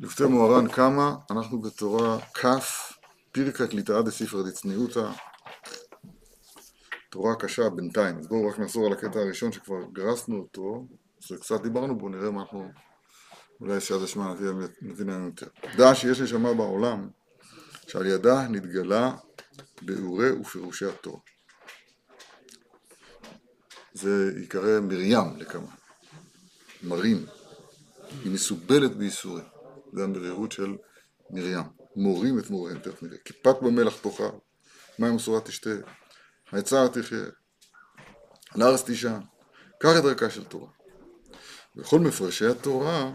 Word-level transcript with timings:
לפתי 0.00 0.24
מוהר"ן 0.24 0.68
קמא, 0.68 1.10
אנחנו 1.30 1.60
בתורה 1.60 2.20
כ', 2.20 2.46
פירקא 3.32 3.66
קליטאה 3.66 4.02
דספרא 4.02 4.42
דצניעותא, 4.42 5.10
תורה 7.10 7.34
קשה 7.36 7.70
בינתיים, 7.70 8.18
אז 8.18 8.28
בואו 8.28 8.48
רק 8.48 8.58
נחזור 8.58 8.86
על 8.86 8.92
הקטע 8.92 9.18
הראשון 9.18 9.52
שכבר 9.52 9.84
גרסנו 9.92 10.36
אותו, 10.36 10.86
שקצת 11.20 11.62
דיברנו 11.62 11.98
בו, 11.98 12.08
נראה 12.08 12.30
מה 12.30 12.40
אנחנו, 12.40 12.68
אולי 13.60 13.80
שעד 13.80 14.02
השמע 14.02 14.34
נבין 14.82 15.10
היום 15.10 15.26
יותר. 15.26 15.46
דע 15.76 15.94
שיש 15.94 16.20
נשמה 16.20 16.54
בעולם 16.54 17.08
שעל 17.88 18.06
ידה 18.06 18.48
נתגלה 18.48 19.14
ביאורי 19.82 20.32
ופירושי 20.32 20.86
התורה. 20.86 21.18
זה 23.92 24.32
ייקרא 24.40 24.80
מרים 24.80 25.36
לכמה, 25.36 25.74
מרים, 26.82 27.26
היא 28.24 28.32
מסובלת 28.32 28.96
בייסורים. 28.96 29.53
זה 29.94 30.04
המרירות 30.04 30.52
של 30.52 30.76
מרים. 31.30 31.62
מורים 31.96 32.38
את 32.38 32.50
מוריהם, 32.50 32.78
תכף 32.78 33.02
נראה. 33.02 33.16
כיפת 33.24 33.56
במלח 33.62 33.96
תאכל, 34.00 34.28
מים 34.98 35.14
מסורה 35.14 35.40
תשתה, 35.40 35.70
העצה 36.52 36.88
תחיה, 36.88 37.24
על 38.54 38.62
הארץ 38.62 38.82
תישן. 38.82 39.20
קח 39.78 39.90
את 39.98 40.02
דרכה 40.02 40.30
של 40.30 40.44
תורה. 40.44 40.70
וכל 41.76 41.98
מפרשי 41.98 42.46
התורה, 42.46 43.12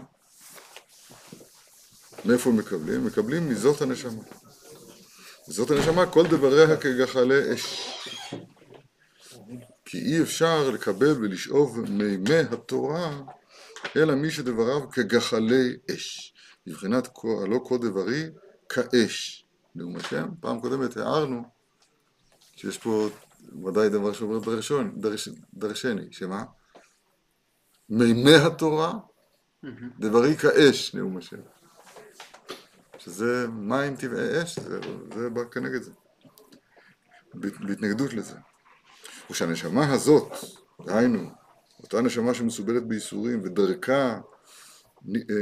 מאיפה 2.24 2.50
מקבלים? 2.50 3.06
מקבלים 3.06 3.48
מזאת 3.48 3.82
הנשמה. 3.82 4.22
מזאת 5.48 5.70
הנשמה, 5.70 6.06
כל 6.06 6.26
דבריה 6.26 6.76
כגחלי 6.76 7.54
אש. 7.54 7.90
כי 9.84 9.98
אי 9.98 10.22
אפשר 10.22 10.70
לקבל 10.70 11.12
ולשאוב 11.20 11.80
מימי 11.80 12.38
התורה 12.52 13.20
אלא 13.96 14.14
מי 14.14 14.30
שדבריו 14.30 14.90
כגחלי 14.90 15.76
אש. 15.94 16.34
מבחינת 16.70 17.08
הלא 17.44 17.60
כה 17.68 17.76
דברי 17.76 18.30
כאש. 18.68 19.46
נאום 19.74 19.96
השם, 19.96 20.28
פעם 20.40 20.60
קודמת 20.60 20.96
הערנו 20.96 21.42
שיש 22.56 22.78
פה 22.78 23.08
ודאי 23.64 23.88
דבר 23.88 24.12
שאומר 24.12 24.38
דרשון, 24.38 25.00
דרש, 25.00 25.28
דרשני, 25.54 26.12
שמה? 26.12 26.44
מימי 27.88 28.34
התורה, 28.34 28.92
דברי 29.98 30.36
כאש, 30.36 30.94
נאום 30.94 31.16
השם. 31.16 31.40
שזה 32.98 33.46
מים 33.48 33.96
טבעי 33.96 34.42
אש, 34.42 34.58
זה, 34.58 34.80
זה 35.14 35.30
בא 35.30 35.44
כנגד 35.44 35.82
זה. 35.82 35.92
בהתנגדות 37.34 38.12
לזה. 38.12 38.36
ושהנשמה 39.30 39.92
הזאת, 39.92 40.32
דהיינו, 40.86 41.30
אותה 41.82 42.00
נשמה 42.00 42.34
שמסובלת 42.34 42.86
בייסורים 42.86 43.40
ודרכה 43.44 44.20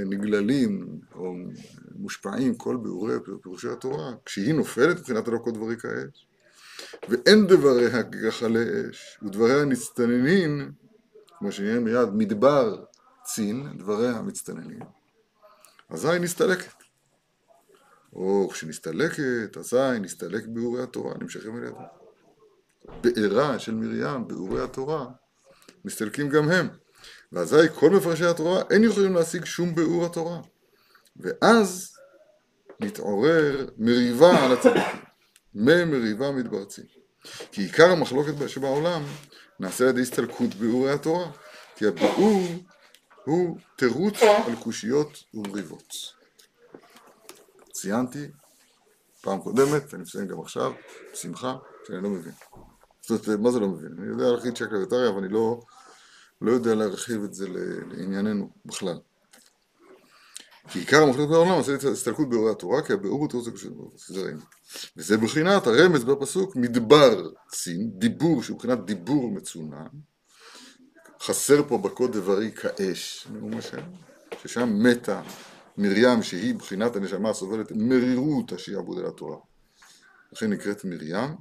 נגללים 0.06 1.00
או 1.14 1.34
מושפעים 1.94 2.54
כל 2.54 2.76
ביאורי 2.82 3.14
פירושי 3.42 3.68
התורה, 3.68 4.12
כשהיא 4.24 4.54
נופלת 4.54 4.98
מבחינת 4.98 5.28
הלא 5.28 5.38
כל 5.38 5.50
דברי 5.50 5.76
כאש, 5.76 6.26
ואין 7.08 7.46
דבריה 7.46 8.02
כגחלי 8.02 8.90
אש, 8.90 9.18
ודבריה 9.22 9.64
נסתננים, 9.64 10.72
כמו 11.38 11.52
שנראה 11.52 11.80
מיד, 11.80 12.08
מדבר 12.14 12.84
צין, 13.24 13.78
דבריה 13.78 14.22
מצטננים, 14.22 14.80
אזי 15.90 16.18
נסתלקת. 16.20 16.74
או 18.12 18.48
כשנסתלקת, 18.52 19.56
אזי 19.56 20.00
נסתלק 20.00 20.46
ביאורי 20.46 20.82
התורה, 20.82 21.14
נמשכים 21.20 21.56
על 21.56 21.64
ידה. 21.64 21.84
בעירה 23.00 23.58
של 23.58 23.74
מרים, 23.74 24.28
ביאורי 24.28 24.62
התורה, 24.62 25.06
מסתלקים 25.84 26.28
גם 26.28 26.50
הם. 26.50 26.68
ואזי 27.32 27.56
כל 27.74 27.90
מפרשי 27.90 28.24
התורה 28.24 28.62
אין 28.70 28.84
יכולים 28.84 29.14
להשיג 29.14 29.44
שום 29.44 29.74
ביאור 29.74 30.06
התורה. 30.06 30.40
ואז 31.16 31.96
מתעורר 32.80 33.68
מריבה 33.78 34.44
על 34.44 34.52
הצדיקים. 34.52 35.00
מי 35.54 35.84
מריבה 35.84 36.30
מתברצים. 36.30 36.84
כי 37.52 37.62
עיקר 37.62 37.90
המחלוקת 37.90 38.48
שבעולם 38.48 39.02
נעשה 39.60 39.84
על 39.84 39.90
ידי 39.90 40.00
הסתלקות 40.00 40.54
ביאורי 40.54 40.92
התורה. 40.92 41.30
כי 41.76 41.86
הביאור 41.86 42.42
הוא 43.24 43.58
תירוץ 43.76 44.22
על 44.22 44.56
קושיות 44.62 45.24
ומריבות. 45.34 45.94
ציינתי 47.72 48.26
פעם 49.20 49.40
קודמת, 49.40 49.82
ואני 49.90 50.02
מסיים 50.02 50.26
גם 50.26 50.40
עכשיו, 50.40 50.72
בשמחה, 51.12 51.56
שאני 51.86 52.02
לא 52.02 52.10
מבין. 52.10 52.32
זאת 53.00 53.26
אומרת, 53.26 53.40
מה 53.40 53.50
זה 53.50 53.60
לא 53.60 53.68
מבין? 53.68 53.96
אני 53.98 54.06
יודע 54.06 54.32
להכין 54.32 54.54
שקלא 54.54 54.78
וטריא, 54.78 55.08
אבל 55.08 55.18
אני 55.18 55.32
לא... 55.32 55.60
לא 56.40 56.52
יודע 56.52 56.74
להרחיב 56.74 57.24
את 57.24 57.34
זה 57.34 57.48
לענייננו 57.48 58.50
בכלל. 58.64 58.98
כי 60.68 60.78
עיקר 60.78 61.02
המחלוקת 61.02 61.30
בעולם 61.30 61.50
עושה 61.50 61.74
הסתלקות 61.92 62.28
באורי 62.28 62.50
התורה, 62.50 62.82
כי 62.82 62.92
הביאור 62.92 63.20
הוא 63.20 63.28
תירוץ 63.28 63.48
הקשרים. 63.48 64.38
וזה 64.96 65.16
בחינת 65.16 65.66
הרמז 65.66 66.04
בפסוק 66.04 66.56
מדבר 66.56 67.30
צין, 67.48 67.90
דיבור 67.90 68.42
שהוא 68.42 68.56
מבחינת 68.56 68.84
דיבור 68.84 69.30
מצונן. 69.30 69.86
חסר 71.20 71.68
פה 71.68 71.78
בקוד 71.78 72.12
דברי 72.16 72.52
כאש, 72.52 73.26
נאום 73.32 73.56
השם, 73.58 73.82
ששם 74.42 74.82
מתה 74.82 75.22
מרים 75.78 76.22
שהיא 76.22 76.54
בחינת 76.54 76.96
הנשמה 76.96 77.30
הסובלת 77.30 77.72
מרירות 77.72 78.52
השיעבוד 78.52 78.98
אל 78.98 79.06
התורה. 79.06 79.36
לכן 80.32 80.50
נקראת 80.50 80.84
מרים, 80.84 81.36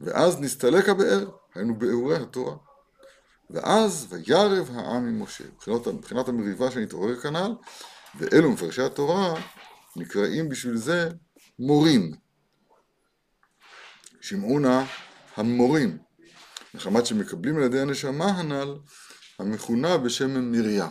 ואז 0.00 0.40
נסתלק 0.40 0.88
הבאר, 0.88 1.30
היינו 1.54 1.78
באורי 1.78 2.16
התורה. 2.16 2.56
ואז 3.50 4.06
וירב 4.10 4.70
העם 4.74 5.08
עם 5.08 5.22
משה. 5.22 5.44
מבחינת, 5.54 5.86
מבחינת 5.86 6.28
המריבה 6.28 6.70
שנתעורר 6.70 7.20
כנ"ל, 7.20 7.54
ואלו 8.18 8.50
מפרשי 8.50 8.82
התורה 8.82 9.34
נקראים 9.96 10.48
בשביל 10.48 10.76
זה 10.76 11.08
מורים. 11.58 12.12
שמעונה 14.20 14.84
המורים, 15.36 15.98
מחמת 16.74 17.06
שמקבלים 17.06 17.56
על 17.56 17.62
ידי 17.62 17.80
הנשמה 17.80 18.24
הנ"ל, 18.24 18.74
המכונה 19.38 19.98
בשם 19.98 20.52
מרים. 20.52 20.82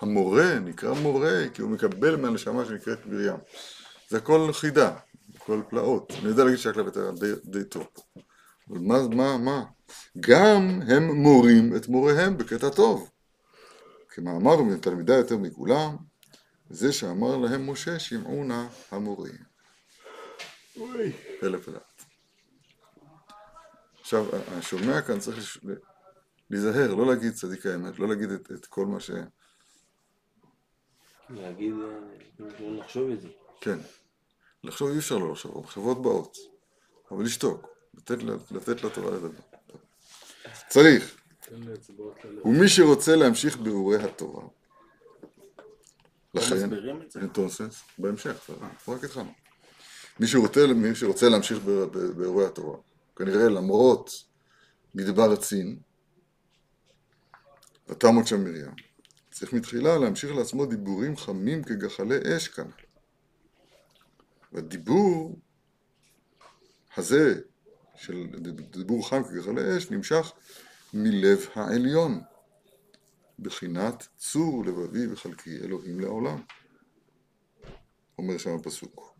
המורה 0.00 0.58
נקרא 0.58 0.94
מורה 0.94 1.44
כי 1.54 1.62
הוא 1.62 1.70
מקבל 1.70 2.16
מהנשמה 2.16 2.64
שנקראת 2.64 3.06
מרים. 3.06 3.36
זה 4.08 4.16
הכל 4.16 4.50
חידה, 4.52 4.96
הכל 5.36 5.62
פלאות. 5.68 6.12
אני 6.20 6.28
יודע 6.28 6.44
להגיד 6.44 6.58
שהקלב 6.58 6.86
יותר 6.86 7.10
די, 7.10 7.32
די 7.44 7.64
טוב. 7.64 7.86
אבל 8.70 8.78
מה, 8.78 9.08
מה, 9.08 9.38
מה? 9.38 9.64
גם 10.20 10.80
הם 10.88 11.02
מורים 11.02 11.76
את 11.76 11.88
מוריהם 11.88 12.38
בקטע 12.38 12.68
טוב. 12.68 13.10
כמאמר 14.08 14.62
מתלמידה 14.62 15.14
יותר 15.14 15.36
מכולם, 15.36 15.96
זה 16.70 16.92
שאמר 16.92 17.36
להם 17.36 17.70
משה, 17.70 17.98
שמעו 17.98 18.44
נא 18.44 18.66
המורים. 18.90 19.50
פלא 21.40 21.58
פלט. 21.58 22.04
עכשיו, 24.00 24.26
השומע 24.48 25.02
כאן 25.02 25.20
צריך 25.20 25.58
להיזהר, 26.50 26.94
לא 26.94 27.06
להגיד 27.06 27.32
צדיק 27.32 27.66
האמת, 27.66 27.98
לא 27.98 28.08
להגיד 28.08 28.30
את, 28.30 28.52
את 28.52 28.66
כל 28.66 28.86
מה 28.86 29.00
ש... 29.00 29.10
להגיד, 31.30 31.74
אה, 31.74 32.46
לא 32.60 32.76
לחשוב 32.76 33.10
את 33.10 33.20
זה. 33.20 33.28
כן. 33.60 33.78
לחשוב 34.64 34.90
אי 34.90 34.98
אפשר 34.98 35.18
לא 35.18 35.32
לחשוב, 35.32 35.56
המחשבות 35.56 36.02
באות. 36.02 36.36
אבל 37.10 37.24
לשתוק, 37.24 37.68
לתת, 37.94 38.18
לתת 38.50 38.84
לתורה 38.84 39.10
לדבר. 39.10 39.49
צריך. 40.68 41.16
ומי 42.44 42.68
שרוצה 42.68 43.16
להמשיך 43.16 43.56
ביאורי 43.56 43.96
התורה, 43.96 44.44
לכן, 46.34 46.70
תוסס, 47.32 47.82
בהמשך, 47.98 48.50
רק 48.88 49.04
התחלנו. 49.04 49.32
מי 50.20 50.26
שרוצה, 50.26 50.66
מי 50.66 50.94
שרוצה 50.94 51.28
להמשיך 51.28 51.58
באירועי 52.16 52.46
התורה, 52.46 52.78
כנראה 53.16 53.48
למרות 53.48 54.10
מדבר 54.94 55.32
הצין, 55.32 55.78
ותמות 57.88 58.26
שם 58.26 58.44
מרים, 58.44 58.70
צריך 59.30 59.52
מתחילה 59.52 59.98
להמשיך 59.98 60.30
לעצמו 60.30 60.66
דיבורים 60.66 61.16
חמים 61.16 61.62
כגחלי 61.62 62.36
אש 62.36 62.48
כאן. 62.48 62.70
והדיבור 64.52 65.38
הזה 66.96 67.40
של 68.00 68.26
דיבור 68.70 69.08
חם 69.08 69.22
כגחלי 69.24 69.78
אש 69.78 69.90
נמשך 69.90 70.32
מלב 70.94 71.46
העליון, 71.54 72.20
בחינת 73.38 74.08
צור 74.18 74.64
לבבי 74.64 75.12
וחלקי 75.12 75.56
אלוהים 75.56 76.00
לעולם, 76.00 76.42
אומר 78.18 78.38
שם 78.38 78.54
הפסוק. 78.54 79.14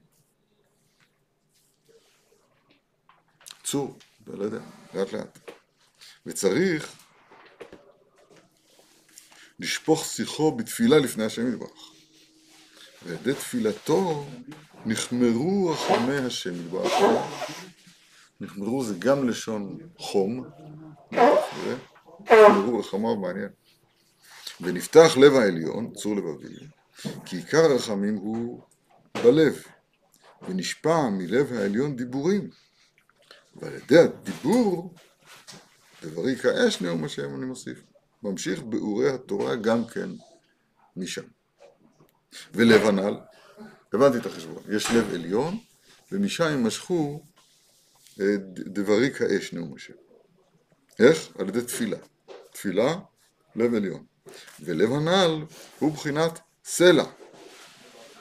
צור, 3.65 3.99
לא 4.27 4.45
יודע, 4.45 4.61
לאט 4.95 5.13
לאט. 5.13 5.39
וצריך 6.27 6.93
לשפוך 9.59 10.05
שיחו 10.05 10.57
בתפילה 10.57 10.99
לפני 10.99 11.25
השם 11.25 11.53
יתברך. 11.53 11.93
ועל 13.03 13.15
ידי 13.15 13.35
תפילתו 13.35 14.27
נחמרו 14.87 15.69
רחמי 15.69 16.17
השם 16.17 16.61
יתברך. 16.61 16.93
נחמרו 18.41 18.85
זה 18.85 18.95
גם 18.99 19.29
לשון 19.29 19.79
חום, 19.99 20.45
נחמרו 22.23 22.79
רחמיו 22.79 23.17
מעניין. 23.17 23.49
ונפתח 24.61 25.17
לב 25.17 25.33
העליון, 25.35 25.93
צור 25.95 26.17
לבבי, 26.17 26.55
כי 27.25 27.37
עיקר 27.37 27.59
הרחמים 27.59 28.17
הוא 28.17 28.63
בלב, 29.23 29.63
ונשפע 30.49 31.09
מלב 31.09 31.53
העליון 31.53 31.97
דיבורים, 31.97 32.51
ועל 33.57 33.73
ידי 33.75 33.99
הדיבור, 33.99 34.95
דברי 36.03 36.37
כאש 36.37 36.81
נאום 36.81 37.05
השם 37.05 37.35
אני 37.37 37.45
מוסיף, 37.47 37.83
ממשיך 38.23 38.63
באורי 38.63 39.11
התורה 39.11 39.57
גם 39.57 39.87
כן 39.87 40.11
משם. 40.97 41.25
ולב 42.55 42.87
הנ"ל, 42.87 43.19
הבנתי 43.93 44.19
את 44.19 44.27
החשבון, 44.27 44.63
יש 44.71 44.91
לב 44.91 45.15
עליון, 45.15 45.59
ומשם 46.13 46.45
יימשכו 46.45 47.23
דברי 48.51 49.15
כאש 49.15 49.53
נאום 49.53 49.75
השם. 49.77 49.95
איך? 50.99 51.37
על 51.39 51.49
ידי 51.49 51.63
תפילה. 51.63 51.97
תפילה, 52.53 52.97
לב 53.57 53.75
עליון. 53.75 54.05
ולב 54.61 54.93
הנ"ל 54.93 55.45
הוא 55.79 55.93
בחינת 55.93 56.41
סלע, 56.65 57.05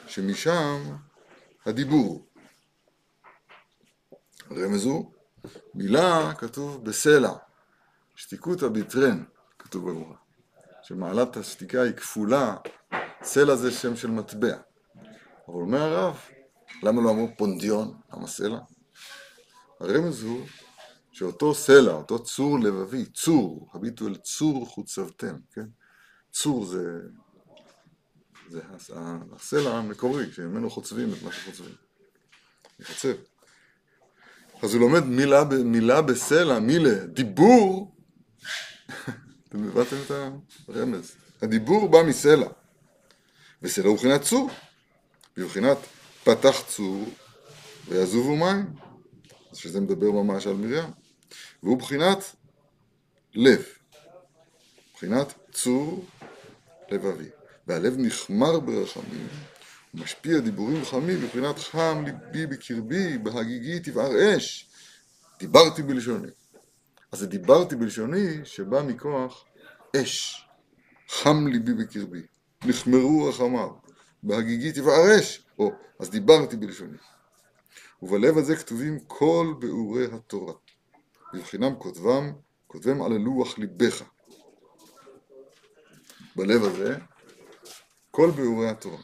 שמשם 0.06 0.96
הדיבור. 1.66 2.26
הרמז 4.50 4.84
הוא, 4.84 5.12
מילה 5.74 6.32
כתוב 6.38 6.84
בסלע, 6.84 7.32
שתיקותא 8.16 8.68
ביטרן, 8.68 9.24
כתוב 9.58 9.90
בגמרא, 9.90 10.16
שמעלת 10.82 11.36
השתיקה 11.36 11.82
היא 11.82 11.92
כפולה, 11.92 12.56
סלע 13.22 13.56
זה 13.56 13.70
שם 13.70 13.96
של 13.96 14.10
מטבע. 14.10 14.56
אבל 15.48 15.60
אומר 15.60 15.82
הרב, 15.82 16.20
למה 16.82 17.02
לא 17.02 17.10
אמרו 17.10 17.28
פונדיון, 17.38 18.00
למה 18.12 18.26
סלע? 18.26 18.58
הרמז 19.80 20.22
הוא 20.22 20.46
שאותו 21.12 21.54
סלע, 21.54 21.92
אותו 21.92 22.24
צור 22.24 22.58
לבבי, 22.58 23.04
צור, 23.04 23.68
הביטו 23.74 24.06
אל 24.08 24.16
צור 24.16 24.66
חוצבתם, 24.66 25.36
כן? 25.52 25.66
צור 26.32 26.66
זה, 26.66 27.00
זה 28.48 28.60
הסלע 29.32 29.70
המקורי, 29.70 30.32
שממנו 30.32 30.70
חוצבים 30.70 31.12
את 31.12 31.22
מה 31.22 31.32
שחוצבים. 31.32 31.74
מחצב. 32.80 33.12
אז 34.62 34.74
הוא 34.74 34.80
לומד 34.80 35.04
מילה, 35.04 35.44
מילה 35.64 36.02
בסלע, 36.02 36.58
מילה, 36.58 37.06
דיבור, 37.06 37.94
אתם 39.48 39.68
הבנתם 39.68 39.96
את 40.06 40.10
הרמז. 40.68 41.12
הדיבור 41.42 41.88
בא 41.88 42.02
מסלע, 42.02 42.48
וסלע 43.62 43.86
הוא 43.86 43.94
מבחינת 43.94 44.22
צור, 44.22 44.50
בבחינת 45.36 45.78
פתח 46.24 46.62
צור 46.66 47.04
ויעזובו 47.88 48.36
מים, 48.36 48.66
שזה 49.52 49.80
מדבר 49.80 50.10
ממש 50.10 50.46
על 50.46 50.54
מרים, 50.54 50.90
והוא 51.62 51.78
בחינת 51.78 52.36
לב, 53.34 53.64
בחינת 54.94 55.34
צור 55.52 56.04
לבבי, 56.90 57.28
והלב 57.66 57.94
נחמר 57.98 58.60
ברחמים, 58.60 59.28
ומשפיע 59.94 60.38
דיבורים 60.38 60.84
חמים 60.84 61.20
בבחינת 61.20 61.58
חם 61.58 62.04
ליבי 62.06 62.46
בקרבי, 62.46 63.18
בהגיגי 63.18 63.80
תבער 63.80 64.36
אש, 64.36 64.70
דיברתי 65.38 65.82
בלשוני. 65.82 66.30
אז 67.12 67.18
זה 67.18 67.26
דיברתי 67.26 67.76
בלשוני 67.76 68.44
שבא 68.44 68.82
מכוח 68.82 69.44
אש, 69.96 70.44
חם 71.08 71.46
ליבי 71.46 71.74
בקרבי, 71.74 72.22
נחמרו 72.64 73.28
רחמיו, 73.28 73.70
בהגיגי 74.22 74.72
תבער 74.72 75.18
אש, 75.18 75.44
או, 75.58 75.72
אז 75.98 76.10
דיברתי 76.10 76.56
בלשוני. 76.56 76.96
ובלב 78.02 78.38
הזה 78.38 78.56
כתובים 78.56 78.98
כל 79.06 79.54
באורי 79.58 80.04
התורה, 80.12 80.54
בבחינם 81.34 81.74
כותבם, 81.78 82.32
כותבם 82.66 83.02
על 83.02 83.12
לוח 83.12 83.58
ליבך. 83.58 84.02
בלב 86.36 86.64
הזה, 86.64 86.96
כל 88.10 88.30
באורי 88.30 88.68
התורה. 88.68 88.98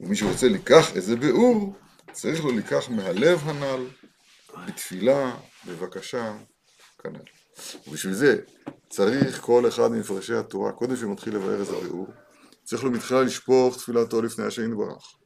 ומי 0.00 0.16
שרוצה 0.16 0.48
לקח 0.48 0.96
איזה 0.96 1.16
באור, 1.16 1.74
צריך 2.12 2.44
לו 2.44 2.52
לקח 2.52 2.88
מהלב 2.88 3.40
הנ"ל, 3.42 3.86
בתפילה, 4.66 5.36
בבקשה, 5.66 6.36
כנ"ל. 7.02 7.20
ובשביל 7.86 8.14
זה 8.14 8.36
צריך 8.88 9.40
כל 9.40 9.68
אחד 9.68 9.88
ממפרשי 9.90 10.34
התורה, 10.34 10.72
קודם 10.72 10.96
שמתחיל 10.96 11.36
לבאר 11.36 11.60
איזה 11.60 11.72
באור, 11.72 12.06
צריך 12.64 12.84
לו 12.84 12.90
מתחילה 12.90 13.22
לשפוך 13.22 13.76
תפילתו 13.76 14.22
לפני 14.22 14.44
השם 14.44 14.72
יתברך, 14.72 15.16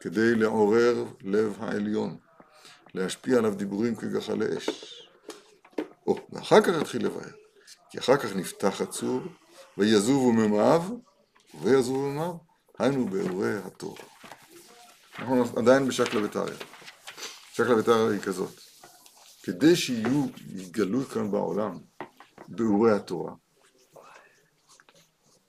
כדי 0.00 0.34
לעורר 0.34 1.04
לב 1.22 1.56
העליון, 1.60 2.16
להשפיע 2.94 3.38
עליו 3.38 3.54
דיבורים 3.54 3.96
כגחלי 3.96 4.58
אש. 4.58 4.68
או, 6.06 6.18
ואחר 6.32 6.60
כך 6.60 6.80
יתחיל 6.80 7.06
לבאר, 7.06 7.30
כי 7.90 7.98
אחר 7.98 8.16
כך 8.16 8.36
נפתח 8.36 8.80
הצור, 8.80 9.20
ויזובו 9.78 10.32
ממיו, 10.32 10.82
ויזובו 11.62 11.98
ממיו, 11.98 12.34
היינו 12.78 13.08
באירועי 13.08 13.56
התור. 13.56 13.96
אנחנו 15.18 15.44
עדיין 15.56 15.88
בשקלא 15.88 16.24
וטריא. 16.24 16.54
שקלא 17.52 17.74
וטריא 17.74 18.10
היא 18.10 18.20
כזאת. 18.20 18.60
כדי 19.42 19.76
שיהיו, 19.76 20.26
יתגלו 20.54 21.04
כאן 21.04 21.30
בעולם 21.30 21.78
באירועי 22.48 22.92
התורה, 22.92 23.32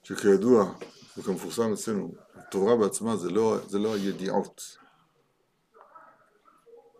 שכידוע, 0.02 0.74
וכמפורסם 1.18 1.72
אצלנו, 1.72 2.14
התורה 2.34 2.76
בעצמה 2.76 3.16
זה 3.16 3.30
לא, 3.30 3.58
זה 3.68 3.78
לא 3.78 3.94
הידיעות, 3.94 4.78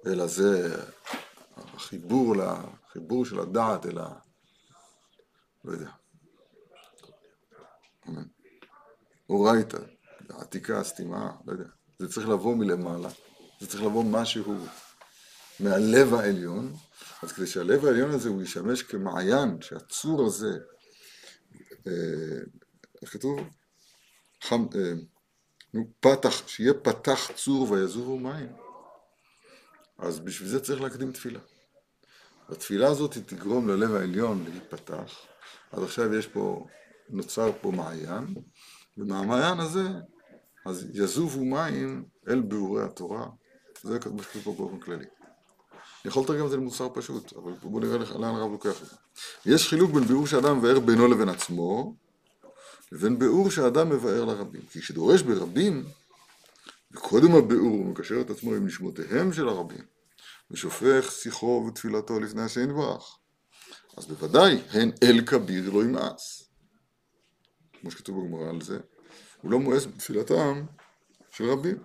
אלא 0.06 0.26
זה 0.26 0.76
החיבור, 1.56 2.34
החיבור 2.42 3.24
של 3.24 3.38
הדעת 3.38 3.86
אל 3.86 3.98
ה... 3.98 4.08
לא 5.64 5.72
יודע. 5.72 5.90
אורייתא, 9.30 9.78
העתיקה, 10.30 10.84
סתימה, 10.84 11.32
לא 11.46 11.52
יודע. 11.52 11.68
זה 11.98 12.08
צריך 12.08 12.28
לבוא 12.28 12.56
מלמעלה, 12.56 13.08
זה 13.60 13.66
צריך 13.66 13.82
לבוא 13.82 14.04
משהו 14.04 14.54
מהלב 15.60 16.14
העליון, 16.14 16.74
אז 17.22 17.32
כדי 17.32 17.46
שהלב 17.46 17.84
העליון 17.84 18.10
הזה 18.10 18.28
הוא 18.28 18.42
ישמש 18.42 18.82
כמעיין, 18.82 19.62
שהצור 19.62 20.26
הזה, 20.26 20.58
אה, 21.86 21.92
איך 23.02 23.12
כתוב? 23.12 23.40
חם, 24.42 24.66
אה, 24.74 24.92
נו, 25.74 25.84
פתח, 26.00 26.48
שיהיה 26.48 26.74
פתח 26.74 27.30
צור 27.34 27.70
ויזובו 27.70 28.18
מים. 28.18 28.52
אז 29.98 30.20
בשביל 30.20 30.48
זה 30.48 30.60
צריך 30.60 30.80
להקדים 30.80 31.12
תפילה. 31.12 31.40
התפילה 32.48 32.88
הזאת 32.88 33.18
תגרום 33.18 33.68
ללב 33.68 33.94
העליון 33.94 34.44
להיפתח. 34.48 35.18
אז 35.72 35.82
עכשיו 35.82 36.14
יש 36.14 36.26
פה, 36.26 36.66
נוצר 37.08 37.50
פה 37.60 37.70
מעיין, 37.70 38.34
ומהמעיין 38.98 39.60
הזה 39.60 39.88
אז 40.66 40.86
יזובו 40.94 41.44
מים 41.44 42.04
אל 42.28 42.40
ביאורי 42.40 42.84
התורה, 42.84 43.26
זה 43.82 43.98
מה 44.14 44.22
שכתוב 44.22 44.42
פה 44.44 44.52
באופן 44.52 44.80
כללי. 44.80 45.04
אני 45.04 46.10
יכול 46.10 46.22
לתרגם 46.22 46.44
את 46.44 46.50
זה 46.50 46.56
למוסר 46.56 46.88
פשוט, 46.94 47.32
אבל 47.36 47.52
בואו 47.52 47.80
נראה 47.80 47.98
לאן 47.98 48.34
הרב 48.34 48.52
לוקח 48.52 48.82
את 48.82 48.86
זה. 48.86 48.96
יש 49.46 49.68
חילוק 49.68 49.90
בין 49.90 50.04
ביאור 50.04 50.26
שאדם 50.26 50.58
מבאר 50.58 50.80
בינו 50.80 51.08
לבין 51.08 51.28
עצמו, 51.28 51.94
לבין 52.92 53.18
ביאור 53.18 53.50
שאדם 53.50 53.90
מבאר 53.90 54.24
לרבים. 54.24 54.62
כי 54.70 54.80
כשדורש 54.80 55.22
ברבים, 55.22 55.84
וקודם 56.92 57.34
הביאור 57.34 57.70
הוא 57.70 57.86
מקשר 57.86 58.20
את 58.20 58.30
עצמו 58.30 58.54
עם 58.54 58.66
נשמותיהם 58.66 59.32
של 59.32 59.48
הרבים, 59.48 59.84
ושופך 60.50 61.12
שיחו 61.12 61.64
ותפילתו 61.68 62.20
לפני 62.20 62.42
השם 62.42 62.70
יתברך, 62.70 63.18
אז 63.96 64.06
בוודאי 64.06 64.62
הן 64.70 64.90
אל 65.02 65.20
כביר 65.26 65.70
לא 65.70 65.84
ימאס. 65.84 66.44
כמו 67.80 67.90
שכתוב 67.90 68.24
בגמרא 68.24 68.50
על 68.50 68.60
זה, 68.60 68.78
הוא 69.42 69.50
לא 69.50 69.58
מואס 69.58 69.86
בתפילתם 69.86 70.64
של 71.30 71.50
רבים. 71.50 71.76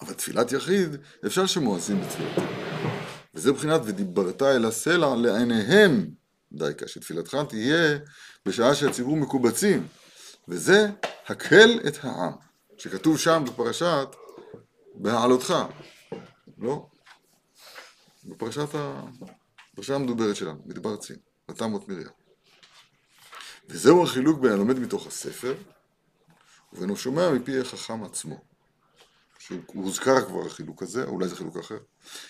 אבל 0.00 0.14
תפילת 0.14 0.52
יחיד, 0.52 0.96
אפשר 1.26 1.46
שמואסים 1.46 2.00
בתפילתם. 2.00 2.46
וזה 3.34 3.52
מבחינת 3.52 3.80
ודיברת 3.84 4.42
אל 4.42 4.64
הסלע 4.64 5.16
לעיניהם 5.16 6.10
דייקה, 6.52 6.88
שתפילתך 6.88 7.36
תהיה 7.48 7.98
בשעה 8.46 8.74
שהציבור 8.74 9.16
מקובצים. 9.16 9.88
וזה 10.48 10.88
הקל 11.26 11.80
את 11.88 12.04
העם, 12.04 12.32
שכתוב 12.78 13.18
שם 13.18 13.44
בפרשת 13.46 14.08
בהעלותך, 14.94 15.54
לא? 16.58 16.86
בפרשת 18.24 18.74
ה... 18.74 19.02
בפרשה 19.72 19.94
המדוברת 19.94 20.36
שלנו, 20.36 20.62
מדבר 20.66 20.96
צין, 20.96 21.16
ותמות 21.50 21.88
מרים. 21.88 22.06
וזהו 23.68 24.04
החילוק 24.04 24.40
בין 24.40 24.52
הלומד 24.52 24.78
מתוך 24.78 25.06
הספר 25.06 25.54
ובין 26.72 26.88
הוא 26.88 26.96
שומע 26.96 27.30
מפי 27.30 27.60
החכם 27.60 28.04
עצמו. 28.04 28.55
שהוזכר 29.46 30.24
כבר 30.26 30.46
החילוק 30.46 30.82
הזה, 30.82 31.04
או 31.04 31.08
אולי 31.08 31.28
זה 31.28 31.36
חילוק 31.36 31.56
אחר. 31.56 31.78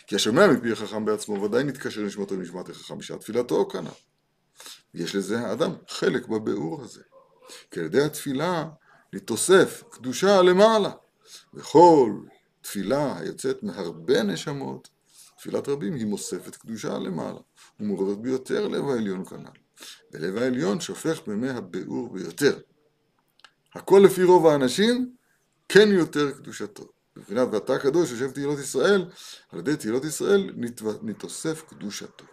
כי 0.06 0.16
השומע 0.16 0.46
מפי 0.46 0.72
החכם 0.72 1.04
בעצמו 1.04 1.42
ודאי 1.42 1.64
נתקשר 1.64 2.00
לנשמתו 2.00 2.36
לנשמת 2.36 2.68
החכם 2.68 2.98
בשעת 2.98 3.20
תפילתו 3.20 3.68
כנ"ל. 3.68 3.90
יש 4.94 5.14
לזה 5.14 5.40
האדם 5.40 5.72
חלק 5.88 6.28
בביאור 6.28 6.82
הזה. 6.82 7.02
כי 7.70 7.80
על 7.80 7.86
ידי 7.86 8.02
התפילה 8.02 8.64
נתוסף 9.12 9.82
קדושה 9.90 10.42
למעלה. 10.42 10.90
וכל 11.54 12.12
תפילה 12.60 13.18
היוצאת 13.18 13.62
מהרבה 13.62 14.22
נשמות, 14.22 14.88
תפילת 15.38 15.68
רבים 15.68 15.94
היא 15.94 16.06
מוספת 16.06 16.56
קדושה 16.56 16.98
למעלה, 16.98 17.40
ומעוררת 17.80 18.18
ביותר 18.18 18.68
לב 18.68 18.88
העליון 18.88 19.24
כנ"ל. 19.24 19.60
בלב 20.10 20.36
העליון 20.36 20.80
שופך 20.80 21.20
במי 21.26 21.50
הביאור 21.50 22.12
ביותר. 22.12 22.58
הכל 23.74 24.02
לפי 24.04 24.24
רוב 24.24 24.46
האנשים, 24.46 25.14
כן 25.68 25.88
יותר 25.88 26.32
קדושתו. 26.32 26.95
מבחינת 27.16 27.48
ואתה 27.52 27.74
הקדוש 27.74 28.10
יושב 28.10 28.30
תהילות 28.30 28.58
ישראל, 28.58 29.04
על 29.52 29.58
ידי 29.58 29.76
תהילות 29.76 30.04
ישראל 30.04 30.50
נת- 30.56 31.02
נתוסף 31.02 31.62
קדושתו. 31.68 32.24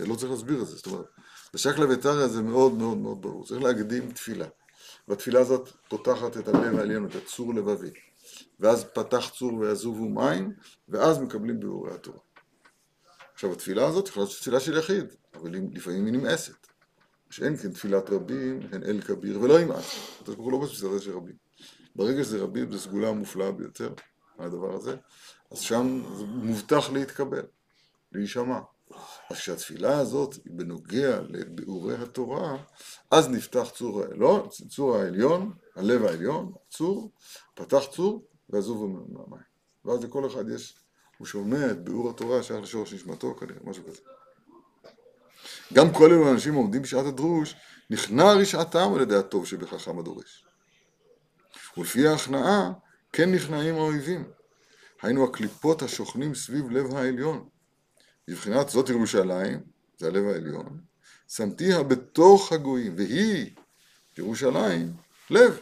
לא 0.00 0.14
צריך 0.16 0.30
להסביר 0.30 0.62
את 0.62 0.66
זה, 0.66 0.76
זאת 0.76 0.86
אומרת, 0.86 1.06
בשקלא 1.54 1.86
וטריא 1.90 2.26
זה 2.26 2.42
מאוד 2.42 2.72
מאוד 2.72 2.98
מאוד 2.98 3.22
ברור, 3.22 3.46
צריך 3.46 3.62
להקדים 3.62 4.12
תפילה. 4.12 4.46
והתפילה 5.08 5.40
הזאת 5.40 5.68
פותחת 5.88 6.36
את 6.36 6.48
הלב 6.48 6.78
העליון, 6.78 7.06
את 7.06 7.14
הצור 7.14 7.54
לבבי. 7.54 7.90
ואז 8.60 8.84
פתח 8.84 9.30
צור 9.38 9.54
ויזובו 9.54 10.08
מים, 10.08 10.52
ואז 10.88 11.18
מקבלים 11.18 11.60
ביאורי 11.60 11.94
התורה. 11.94 12.18
עכשיו 13.34 13.52
התפילה 13.52 13.86
הזאת 13.86 14.08
יכולה 14.08 14.26
להיות 14.26 14.38
תפילה 14.38 14.60
של 14.60 14.78
יחיד, 14.78 15.04
אבל 15.34 15.50
לפעמים 15.72 16.06
היא 16.06 16.12
נמאסת. 16.14 16.66
שאין 17.30 17.56
כן 17.56 17.72
תפילת 17.72 18.10
רבים, 18.10 18.60
הן 18.72 18.82
אל 18.84 19.00
כביר 19.00 19.40
ולא 19.40 19.60
ימאס. 19.60 19.96
הקדוש 20.20 20.34
ברוך 20.34 20.46
הוא 20.46 20.52
לא 20.52 20.66
בתפילה 20.66 21.00
של 21.00 21.16
רבים. 21.16 21.45
ברגע 21.96 22.24
שזה 22.24 22.42
רבים, 22.42 22.72
זו 22.72 22.78
סגולה 22.78 23.12
מופלאה 23.12 23.52
ביותר, 23.52 23.92
הדבר 24.38 24.74
הזה, 24.74 24.96
אז 25.50 25.58
שם 25.58 26.02
זה 26.16 26.24
מובטח 26.24 26.90
להתקבל, 26.90 27.42
להישמע. 28.12 28.58
אז 29.30 29.36
כשהתפילה 29.36 29.98
הזאת 29.98 30.34
היא 30.34 30.52
בנוגע 30.52 31.20
לביאורי 31.28 31.94
התורה, 31.94 32.56
אז 33.10 33.28
נפתח 33.28 33.70
צור 33.74 34.02
העליון, 34.02 34.48
צור 34.48 34.96
העליון, 34.96 35.52
הלב 35.76 36.04
העליון, 36.04 36.52
צור, 36.70 37.10
פתח 37.54 37.82
צור, 37.92 38.24
ועזובו 38.50 38.88
מהמים. 38.88 39.46
ואז 39.84 40.04
לכל 40.04 40.26
אחד 40.26 40.48
יש, 40.48 40.74
הוא 41.18 41.26
שומע 41.26 41.70
את 41.70 41.84
ביאור 41.84 42.10
התורה 42.10 42.42
שייך 42.42 42.62
לשורש 42.62 42.92
נשמתו 42.92 43.34
כנראה, 43.34 43.60
משהו 43.64 43.84
כזה. 43.84 44.00
גם 45.72 45.92
כל 45.92 46.12
אלו 46.12 46.28
האנשים 46.28 46.54
העומדים 46.54 46.82
בשעת 46.82 47.06
הדרוש, 47.06 47.54
נכנע 47.90 48.32
רשעתם 48.32 48.92
על 48.94 49.00
ידי 49.00 49.16
הטוב 49.16 49.46
שבחכם 49.46 49.98
הדורש. 49.98 50.45
ולפי 51.76 52.08
ההכנעה, 52.08 52.72
כן 53.12 53.32
נכנעים 53.32 53.74
האויבים. 53.74 54.24
היינו 55.02 55.24
הקליפות 55.24 55.82
השוכנים 55.82 56.34
סביב 56.34 56.70
לב 56.70 56.94
העליון. 56.94 57.48
בבחינת 58.28 58.68
זאת 58.68 58.88
ירושלים, 58.88 59.60
זה 59.98 60.06
הלב 60.06 60.24
העליון, 60.24 60.80
שמתיה 61.28 61.82
בתוך 61.82 62.52
הגויים, 62.52 62.94
והיא, 62.96 63.50
ירושלים, 64.18 64.92
לב. 65.30 65.60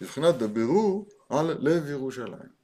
בבחינת 0.00 0.34
דברו 0.34 1.06
על 1.28 1.56
לב 1.60 1.86
ירושלים. 1.86 2.60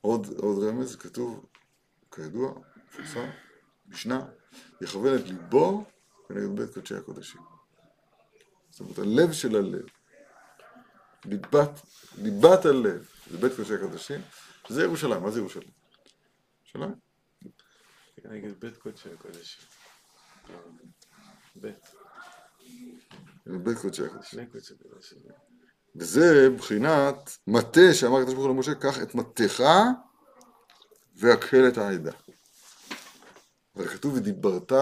עוד, 0.00 0.26
עוד 0.38 0.64
רמז, 0.64 0.96
כתוב, 0.96 1.46
כידוע, 2.14 2.52
מפורסם, 2.88 3.30
משנה, 3.88 4.26
יכוון 4.80 5.14
את 5.14 5.24
ליבו 5.24 5.84
כנגד 6.28 6.60
בית 6.60 6.74
קודשי 6.74 6.94
הקודשים. 6.94 7.55
זאת 8.76 8.80
אומרת, 8.80 8.98
הלב 8.98 9.32
של 9.32 9.56
הלב, 9.56 9.86
ליבת, 11.24 11.80
ליבת 12.18 12.64
הלב, 12.64 13.08
זה 13.30 13.38
בית 13.38 13.52
קודשי 13.56 13.74
הקודשים, 13.74 14.20
זה 14.68 14.82
ירושלים, 14.82 15.22
מה 15.22 15.30
זה 15.30 15.40
ירושלים? 15.40 15.68
ירושלים? 16.60 16.94
נגד 18.24 18.60
בית 18.60 18.76
קודשי 18.76 19.08
הקודשים. 19.12 19.64
בית. 21.56 21.86
בית 23.46 23.78
קודשי 23.78 24.04
הקודשים. 24.04 24.40
וזה 25.96 26.50
בחינת 26.58 27.38
מטה 27.46 27.94
שאמר 27.94 28.18
הקדוש 28.18 28.34
ברוך 28.34 28.46
הוא 28.46 28.54
למשה, 28.54 28.74
קח 28.74 29.02
את 29.02 29.14
מטך 29.14 29.62
והקהל 31.14 31.68
את 31.68 31.78
העדה. 31.78 32.12
אבל 33.76 33.88
כתוב 33.88 34.14
ודיברת 34.14 34.72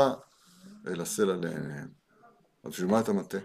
אל 0.86 1.00
הסלע 1.00 1.36
לעיניהם. 1.36 1.88
אז 2.64 2.70
בשביל 2.70 2.90
מה 2.90 3.00
את 3.00 3.08
המטה? 3.08 3.38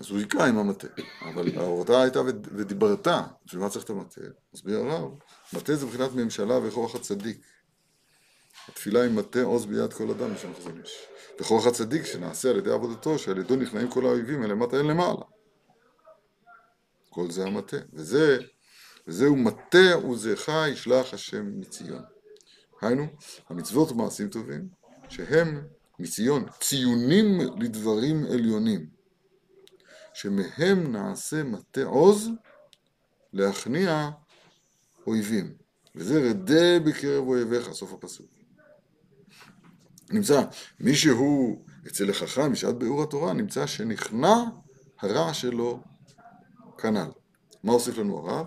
אז 0.00 0.10
הוא 0.10 0.18
היכה 0.18 0.46
עם 0.46 0.58
המטה, 0.58 0.86
אבל 1.22 1.58
ההורתה 1.58 2.02
הייתה 2.02 2.20
וד- 2.20 2.48
ודיברת, 2.56 3.06
בשביל 3.46 3.62
מה 3.62 3.68
צריך 3.70 3.84
את 3.84 3.90
המטה? 3.90 4.20
מסביר 4.54 4.78
הרב, 4.78 5.10
מטה 5.52 5.76
זה 5.76 5.86
מבחינת 5.86 6.12
ממשלה 6.12 6.58
וכוח 6.62 6.94
הצדיק. 6.94 7.40
התפילה 8.68 9.04
עם 9.04 9.16
מטה 9.16 9.42
עוז 9.42 9.66
ביד 9.66 9.92
כל 9.92 10.10
אדם, 10.10 10.34
לשם 10.34 10.54
חזון 10.54 10.80
איש. 10.80 11.06
וכוח 11.40 11.66
הצדיק 11.66 12.04
שנעשה 12.04 12.50
על 12.50 12.58
ידי 12.58 12.70
עבודתו, 12.70 13.18
שעל 13.18 13.38
ידו 13.38 13.56
נכנעים 13.56 13.90
כל 13.90 14.06
האויבים, 14.06 14.42
אל 14.42 14.50
למטה 14.50 14.76
למעלה. 14.82 15.22
כל 17.10 17.30
זה 17.30 17.44
המטה, 17.44 17.76
וזה, 17.92 18.38
וזהו 19.06 19.36
מטה 19.36 19.94
עוזך 19.94 20.48
ישלח 20.68 21.14
השם 21.14 21.60
מציון. 21.60 22.02
היינו, 22.82 23.06
המצוות 23.48 23.90
ומעשים 23.90 24.28
טובים, 24.28 24.68
שהם 25.08 25.62
מציון, 25.98 26.44
ציונים 26.60 27.40
לדברים 27.60 28.24
עליונים, 28.32 28.99
שמהם 30.14 30.92
נעשה 30.92 31.42
מטה 31.42 31.84
עוז 31.84 32.30
להכניע 33.32 34.10
אויבים. 35.06 35.54
וזה 35.94 36.30
רדה 36.30 36.78
בקרב 36.86 37.28
אויביך, 37.28 37.72
סוף 37.72 37.92
הפסוק. 37.92 38.26
נמצא, 40.10 40.42
מי 40.80 40.94
שהוא 40.94 41.64
אצל 41.86 42.10
החכם 42.10 42.52
בשעת 42.52 42.78
ביאור 42.78 43.02
התורה, 43.02 43.32
נמצא 43.32 43.66
שנכנע 43.66 44.34
הרע 45.00 45.34
שלו 45.34 45.80
כנ"ל. 46.78 47.10
מה 47.64 47.72
הוסיף 47.72 47.98
לנו 47.98 48.18
הרב? 48.18 48.46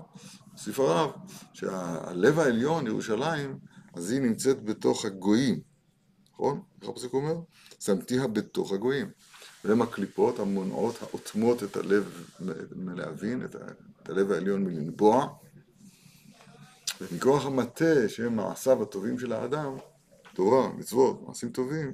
הוסיף 0.51 0.79
הרב 0.79 1.11
שהלב 1.53 2.39
העליון, 2.39 2.87
ירושלים, 2.87 3.59
אז 3.93 4.11
היא 4.11 4.21
נמצאת 4.21 4.63
בתוך 4.63 5.05
הגויים, 5.05 5.59
נכון? 6.33 6.61
איך 6.81 6.89
הפסוק 6.89 7.13
אומר? 7.13 7.35
שמתיה 7.79 8.27
בתוך 8.27 8.71
הגויים. 8.71 9.11
והם 9.63 9.81
הקליפות 9.81 10.39
המונעות, 10.39 11.01
האוטמות 11.01 11.63
את 11.63 11.77
הלב 11.77 12.27
מלהבין, 12.75 13.45
את, 13.45 13.55
את 14.03 14.09
הלב 14.09 14.31
העליון 14.31 14.63
מלנבוע. 14.63 15.27
ומכוח 17.01 17.45
המטה, 17.45 18.09
שהם 18.09 18.35
מעשיו 18.35 18.83
הטובים 18.83 19.19
של 19.19 19.33
האדם, 19.33 19.75
תורה, 20.33 20.69
מצוות, 20.69 21.27
מעשים 21.27 21.49
טובים, 21.49 21.93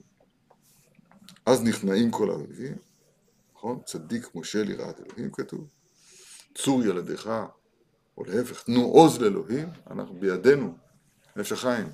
אז 1.46 1.64
נכנעים 1.64 2.12
כל 2.12 2.30
האויבים, 2.30 2.76
נכון? 3.56 3.80
צדיק 3.86 4.36
משה 4.36 4.64
ליראת 4.64 5.00
אלוהים 5.00 5.32
כתוב, 5.32 5.68
צור 6.56 6.84
ילדיך, 6.84 7.30
או 8.18 8.24
להפך, 8.24 8.64
תנו 8.64 8.82
עוז 8.82 9.22
לאלוהים, 9.22 9.70
אנחנו 9.92 10.20
בידינו, 10.20 10.74
נפש 11.36 11.52
החיים. 11.52 11.88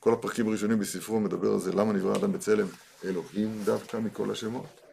כל 0.00 0.12
הפרקים 0.12 0.48
הראשונים 0.48 0.78
בספרו 0.78 1.20
מדבר 1.20 1.52
על 1.52 1.60
זה, 1.60 1.72
למה 1.72 1.92
נברא 1.92 2.16
אדם 2.16 2.32
בצלם 2.32 2.66
אלוהים 3.04 3.60
דווקא 3.64 3.96
מכל 3.96 4.30
השמות. 4.30 4.83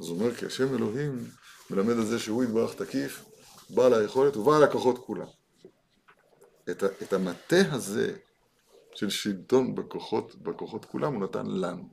אז 0.00 0.08
הוא 0.08 0.20
אומר, 0.20 0.34
כי 0.34 0.46
השם 0.46 0.74
אלוהים 0.74 1.24
מלמד 1.70 1.92
על 1.92 2.04
זה 2.04 2.18
שהוא 2.18 2.44
יתברך 2.44 2.74
תקיף, 2.74 3.24
בעל 3.70 3.94
היכולת 3.94 4.36
ובעל 4.36 4.62
הכוחות 4.62 4.98
כולם. 4.98 5.26
את, 6.70 6.82
ה, 6.82 6.86
את 7.02 7.12
המטה 7.12 7.56
הזה 7.72 8.16
של 8.94 9.10
שלטון 9.10 9.74
בכוחות, 9.74 10.34
בכוחות 10.34 10.84
כולם 10.84 11.14
הוא 11.14 11.24
נתן 11.24 11.46
לנו, 11.46 11.88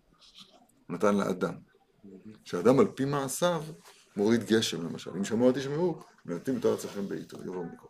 הוא 0.88 0.96
נתן 0.96 1.16
לאדם. 1.16 1.54
שאדם 2.46 2.80
על 2.80 2.88
פי 2.96 3.06
מעשיו 3.06 3.64
מוריד 4.16 4.44
גשם 4.44 4.86
למשל. 4.86 5.12
אם 5.18 5.26
שמוע 5.26 5.52
תשמעו, 5.52 6.02
ונתנים 6.26 6.60
את 6.60 6.66
ארצכם 6.66 7.08
בעיתו, 7.08 7.38
יבוא 7.44 7.66
מקום. 7.66 7.90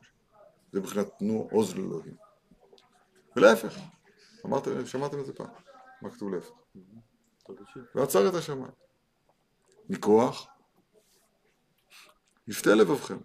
זה 0.71 0.79
מבחינת 0.79 1.07
תנו 1.19 1.47
עוז 1.51 1.75
לאלוהים. 1.75 2.15
ולהפך, 3.35 3.77
אמרתם, 4.45 4.85
שמעתם 4.85 5.19
את 5.19 5.25
זה 5.25 5.33
פעם, 5.33 5.47
מה 6.01 6.09
כתוב 6.09 6.33
להפך? 6.33 6.51
ועצר 7.95 8.29
את 8.29 8.33
השמיים. 8.33 8.71
מכוח 9.89 10.47
יפתה 12.47 12.75
לבבכם, 12.75 13.17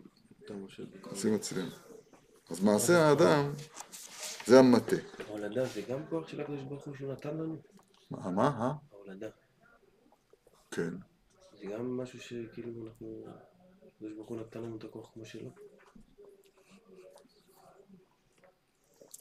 אתה 0.44 0.54
משה 0.54 0.82
בכל. 0.84 1.16
שים 1.16 1.34
אצלנו. 1.34 1.70
אז 2.50 2.60
מעשה 2.64 3.08
האדם 3.08 3.52
זה 4.46 4.58
המטה. 4.58 4.96
ההולדה 5.28 5.64
זה 5.64 5.82
גם 5.88 6.06
כוח 6.10 6.28
של 6.28 6.40
הקדוש 6.40 6.62
ברוך 6.62 6.84
הוא 6.84 6.96
שהוא 6.96 7.12
נתן 7.12 7.36
לנו? 7.36 7.56
מה, 8.10 8.30
מה, 8.30 8.46
אה? 8.60 8.72
ההולדה. 8.92 9.28
כן. 10.70 10.90
זה 11.58 11.66
גם 11.66 11.96
משהו 11.96 12.20
שכאילו 12.20 12.86
אנחנו... 12.86 13.26
הקדוש 13.86 14.12
ברוך 14.12 14.28
הוא 14.28 14.40
נתן 14.40 14.62
לנו 14.62 14.76
את 14.76 14.84
הכוח 14.84 15.10
כמו 15.14 15.24
שלו. 15.24 15.50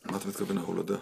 מה 0.06 0.18
אתה 0.18 0.28
מתכוון 0.28 0.58
ההולדה? 0.58 0.98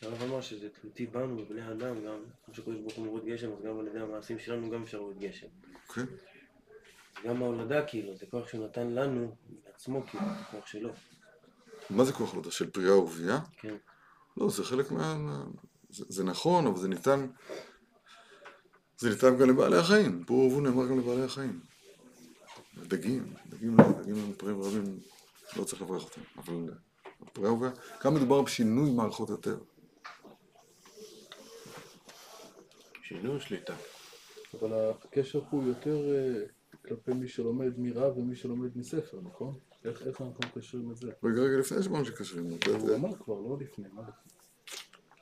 שהרב 0.00 0.22
אמר 0.22 0.40
שזה 0.40 0.68
תלותי 0.80 1.06
בנו, 1.06 1.36
בבני 1.36 1.70
אדם, 1.70 2.04
גם 2.04 2.18
כמו 2.44 2.54
שהקדוש 2.54 2.76
ברוך 2.76 2.94
הוא 2.94 3.06
מוריד 3.06 3.24
גשם, 3.24 3.52
אז 3.52 3.62
גם 3.64 3.78
על 3.78 3.86
ידי 3.86 3.98
המעשים 3.98 4.38
שלנו 4.38 4.70
גם 4.70 4.82
אפשר 4.82 4.98
להוריד 4.98 5.18
גשם. 5.18 5.46
אוקיי. 5.88 6.04
גם 7.24 7.42
ההולדה 7.42 7.86
כאילו, 7.86 8.16
זה 8.16 8.26
כוח 8.30 8.48
שהוא 8.48 8.64
נתן 8.64 8.90
לנו, 8.90 9.36
מעצמו 9.66 10.02
כאילו, 10.06 10.24
זה 10.24 10.44
כוח 10.50 10.66
שלו. 10.66 10.90
מה 11.90 12.04
זה 12.04 12.12
כוח 12.12 12.32
הולדה? 12.32 12.50
של 12.50 12.70
פריאה 12.70 12.98
ורבייה? 12.98 13.40
כן. 13.52 13.76
לא, 14.36 14.50
זה 14.50 14.64
חלק 14.64 14.90
מה... 14.90 15.16
זה, 15.90 16.04
זה 16.08 16.24
נכון, 16.24 16.66
אבל 16.66 16.76
זה 16.78 16.88
ניתן... 16.88 17.26
זה 18.98 19.10
ניתן 19.10 19.38
גם 19.38 19.50
לבעלי 19.50 19.76
החיים. 19.76 20.24
פה 20.24 20.34
ורבו 20.34 20.60
נאמר 20.60 20.86
גם 20.86 20.98
לבעלי 20.98 21.22
החיים. 21.22 21.60
דגים, 22.76 23.34
דגים 23.48 23.76
לא, 23.78 23.84
דגים 24.02 24.14
הם 24.14 24.32
פרים 24.32 24.62
רבים, 24.62 25.00
לא 25.56 25.64
צריך 25.64 25.82
לברך 25.82 26.04
אותם. 26.04 26.20
אבל 27.36 27.68
כאן 28.00 28.14
מדובר 28.14 28.42
בשינוי 28.42 28.90
מערכות 28.90 29.30
הטבע. 29.30 29.64
שינוי 33.08 33.40
שליטה. 33.40 33.74
אבל 34.54 34.90
הקשר 34.90 35.40
הוא 35.50 35.64
יותר 35.64 36.14
אה, 36.14 36.40
כלפי 36.88 37.12
מי 37.12 37.28
שלומד 37.28 37.72
מרב 37.78 38.18
ומי 38.18 38.36
שלומד 38.36 38.70
מספר, 38.76 39.18
נכון? 39.22 39.54
איך, 39.84 40.02
איך 40.06 40.20
אנחנו 40.20 40.40
מקשרים 40.46 40.90
את 40.90 40.96
זה? 40.96 41.06
רגע, 41.24 41.40
רגע, 41.42 41.58
לפני 41.58 41.82
שאמרנו 41.82 42.04
שקשרים. 42.04 42.46
הוא 42.46 42.94
אמר 42.94 43.16
כבר, 43.24 43.34
לא 43.34 43.56
לפני, 43.60 43.88
מה 43.92 44.02
לפני? 44.02 44.32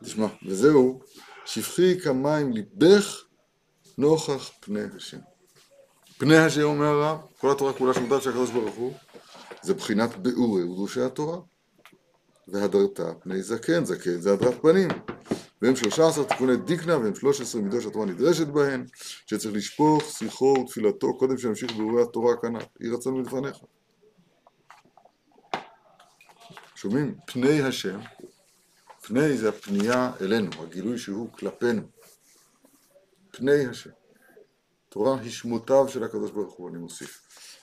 תשמע, 0.05 0.27
וזהו, 0.47 1.01
שפכי 1.45 2.01
כמים 2.01 2.53
ליבך 2.53 3.25
נוכח 3.99 4.51
פני 4.61 4.81
השם. 4.97 5.19
פני 6.19 6.37
השם 6.37 6.63
אומר 6.63 6.87
הרב, 6.87 7.19
כל 7.39 7.51
התורה 7.51 7.73
כולה 7.73 7.95
שמותיו 7.95 8.21
של 8.21 8.31
הקדוש 8.31 8.51
ברוך 8.51 8.75
הוא, 8.75 8.95
זה 9.63 9.75
בחינת 9.75 10.17
ביאורי 10.17 10.63
ודרושי 10.63 11.01
התורה. 11.01 11.39
והדרת 12.49 13.01
פני 13.23 13.43
זקן, 13.43 13.85
זקן 13.85 14.21
זה 14.21 14.33
הדרת 14.33 14.63
פנים. 14.63 14.89
והם 15.63 15.77
שלושה 15.77 16.09
עשר 16.09 16.25
תיקוני 16.25 16.57
דיקנה 16.57 16.99
והם 16.99 17.15
שלוש 17.15 17.41
עשרה 17.41 17.63
מידות 17.63 17.83
שהתורה 17.83 18.07
נדרשת 18.07 18.47
בהן, 18.47 18.87
שצריך 19.27 19.55
לשפוך 19.55 20.05
שיחו 20.05 20.55
ותפילתו 20.65 21.19
קודם 21.19 21.39
שנמשיך 21.39 21.73
ביאורי 21.73 22.03
התורה 22.03 22.37
כנ"ל. 22.37 22.61
יהי 22.81 22.91
רצון 22.93 23.15
מלפניך. 23.15 23.57
שומעים? 26.75 27.15
פני 27.27 27.63
השם, 27.63 28.01
פני 29.03 29.37
זה 29.37 29.49
הפנייה 29.49 30.13
אלינו, 30.21 30.51
הגילוי 30.63 30.99
שהוא 30.99 31.33
כלפינו. 31.33 31.83
פני 33.31 33.67
השם. 33.67 33.91
תורה 34.89 35.21
היא 35.21 35.31
שמותיו 35.31 35.89
של 35.89 36.05
הקדוש 36.05 36.31
ברוך 36.31 36.55
הוא, 36.55 36.69
אני 36.69 36.79
מוסיף. 36.79 37.21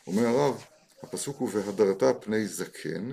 אומר 0.08 0.26
הרב, 0.26 0.64
הפסוק 1.04 1.38
הוא 1.38 1.50
והדרת 1.54 2.24
פני 2.24 2.48
זקן, 2.48 3.10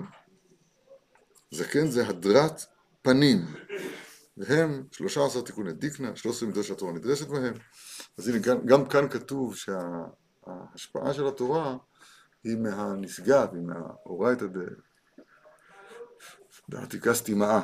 זקן 1.51 1.87
זה 1.87 2.09
הדרת 2.09 2.65
פנים, 3.03 3.39
והם 4.37 4.85
13 4.93 5.43
תיקוני 5.43 5.73
דיקנה, 5.73 6.17
13 6.17 6.49
מידות 6.49 6.65
שהתורה 6.65 6.93
נדרשת 6.93 7.29
בהם. 7.29 7.55
אז 8.19 8.29
הנה, 8.29 8.39
גם, 8.39 8.67
גם 8.67 8.89
כאן 8.89 9.09
כתוב 9.09 9.57
שההשפעה 9.57 11.15
של 11.15 11.27
התורה 11.27 11.77
היא 12.45 12.57
מהנשגב, 12.57 13.49
היא 13.53 13.63
מהאורייתא 13.63 14.47
דעתיקה 16.71 17.15
סטימאה. 17.15 17.61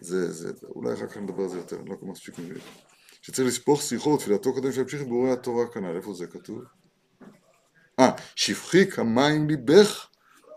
זה, 0.00 0.32
זה, 0.32 0.52
אולי 0.62 0.94
אחר 0.94 1.06
כך 1.06 1.16
נדבר 1.16 1.42
על 1.42 1.48
זה 1.48 1.56
יותר, 1.56 1.76
אני 1.76 1.90
לא 1.90 1.96
כל 1.96 2.06
מספיק 2.06 2.38
מבין. 2.38 2.58
שצריך 3.22 3.48
לספוך 3.48 3.82
שיחות, 3.82 4.20
תפילתו 4.20 4.54
קודם 4.54 4.72
שימשיך 4.72 5.02
בורא 5.02 5.32
התורה 5.32 5.66
כנ"ל, 5.68 5.96
איפה 5.96 6.14
זה 6.14 6.26
כתוב? 6.26 6.62
אה, 8.00 8.10
שפכי 8.36 8.90
כמים 8.90 9.48
ליבך 9.48 10.08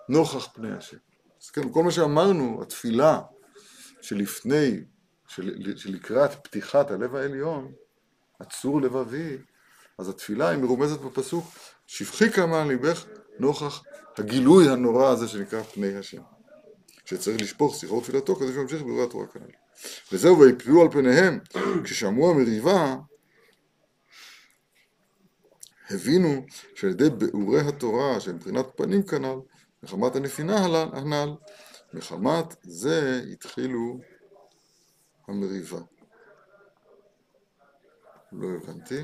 נוכח 0.10 0.48
פני 0.54 0.72
השם. 0.72 0.98
אז 1.44 1.50
כן, 1.50 1.74
כל 1.74 1.84
מה 1.84 1.92
שאמרנו, 1.92 2.62
התפילה 2.62 3.22
שלפני, 4.02 4.84
של, 5.36 5.78
שלקראת 5.78 6.32
פתיחת 6.44 6.92
הלב 6.92 7.16
העליון, 7.16 7.72
הצור 8.40 8.82
לבבי, 8.82 9.38
אז 9.98 10.10
התפילה 10.10 10.50
היא 10.50 10.60
מרומזת 10.60 11.00
בפסוק, 11.00 11.46
שפכי 11.88 12.30
כמה 12.30 12.66
ליבך 12.66 13.06
נוכח 13.40 13.84
הגילוי 14.18 14.70
הנורא 14.70 15.10
הזה 15.10 15.28
שנקרא 15.28 15.64
פני 15.64 15.98
השם. 15.98 16.22
שצריך 17.06 17.42
לשפוך 17.42 17.76
שיחות 17.76 18.04
תפילתו 18.04 18.36
כדי 18.36 18.54
שימשיך 18.54 18.82
בדברי 18.82 19.04
התורה 19.04 19.28
כנ"ל. 19.28 19.52
וזהו, 20.12 20.40
ויפלו 20.40 20.82
על 20.82 20.92
פניהם, 20.92 21.40
כששמעו 21.84 22.32
המריבה, 22.32 22.96
הבינו 25.90 26.46
שעל 26.76 26.90
ידי 26.90 27.10
ביאורי 27.10 27.60
התורה, 27.60 28.20
שמבחינת 28.20 28.66
פנים 28.76 29.04
כנ"ל, 29.04 29.40
מחמת 29.84 30.16
הנפינה 30.16 30.66
הנ"ל, 30.94 31.30
מחמת 31.94 32.56
זה 32.64 33.22
התחילו 33.32 34.00
המריבה. 35.28 35.80
לא 38.32 38.48
הבנתי. 38.48 39.04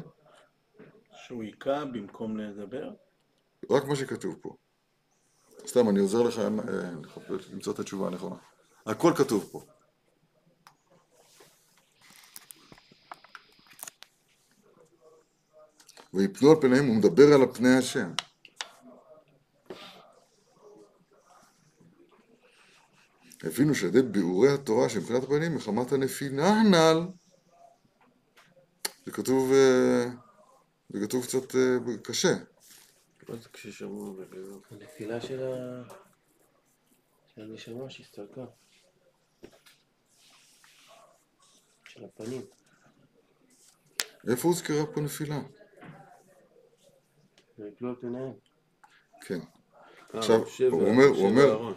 שהוא 1.14 1.44
היכה 1.44 1.86
במקום 1.86 2.38
לדבר? 2.38 2.90
רק 3.70 3.84
מה 3.86 3.96
שכתוב 3.96 4.36
פה. 4.42 4.56
סתם, 5.68 5.90
אני 5.90 6.00
עוזר 6.00 6.22
לך 6.22 6.40
אה, 6.40 6.50
למצוא 7.54 7.74
את 7.74 7.80
התשובה 7.80 8.08
הנכונה. 8.08 8.36
הכל 8.86 9.14
כתוב 9.18 9.50
פה. 9.52 9.62
ויפלו 16.14 16.52
על 16.52 16.62
פניהם, 16.62 16.86
הוא 16.86 16.96
מדבר 16.96 17.34
על 17.34 17.44
הפני 17.44 17.78
השם. 17.78 18.12
הבינו 23.44 23.76
שעל 23.76 23.90
ידי 23.90 24.02
ביאורי 24.02 24.54
התורה 24.54 24.90
שמבחינת 24.90 25.24
הפנים 25.24 25.56
מחמת 25.56 25.92
הנפילה 25.92 26.48
הנ"ל 26.48 27.08
זה 29.06 29.12
כתוב, 29.12 29.52
אה, 29.52 30.06
זה 30.90 31.08
כתוב 31.08 31.24
קצת 31.24 31.56
אה, 31.56 31.98
קשה. 32.04 32.34
מה 33.30 33.36
זה 33.36 33.50
כששמעו 33.54 34.16
וביאור? 34.18 34.62
הנפילה 34.72 35.22
של 35.22 35.44
הנשמה 37.38 37.90
שהסתלקה. 37.90 38.46
של 41.84 42.06
הפנים. 42.06 42.42
איפה 44.28 44.48
הוזכרה 44.48 44.86
פה 44.94 45.02
נפילה? 45.02 45.40
כן. 49.22 49.40
אה, 50.14 50.20
עכשיו, 50.20 50.40
הוא 50.72 50.88
אומר, 50.88 51.06
הוא 51.06 51.30
אומר. 51.30 51.74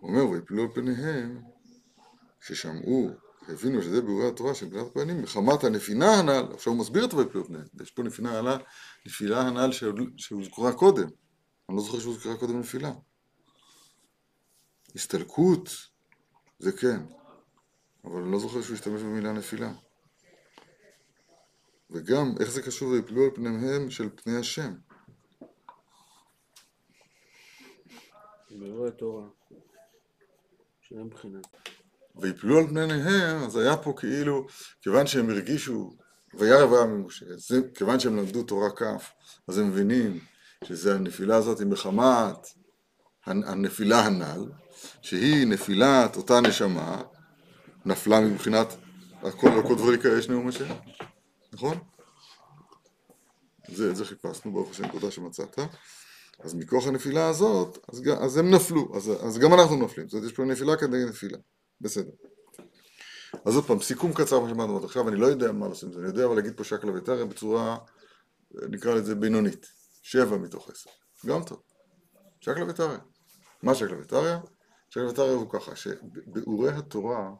הוא 0.00 0.10
אומר, 0.10 0.28
ויפלו 0.30 0.62
על 0.62 0.68
פניהם, 0.74 1.40
ששמעו, 2.40 3.10
הבינו 3.48 3.82
שזה 3.82 4.02
ביאורי 4.02 4.28
התורה 4.28 4.54
של 4.54 4.66
מבחינת 4.66 4.86
הפנים, 4.86 5.22
מחמת 5.22 5.64
הנפילה 5.64 6.18
הנ"ל, 6.18 6.44
עכשיו 6.54 6.72
הוא 6.72 6.80
מסביר 6.80 7.04
את 7.04 7.14
ויפלו 7.14 7.40
על 7.40 7.46
פניהם, 7.46 7.64
יש 7.82 7.90
פה 7.90 8.02
נפילה 8.02 8.38
הנ"ל, 8.38 8.58
נפילה 9.06 9.40
הנ"ל 9.40 9.70
שהוזכרה 10.16 10.72
קודם, 10.72 11.08
אני 11.68 11.76
לא 11.76 11.82
זוכר 11.82 12.00
שהוזכרה 12.00 12.36
קודם 12.36 12.60
נפילה. 12.60 12.92
הסתלקות, 14.94 15.68
זה 16.58 16.72
כן, 16.72 17.00
אבל 18.04 18.22
אני 18.22 18.32
לא 18.32 18.38
זוכר 18.38 18.62
שהוא 18.62 18.74
השתמש 18.74 19.02
במילה 19.02 19.32
נפילה. 19.32 19.72
וגם, 21.90 22.34
איך 22.40 22.50
זה 22.50 22.62
קשור 22.62 22.88
ויפלו 22.88 23.24
על 23.24 23.30
פניהם 23.34 23.90
של 23.90 24.08
פני 24.16 24.36
השם? 24.36 24.72
ביאור 28.50 28.86
התורה. 28.86 29.26
בחינות. 30.92 31.46
ויפלו 32.16 32.58
על 32.58 32.66
פניהם, 32.66 33.42
אז 33.42 33.56
היה 33.56 33.76
פה 33.76 33.94
כאילו, 33.96 34.46
כיוון 34.82 35.06
שהם 35.06 35.30
הרגישו, 35.30 35.96
וירא 36.34 36.64
אברהם 36.64 36.90
ממשה, 37.02 37.24
כיוון 37.74 38.00
שהם 38.00 38.16
למדו 38.16 38.42
תורה 38.42 38.70
כ', 38.70 38.82
אז 39.48 39.58
הם 39.58 39.68
מבינים 39.68 40.20
שזה 40.64 40.94
הנפילה 40.94 41.36
הזאת 41.36 41.58
היא 41.58 41.66
מחמת 41.66 42.46
הנ- 43.26 43.44
הנפילה 43.44 44.00
הנ"ל, 44.06 44.52
שהיא 45.02 45.46
נפילת 45.46 46.16
אותה 46.16 46.40
נשמה, 46.40 47.02
נפלה 47.84 48.20
מבחינת 48.20 48.66
הכל 49.22 49.48
הכל 49.60 49.74
דברי 49.74 49.98
כאש 50.02 50.28
נאום 50.28 50.48
השם, 50.48 50.74
נכון? 51.52 51.78
זה, 53.68 53.94
זה 53.94 54.04
חיפשנו, 54.04 54.52
ברוך 54.52 54.70
השם, 54.70 54.88
תודה 54.88 55.10
שמצאת. 55.10 55.58
אז 56.44 56.54
מכוח 56.54 56.86
הנפילה 56.86 57.28
הזאת, 57.28 57.78
אז, 57.92 58.02
אז 58.20 58.36
הם 58.36 58.50
נפלו, 58.50 58.96
אז, 58.96 59.10
אז 59.26 59.38
גם 59.38 59.54
אנחנו 59.54 59.76
נופלים. 59.76 60.08
זאת 60.08 60.14
אומרת, 60.14 60.30
יש 60.30 60.36
פה 60.36 60.44
נפילה 60.44 60.76
כנגד 60.76 61.08
נפילה. 61.08 61.38
בסדר. 61.80 62.10
אז 63.44 63.54
עוד 63.56 63.64
פעם, 63.64 63.80
סיכום 63.80 64.12
קצר 64.12 64.40
מה 64.40 64.48
שאמרנו 64.48 64.78
עד 64.78 64.84
עכשיו, 64.84 65.08
אני 65.08 65.16
לא 65.16 65.26
יודע 65.26 65.52
מה 65.52 65.68
לעשות 65.68 65.84
עם 65.84 65.92
זה, 65.92 65.98
אני 65.98 66.08
יודע 66.08 66.24
אבל 66.26 66.36
להגיד 66.36 66.56
פה 66.56 66.64
שקלא 66.64 66.92
וטריא 66.96 67.24
בצורה, 67.24 67.78
נקרא 68.68 68.94
לזה 68.94 69.14
בינונית. 69.14 69.66
שבע 70.02 70.36
מתוך 70.36 70.70
עשר. 70.70 70.90
גם 71.26 71.44
טוב. 71.44 71.62
שקלא 72.40 72.64
וטריא. 72.68 72.98
מה 73.62 73.74
שקלא 73.74 74.00
וטריא? 74.00 74.36
שקלא 74.90 75.08
וטריא 75.08 75.30
הוא 75.30 75.50
ככה, 75.50 75.76
שביאורי 75.76 76.70
התורה, 76.70 77.30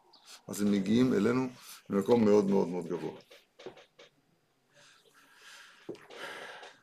אז 0.48 0.62
הם 0.62 0.72
מגיעים 0.72 1.14
אלינו 1.14 1.48
ממקום 1.90 2.24
מאוד 2.24 2.44
מאוד 2.44 2.68
מאוד 2.68 2.86
גבוה. 2.86 3.12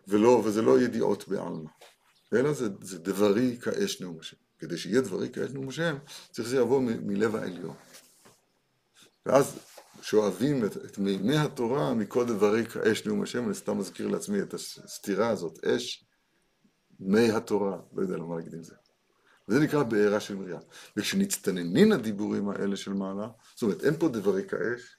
ולא, 0.08 0.30
וזה 0.30 0.62
לא 0.62 0.80
ידיעות 0.80 1.28
בעלמא, 1.28 1.70
אלא 2.34 2.54
זה, 2.54 2.68
זה 2.82 3.00
דברי 3.00 3.58
כאש 3.62 4.02
נאום 4.02 4.20
השם. 4.20 4.38
כדי 4.60 4.78
שיהיה 4.78 5.02
דברי 5.02 5.30
כאש 5.30 5.52
נאום 5.52 5.70
השם, 5.70 5.98
צריך 6.32 6.48
שזה 6.48 6.58
יבוא 6.58 6.82
מ- 6.82 7.08
מלב 7.08 7.36
העליון. 7.36 7.76
ואז 9.26 9.60
שואבים 10.02 10.66
את, 10.66 10.78
את 10.78 10.98
מימי 10.98 11.38
התורה 11.38 11.94
מכל 11.94 12.26
דברי 12.26 12.66
כאש 12.66 13.06
נאום 13.06 13.24
השם, 13.24 13.46
אני 13.46 13.54
סתם 13.54 13.78
מזכיר 13.78 14.08
לעצמי 14.08 14.42
את 14.42 14.54
הסתירה 14.54 15.30
הזאת, 15.30 15.66
אש, 15.66 16.06
מי 17.00 17.32
התורה, 17.32 17.80
לא 17.94 18.02
יודע 18.02 18.18
למה 18.18 18.36
להגיד 18.36 18.54
עם 18.54 18.64
זה. 18.64 18.76
וזה 19.50 19.60
נקרא 19.60 19.84
בעירה 19.84 20.20
של 20.20 20.36
מרים. 20.36 20.60
וכשנצטננין 20.98 21.92
הדיבורים 21.92 22.50
האלה 22.50 22.76
של 22.76 22.94
מעלה, 22.94 23.28
זאת 23.54 23.62
אומרת, 23.62 23.84
אין 23.84 23.98
פה 24.00 24.08
דברי 24.10 24.48
כאש, 24.50 24.98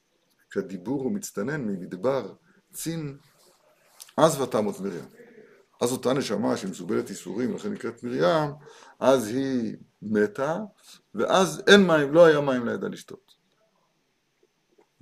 כשהדיבור 0.50 1.02
הוא 1.02 1.12
מצטנן 1.12 1.60
ממדבר 1.60 2.34
צין, 2.72 3.18
אז 4.16 4.40
ותמות 4.40 4.80
מרים. 4.80 5.04
אז 5.80 5.92
אותה 5.92 6.12
נשמה 6.12 6.56
שהיא 6.56 6.70
מסובלת 6.70 7.10
ייסורים, 7.10 7.54
לכן 7.54 7.72
נקראת 7.72 8.04
מרים, 8.04 8.50
אז 9.00 9.28
היא 9.28 9.76
מתה, 10.02 10.58
ואז 11.14 11.62
אין 11.66 11.86
מים, 11.86 12.14
לא 12.14 12.24
היה 12.24 12.40
מים 12.40 12.68
לידה 12.68 12.88
לשתות. 12.88 13.32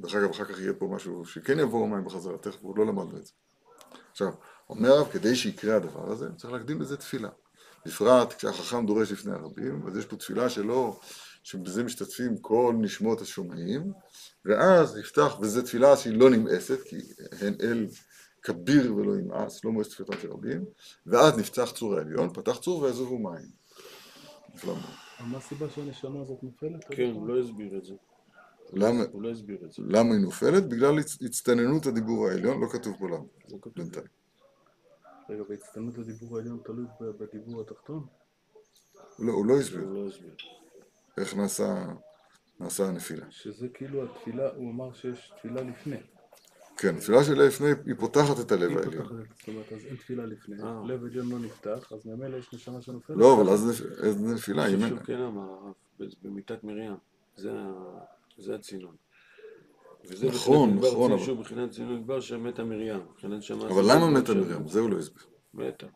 דרך 0.00 0.14
אגב, 0.14 0.30
אחר 0.30 0.44
כך 0.44 0.60
יהיה 0.60 0.72
פה 0.72 0.88
משהו 0.92 1.24
שכן 1.24 1.58
יבואו 1.58 1.86
מים 1.86 2.04
בחזרה, 2.04 2.38
תכף 2.38 2.62
עוד 2.62 2.78
לא 2.78 2.86
למדנו 2.86 3.16
את 3.16 3.26
זה. 3.26 3.32
עכשיו, 4.10 4.32
אומר 4.70 4.92
הרב, 4.92 5.08
כדי 5.12 5.36
שיקרה 5.36 5.76
הדבר 5.76 6.12
הזה, 6.12 6.28
צריך 6.36 6.52
להקדים 6.52 6.80
לזה 6.80 6.96
תפילה. 6.96 7.28
בפרט 7.86 8.32
כשהחכם 8.32 8.86
דורש 8.86 9.12
לפני 9.12 9.32
הרבים, 9.32 9.82
אז 9.86 9.96
יש 9.96 10.06
פה 10.06 10.16
תפילה 10.16 10.50
שלו, 10.50 11.00
שבזה 11.42 11.84
משתתפים 11.84 12.38
כל 12.38 12.74
נשמות 12.78 13.20
השומעים, 13.20 13.92
ואז 14.44 14.96
נפתח, 14.96 15.36
וזו 15.40 15.62
תפילה 15.62 15.96
שהיא 15.96 16.18
לא 16.18 16.30
נמאסת, 16.30 16.82
כי 16.82 16.96
הן 17.40 17.54
אל 17.60 17.86
כביר 18.46 18.94
ולא 18.96 19.18
ימאס, 19.18 19.64
לא 19.64 19.72
מועצת 19.72 19.90
תפילתם 19.90 20.18
של 20.22 20.32
רבים, 20.32 20.64
ואז 21.06 21.38
נפתח 21.38 21.72
צור 21.74 21.94
העליון, 21.96 22.32
פתח 22.32 22.58
צור 22.58 22.82
ויעזובו 22.82 23.18
מים. 23.18 23.48
נפלא 24.54 24.74
מה 25.20 25.38
הסיבה 25.38 25.70
שהנשמה 25.70 26.20
הזאת 26.20 26.42
נופלת? 26.42 26.84
כן, 26.90 27.10
הוא 27.14 27.28
לא 27.28 27.40
הסביר 27.40 27.78
את 27.78 27.84
זה. 27.84 27.94
למה, 28.72 29.04
הוא 29.12 29.22
לא 29.22 29.30
הסביר 29.30 29.64
את 29.64 29.72
זה. 29.72 29.82
למה 29.86 30.14
היא 30.14 30.22
נופלת? 30.22 30.68
בגלל 30.68 30.98
הצ- 30.98 31.26
הצטננות 31.26 31.86
הדיבור 31.86 32.28
העליון, 32.28 32.60
לא 32.60 32.66
כתוב 32.72 32.96
פה 32.98 33.06
למה, 33.08 33.16
לא 33.50 33.58
כתוב. 33.62 33.72
בינתיים. 33.76 34.06
רגע, 35.30 35.42
והצטנות 35.48 35.98
הדיבור 35.98 36.36
העליון 36.38 36.60
תלוי 36.64 36.84
בדיבור 37.18 37.60
התחתון? 37.60 38.06
לא, 39.18 39.32
הוא 39.32 39.46
לא 39.46 39.58
הסביר 39.58 39.80
הוא 39.84 39.94
לא 39.94 40.08
הסביר. 40.08 40.34
איך 41.18 41.34
נעשה 42.60 42.84
הנפילה. 42.88 43.26
שזה 43.30 43.68
כאילו 43.68 44.04
התפילה, 44.04 44.50
הוא 44.54 44.70
אמר 44.70 44.92
שיש 44.92 45.32
תפילה 45.38 45.62
לפני. 45.62 45.96
כן, 46.76 46.96
התפילה 46.96 47.24
שלה 47.24 47.46
לפני, 47.46 47.66
היא 47.86 47.94
פותחת 47.98 48.40
את 48.40 48.52
הלב 48.52 48.68
היא 48.70 48.78
העליון. 48.78 49.06
זאת 49.06 49.48
אומרת, 49.48 49.72
אז 49.72 49.86
אין 49.86 49.96
תפילה 49.96 50.26
לפני, 50.26 50.62
אה. 50.62 50.82
לב 50.86 51.04
עליון 51.04 51.28
לא 51.30 51.38
נפתח, 51.38 51.92
אז 51.92 52.06
ממילא 52.06 52.36
יש 52.36 52.52
נשמה 52.54 52.82
שנופלת. 52.82 53.16
לא, 53.16 53.34
אבל 53.40 53.48
אז 53.52 53.82
אז 54.08 54.22
נפילה, 54.22 54.66
אם 54.68 54.84
אין... 54.84 54.98
כן 55.04 55.18
אמר, 55.20 55.42
הרב, 55.42 55.72
במיתת 56.22 56.64
מרים. 56.64 56.94
זה 58.38 58.54
הצינון. 58.54 58.94
וזה 60.10 60.26
נכון, 60.28 60.78
נכון, 60.78 61.12
אבל- 61.12 61.22
שהוא 61.24 61.40
בחינת 61.40 61.70
צינון 61.70 61.96
מדבר 62.00 62.20
שמתה 62.20 62.64
מרים. 62.64 63.00
מבחינת 63.12 63.42
שמה 63.42 63.68
אבל 63.68 63.82
למה 63.92 64.10
מתה 64.10 64.34
מרים? 64.34 64.68
זה 64.68 64.80
הוא 64.80 64.90
לא 64.90 64.98
הסביר. 64.98 65.22
מתה. 65.54 65.86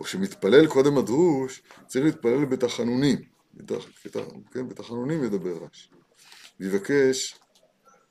וכשמתפלל 0.00 0.66
קודם 0.66 0.98
הדרוש, 0.98 1.62
צריך 1.86 2.04
להתפלל 2.04 2.44
בתחנונים. 2.44 3.18
בתח- 3.54 3.86
בתח- 4.06 4.20
כן, 4.52 4.68
בתחנונים 4.68 5.24
ידבר 5.24 5.64
רש. 5.64 5.90
ויבקש 6.60 7.38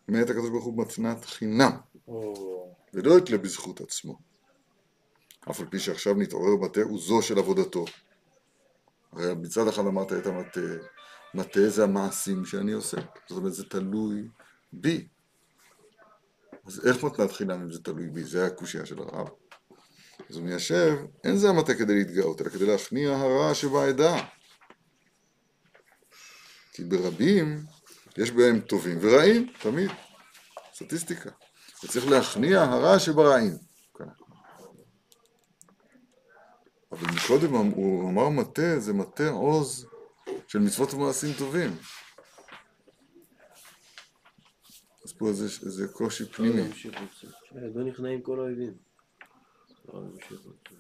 מאת 0.10 0.30
הקדוש 0.30 0.50
ברוך 0.50 0.66
הוא 0.66 0.82
מתנת 0.82 1.26
חינם. 1.26 1.72
ולא 2.94 3.18
יתלה 3.18 3.38
בזכות 3.38 3.82
עצמו. 3.82 4.20
אף 5.50 5.60
על 5.60 5.66
פי 5.70 5.80
שעכשיו 5.80 6.14
נתעורר 6.14 6.56
מטה 6.56 6.82
הוא 6.82 7.00
זו 7.00 7.22
של 7.22 7.40
עבודתו. 7.40 7.86
הרי 9.12 9.36
מצד 9.36 9.68
אחד 9.68 9.86
אמרת 9.86 10.14
את 10.14 10.26
המטה, 10.26 10.60
מטה 11.34 11.70
זה 11.70 11.84
המעשים 11.84 12.46
שאני 12.46 12.72
עושה. 12.72 12.98
זאת 13.28 13.38
אומרת, 13.38 13.54
זה 13.54 13.70
תלוי 13.70 14.28
בי. 14.74 15.08
אז 16.66 16.88
איך 16.88 17.04
מתנת 17.04 17.32
חינם 17.32 17.62
אם 17.62 17.72
זה 17.72 17.84
תלוי 17.84 18.10
בי? 18.10 18.24
זה 18.24 18.46
הקושייה 18.46 18.86
של 18.86 19.00
הרב. 19.00 19.28
אז 20.30 20.36
הוא 20.36 20.46
מיישב, 20.46 20.96
אין 21.24 21.38
זה 21.38 21.50
המטה 21.50 21.74
כדי 21.74 21.94
להתגאות, 21.96 22.42
אלא 22.42 22.50
כדי 22.50 22.66
להכניע 22.66 23.16
הרע 23.16 23.56
שבעדה. 23.56 24.26
כי 26.74 26.84
ברבים 26.84 27.66
יש 28.20 28.32
בהם 28.32 28.60
טובים 28.60 28.98
ורעים, 29.02 29.54
תמיד. 29.62 29.92
סטטיסטיקה. 30.74 31.30
וצריך 31.84 32.08
להכניע 32.08 32.62
הרע 32.62 33.00
שברעים. 33.00 33.58
כן. 33.98 34.04
אבל 36.92 37.08
מקודם 37.16 37.54
הוא 37.54 38.10
אמר 38.10 38.30
מטה, 38.30 38.80
זה 38.80 38.94
מטה 38.94 39.30
עוז 39.30 39.88
של 40.48 40.60
מצוות 40.60 40.94
ומעשים 40.94 41.34
טובים. 41.38 41.72
אז 45.06 45.14
פה 45.18 45.34
זה, 45.34 45.70
זה 45.70 45.88
קושי 45.88 46.24
לא 46.24 46.30
פנימי. 46.30 46.62
לא 47.52 47.84
נכנעים 47.84 48.22
כל 48.22 48.40
האויבים. 48.40 48.74
לא 49.94 50.02
להמשיך 50.02 50.46
עוד 50.46 50.56
קצת. 50.64 50.80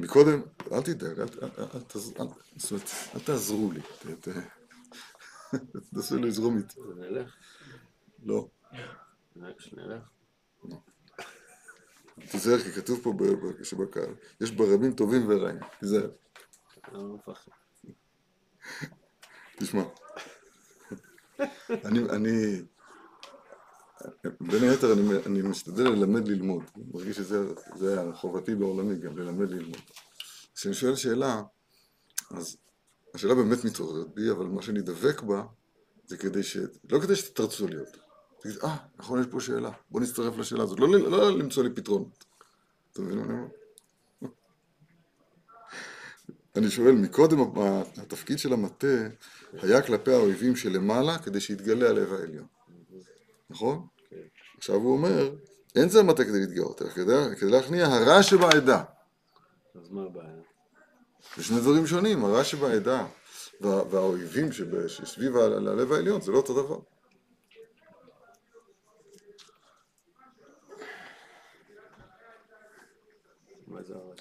מקודם, 0.00 0.42
אל 0.72 0.82
תדאג, 0.82 1.20
אל, 1.20 1.28
תעזרו 3.24 3.72
לי, 3.72 3.80
תנסו 5.90 6.18
לזרום 6.18 6.58
איתי. 6.58 6.80
נלך? 6.96 7.36
לא, 8.22 8.48
שנלך? 9.58 10.02
תיזהר, 12.30 12.58
כי 12.58 12.72
כתוב 12.72 13.00
פה 13.02 13.12
שבקהל, 13.62 14.14
יש 14.40 14.50
ברבים 14.50 14.92
טובים 14.92 15.28
ורעים, 15.28 15.58
תיזהר, 15.80 16.10
לא. 16.92 17.16
תשמע. 19.58 19.82
אני, 21.84 22.00
אני, 22.10 22.62
בין 24.40 24.62
היתר 24.62 24.92
אני, 24.92 25.02
אני 25.26 25.42
משתדל 25.42 25.82
ללמד 25.82 26.28
ללמוד, 26.28 26.62
אני 26.76 26.84
מרגיש 26.94 27.16
שזה 27.16 27.54
זה 27.76 28.02
חובתי 28.14 28.54
בעולמי 28.54 28.98
גם, 28.98 29.18
ללמד 29.18 29.50
ללמוד. 29.50 29.80
כשאני 30.54 30.74
שואל 30.74 30.96
שאלה, 30.96 31.42
אז 32.30 32.56
השאלה 33.14 33.34
באמת 33.34 33.64
מתעוררת 33.64 34.14
בי, 34.14 34.30
אבל 34.30 34.46
מה 34.46 34.62
שאני 34.62 34.80
דבק 34.80 35.22
בה, 35.22 35.42
זה 36.06 36.16
כדי 36.16 36.42
ש... 36.42 36.56
לא 36.90 37.00
כדי 37.00 37.16
שתתרצו 37.16 37.66
לי 37.66 37.78
אותה. 37.78 37.98
תגיד, 38.40 38.56
אה, 38.64 38.76
נכון, 38.98 39.20
יש 39.20 39.26
פה 39.30 39.40
שאלה, 39.40 39.70
בוא 39.90 40.00
נצטרף 40.00 40.38
לשאלה 40.38 40.62
הזאת. 40.62 40.80
לא, 40.80 40.88
לא 40.88 41.38
למצוא 41.38 41.62
לי 41.62 41.70
פתרונות. 41.70 42.24
אתה 42.92 43.02
מבין 43.02 43.18
מה 43.18 43.24
אני 43.24 43.32
אומר? 43.32 43.48
אני 46.56 46.70
שואל, 46.70 46.92
מקודם 46.92 47.38
התפקיד 47.96 48.38
של 48.38 48.52
המטה 48.52 49.08
היה 49.52 49.82
כלפי 49.82 50.12
האויבים 50.12 50.56
שלמעלה 50.56 51.18
כדי 51.18 51.40
שיתגלה 51.40 51.88
הלב 51.88 52.12
העליון. 52.12 52.46
נכון? 53.50 53.86
כן. 54.10 54.16
עכשיו 54.56 54.74
הוא 54.74 54.92
אומר, 54.92 55.30
אין 55.76 55.88
זה 55.88 56.00
המטה 56.00 56.24
כדי 56.24 56.40
להתגאות, 56.40 56.82
אלא 56.82 56.90
כדי, 56.90 57.36
כדי 57.40 57.50
להכניע 57.50 57.86
הרע 57.86 58.22
שבעדה. 58.22 58.82
אז 59.74 59.90
מה 59.90 60.02
הבעיה? 60.02 60.42
זה 61.36 61.44
שני 61.44 61.60
דברים 61.60 61.86
שונים, 61.86 62.24
הרע 62.24 62.44
שבעדה 62.44 63.06
וה, 63.60 63.82
והאויבים 63.90 64.52
שב, 64.52 64.88
שסביב 64.88 65.36
הלב 65.36 65.92
העליון, 65.92 66.20
זה 66.20 66.32
לא 66.32 66.36
אותו 66.36 66.62
דבר. 66.62 66.78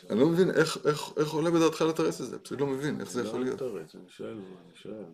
אני 0.09 0.19
לא 0.19 0.25
מבין 0.29 0.51
איך, 0.51 0.77
איך, 0.85 1.01
איך 1.17 1.29
עולה 1.31 1.51
בדעתך 1.51 1.81
לתרץ 1.81 2.21
את 2.21 2.27
זה, 2.27 2.39
פשוט 2.39 2.59
לא 2.59 2.67
מבין 2.67 3.01
איך 3.01 3.11
זה 3.11 3.21
יכול 3.21 3.43
להיות. 3.43 3.61
לא 3.61 3.67
מתרץ, 3.67 3.95
אני 3.95 4.09
שואל, 4.09 4.39
אני 4.65 4.75
שואל. 4.75 5.05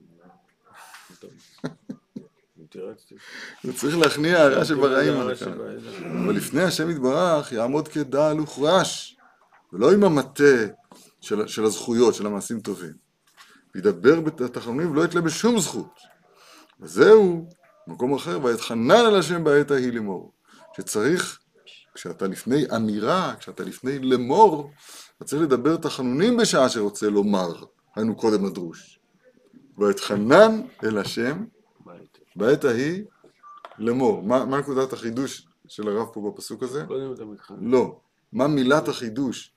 תירצתי. 2.73 3.15
זה 3.63 3.73
צריך 3.73 3.97
להכניע 3.97 4.41
הרע 4.41 4.65
שברעים. 4.65 5.13
אבל 6.25 6.36
לפני 6.36 6.62
השם 6.62 6.89
יתברך 6.89 7.51
יעמוד 7.51 7.88
כדל 7.88 8.39
וכרש, 8.43 9.17
ולא 9.73 9.93
עם 9.93 10.03
המטה 10.03 10.65
של, 11.21 11.47
של 11.47 11.63
הזכויות, 11.63 12.15
של 12.15 12.25
המעשים 12.25 12.59
טובים. 12.59 12.93
ידבר 13.75 14.19
בתחנונים 14.19 14.91
ולא 14.91 15.05
יתלה 15.05 15.21
בשום 15.21 15.59
זכות. 15.59 15.99
וזהו, 16.79 17.49
מקום 17.88 18.13
אחר, 18.13 18.39
ויתחנן 18.43 19.05
על 19.05 19.15
השם 19.15 19.43
בעת 19.43 19.71
ההיא 19.71 19.93
לאמור. 19.93 20.33
שצריך, 20.77 21.39
כשאתה 21.93 22.27
לפני 22.27 22.65
אמירה, 22.75 23.33
כשאתה 23.39 23.63
לפני 23.63 23.99
לאמור, 23.99 24.71
אתה 25.17 25.25
צריך 25.25 25.41
לדבר 25.41 25.77
תחנונים 25.77 26.38
בשעה 26.38 26.69
שרוצה 26.69 27.09
לומר, 27.09 27.63
היינו 27.95 28.15
קודם 28.15 28.45
הדרוש. 28.45 28.99
ויתחנן 29.77 30.62
אל 30.83 30.97
השם? 30.97 31.43
בעת 32.36 32.63
ההיא 32.63 33.04
לאמור. 33.78 34.24
מה, 34.24 34.46
מה 34.46 34.60
נקודת 34.60 34.93
החידוש 34.93 35.48
של 35.67 35.88
הרב 35.88 36.08
פה 36.13 36.32
בפסוק 36.32 36.63
הזה? 36.63 36.84
מתחנן. 37.26 37.72
לא. 37.72 38.00
מה 38.32 38.48
מילת 38.48 38.88
החידוש? 38.88 39.54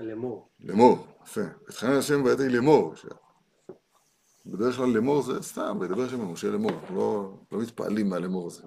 לאמור. 0.00 0.48
לאמור. 0.60 1.06
יפה. 1.24 1.40
התחנן 1.68 1.92
השם 1.92 2.24
בעת 2.24 2.40
ההיא 2.40 2.50
לאמור. 2.50 2.94
בדרך 4.46 4.76
כלל 4.76 4.86
לאמור 4.86 5.22
זה 5.22 5.42
סתם, 5.42 5.78
וידבר 5.80 6.02
השם 6.02 6.20
למשה 6.20 6.50
לאמור. 6.50 6.70
אנחנו 6.70 6.96
לא, 6.96 7.34
לא 7.52 7.62
מתפעלים 7.62 8.10
מהלאמור 8.10 8.46
הזה. 8.46 8.62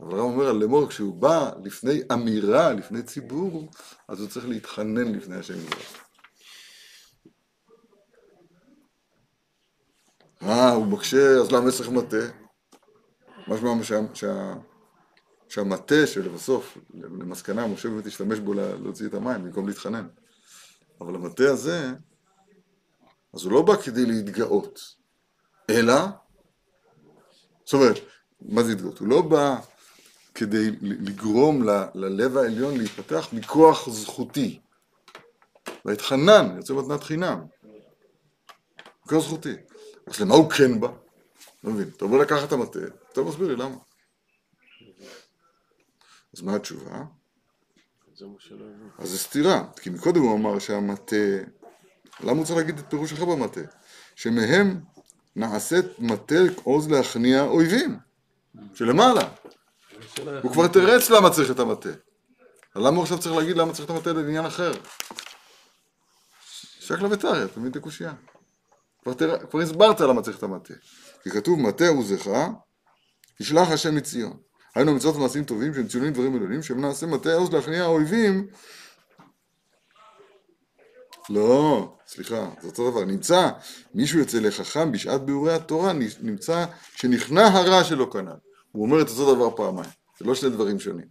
אבל 0.00 0.12
הרב 0.12 0.20
אומר 0.20 0.48
על 0.48 0.56
לאמור, 0.56 0.88
כשהוא 0.88 1.14
בא 1.14 1.50
לפני 1.64 2.00
אמירה, 2.12 2.72
לפני 2.72 3.02
ציבור, 3.02 3.68
אז 4.08 4.20
הוא 4.20 4.28
צריך 4.28 4.48
להתחנן 4.48 5.12
לפני 5.12 5.36
השם 5.36 5.54
יתברך. 5.54 6.04
אה, 10.42 10.72
הוא 10.72 10.86
מקשה, 10.86 11.40
אז 11.40 11.52
למה 11.52 11.70
צריך 11.70 11.88
מטה? 11.88 12.43
משמע 13.48 13.70
שה, 13.82 14.00
שה, 14.14 14.54
שהמטה 15.48 16.06
שלבסוף, 16.06 16.78
למסקנה, 16.94 17.66
משה 17.66 17.88
באמת 17.88 18.06
השתמש 18.06 18.38
בו 18.38 18.54
לה- 18.54 18.74
להוציא 18.76 19.06
את 19.06 19.14
המים 19.14 19.44
במקום 19.44 19.68
להתחנן. 19.68 20.08
אבל 21.00 21.14
המטה 21.14 21.44
הזה, 21.50 21.92
אז 23.34 23.44
הוא 23.44 23.52
לא 23.52 23.62
בא 23.62 23.76
כדי 23.76 24.06
להתגאות, 24.06 24.80
אלא, 25.70 25.94
זאת 27.64 27.74
אומרת, 27.74 27.96
מה 28.42 28.62
זה 28.62 28.68
להתגאות? 28.68 28.98
הוא 28.98 29.08
לא 29.08 29.22
בא 29.22 29.56
כדי 30.34 30.70
לגרום 30.80 31.68
ל- 31.68 31.84
ללב 31.94 32.36
העליון 32.36 32.76
להיפתח 32.76 33.28
מכוח 33.32 33.88
זכותי. 33.90 34.60
ויתחנן, 35.84 36.56
יוצא 36.56 36.74
מתנת 36.74 37.02
חינם. 37.02 37.44
מכוח 39.06 39.22
זכותי. 39.24 39.54
אז 40.06 40.20
למה 40.20 40.34
הוא 40.34 40.50
כן 40.50 40.80
בא? 40.80 40.88
לא 41.64 41.70
מבין. 41.70 41.88
אתה 41.96 42.04
אומר 42.04 42.18
לקחת 42.18 42.48
את 42.48 42.52
המטה, 42.52 42.78
אתה 43.12 43.22
מסביר 43.22 43.48
לי 43.48 43.56
למה. 43.56 43.76
אז 46.36 46.42
מה 46.42 46.54
התשובה? 46.56 47.04
אז 48.98 49.08
זה 49.08 49.18
סתירה, 49.18 49.64
כי 49.80 49.90
מקודם 49.90 50.20
הוא 50.20 50.36
אמר 50.36 50.58
שהמטה, 50.58 51.16
למה 52.20 52.32
הוא 52.32 52.44
צריך 52.44 52.58
להגיד 52.58 52.78
את 52.78 52.84
פירוש 52.90 53.12
אחר 53.12 53.24
במטה? 53.24 53.60
שמהם 54.14 54.80
נעשית 55.36 55.84
מטה 55.98 56.34
עוז 56.62 56.90
להכניע 56.90 57.42
אויבים, 57.42 57.98
שלמעלה. 58.74 59.28
הוא 60.42 60.52
כבר 60.52 60.68
תרץ 60.68 61.10
למה 61.10 61.30
צריך 61.30 61.50
את 61.50 61.58
המטה. 61.58 61.88
אז 62.74 62.82
למה 62.82 62.96
הוא 62.96 63.02
עכשיו 63.02 63.18
צריך 63.18 63.36
להגיד 63.36 63.56
למה 63.56 63.72
צריך 63.72 63.84
את 63.84 63.90
המטה 63.90 64.12
לעניין 64.12 64.46
אחר? 64.46 64.72
שייך 66.80 67.02
לביתריה, 67.02 67.44
אתה 67.44 67.60
מבין 67.60 67.70
את 67.70 67.76
הקושייה? 67.76 68.12
כבר 69.50 69.60
הסברת 69.62 70.00
למה 70.00 70.22
צריך 70.22 70.38
את 70.38 70.42
המטה. 70.42 70.74
כי 71.24 71.30
כתוב 71.30 71.60
מטה 71.60 71.88
עוזך, 71.88 72.30
ישלח 73.40 73.70
השם 73.70 73.94
מציון. 73.94 74.36
היינו 74.74 74.94
מצוות 74.94 75.16
ומעשים 75.16 75.44
טובים 75.44 75.74
שהם 75.74 75.88
ציונים 75.88 76.12
דברים 76.12 76.34
עליונים, 76.34 76.62
שהם 76.62 76.80
נעשה 76.80 77.06
מטה 77.06 77.34
עוז 77.34 77.52
להכניע 77.52 77.82
האויבים. 77.82 78.46
לא, 81.30 81.94
סליחה, 82.06 82.50
זה 82.60 82.68
אותו 82.68 82.90
דבר. 82.90 83.04
נמצא 83.04 83.50
מישהו 83.94 84.18
יוצא 84.18 84.38
לחכם 84.38 84.92
בשעת 84.92 85.24
ביאורי 85.24 85.54
התורה, 85.54 85.92
נמצא 86.22 86.64
שנכנע 86.94 87.46
הרע 87.46 87.84
שלו 87.84 88.10
כנ"ל. 88.10 88.36
הוא 88.72 88.82
אומר 88.82 89.02
את 89.02 89.08
אותו 89.08 89.34
דבר 89.34 89.56
פעמיים, 89.56 89.90
זה 90.18 90.24
לא 90.24 90.34
שני 90.34 90.50
דברים 90.50 90.80
שונים. 90.80 91.06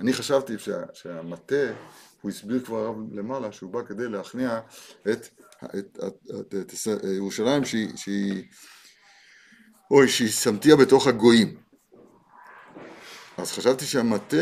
אני 0.00 0.12
חשבתי 0.12 0.58
שה, 0.58 0.82
שהמטה, 0.92 1.72
הוא 2.20 2.30
הסביר 2.30 2.64
כבר 2.64 2.78
הרב 2.78 2.96
למעלה, 3.12 3.52
שהוא 3.52 3.72
בא 3.72 3.82
כדי 3.82 4.08
להכניע 4.08 4.60
את, 5.02 5.06
את, 5.08 5.28
את, 5.64 5.98
את, 6.04 6.54
את, 6.54 6.54
את 6.54 7.04
ירושלים 7.04 7.64
שהיא, 7.64 7.96
שהיא, 7.96 8.44
אוי, 9.90 10.08
שהיא 10.08 10.28
שמתיה 10.28 10.76
בתוך 10.76 11.06
הגויים. 11.06 11.56
אז 13.38 13.52
חשבתי 13.52 13.84
שהמטה, 13.84 14.36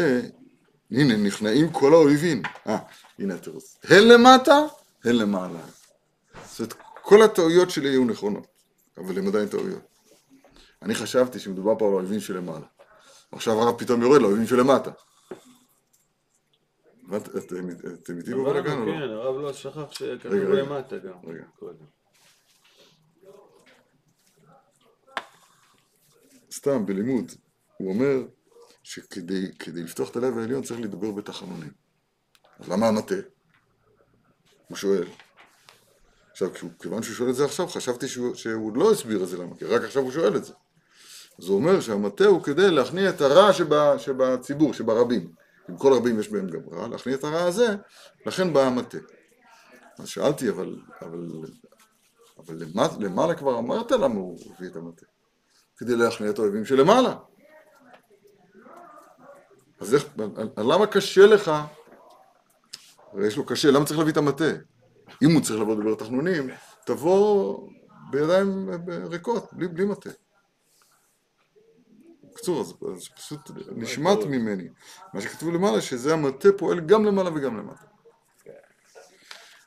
הנה, 0.90 1.16
נכנעים 1.16 1.72
כל 1.72 1.92
האויבים. 1.94 2.42
אה, 2.66 2.78
הנה 3.18 3.34
התירוץ. 3.34 3.78
הן 3.84 4.08
למטה, 4.08 4.58
הן 5.04 5.16
למעלה. 5.16 5.58
זאת 6.46 6.60
אומרת, 6.60 6.74
כל 7.02 7.22
הטעויות 7.22 7.70
שלי 7.70 7.88
היו 7.88 8.04
נכונות, 8.04 8.46
אבל 8.98 9.18
הן 9.18 9.26
עדיין 9.26 9.48
טעויות. 9.48 9.82
אני 10.82 10.94
חשבתי 10.94 11.38
שמדובר 11.38 11.78
פה 11.78 11.86
על 11.86 11.92
האויבים 11.92 12.20
שלמעלה. 12.20 12.66
עכשיו 13.32 13.60
הרב 13.60 13.78
פתאום 13.78 14.02
יורד 14.02 14.22
לאויבים 14.22 14.46
שלמטה. 14.46 14.90
אתם 17.16 18.18
איתי 18.18 18.34
בבלאגן 18.34 18.78
או 18.78 18.84
כן, 18.84 18.98
לא? 19.00 19.22
הרב 19.22 19.40
לא 19.40 19.52
שכח 19.52 19.90
שכתוב 19.90 20.32
רגע, 20.32 20.44
רגע. 20.44 20.62
למטה 20.62 20.98
גם. 20.98 21.14
רגע. 21.24 21.44
קודם. 21.58 22.03
סתם, 26.64 26.86
בלימוד. 26.86 27.32
הוא 27.76 27.92
אומר 27.92 28.26
שכדי 28.82 29.52
כדי 29.58 29.82
לפתוח 29.82 30.10
את 30.10 30.16
הלב 30.16 30.38
העליון 30.38 30.62
צריך 30.62 30.80
לדבר 30.80 31.10
בתחנונים. 31.10 31.70
אז 32.60 32.68
למה 32.68 32.88
המטה? 32.88 33.14
הוא 34.68 34.76
שואל. 34.76 35.06
עכשיו, 36.30 36.48
כיוון 36.82 37.02
שהוא 37.02 37.14
שואל 37.14 37.30
את 37.30 37.34
זה 37.34 37.44
עכשיו, 37.44 37.68
חשבתי 37.68 38.08
שהוא, 38.08 38.34
שהוא 38.34 38.76
לא 38.76 38.92
הסביר 38.92 39.22
את 39.22 39.28
זה 39.28 39.38
למה, 39.38 39.56
כי 39.56 39.64
רק 39.64 39.82
עכשיו 39.82 40.02
הוא 40.02 40.12
שואל 40.12 40.36
את 40.36 40.44
זה. 40.44 40.52
אז 41.38 41.48
הוא 41.48 41.56
אומר 41.56 41.80
שהמטה 41.80 42.26
הוא 42.26 42.42
כדי 42.42 42.70
להכניע 42.70 43.10
את 43.10 43.20
הרע 43.20 43.52
שבה, 43.52 43.98
שבציבור, 43.98 44.74
שברבים. 44.74 45.32
אם 45.70 45.76
כל 45.76 45.92
רבים 45.92 46.20
יש 46.20 46.28
בהם 46.28 46.48
גם 46.48 46.60
רע, 46.72 46.88
להכניע 46.88 47.16
את 47.16 47.24
הרע 47.24 47.42
הזה, 47.42 47.76
לכן 48.26 48.52
בא 48.52 48.62
המטה. 48.62 48.98
אז 49.98 50.08
שאלתי, 50.08 50.50
אבל, 50.50 50.76
אבל, 51.02 51.28
אבל 52.38 52.56
למעלה 52.98 53.34
כבר 53.34 53.58
אמרת 53.58 53.92
למה 53.92 54.14
הוא 54.14 54.38
הביא 54.56 54.68
את 54.68 54.76
המטה. 54.76 55.06
כדי 55.76 55.96
להכניע 55.96 56.30
את 56.30 56.38
האויבים 56.38 56.64
שלמעלה. 56.64 57.14
אז 59.80 59.94
איך, 59.94 60.04
למה 60.56 60.86
קשה 60.86 61.26
לך, 61.26 61.50
הרי 63.12 63.26
יש 63.26 63.36
לו 63.36 63.46
קשה, 63.46 63.70
למה 63.70 63.84
צריך 63.84 63.98
להביא 63.98 64.12
את 64.12 64.16
המטה? 64.16 64.50
אם 65.22 65.30
הוא 65.34 65.42
צריך 65.42 65.60
לבוא 65.60 65.76
לדבר 65.76 65.94
תחנונים, 65.94 66.50
תבוא 66.86 67.58
בידיים 68.10 68.70
ריקות, 69.10 69.52
בלי, 69.52 69.68
בלי 69.68 69.84
מטה. 69.84 70.10
בקיצור, 72.24 72.60
אז, 72.60 72.74
אז 72.94 73.08
פשוט 73.08 73.50
נשמט 73.76 74.18
ממני. 74.24 74.68
מה 75.14 75.20
שכתוב 75.20 75.54
למעלה, 75.54 75.80
שזה 75.80 76.12
המטה 76.12 76.48
פועל 76.58 76.80
גם 76.80 77.04
למעלה 77.04 77.30
וגם 77.34 77.56
למטה. 77.56 77.84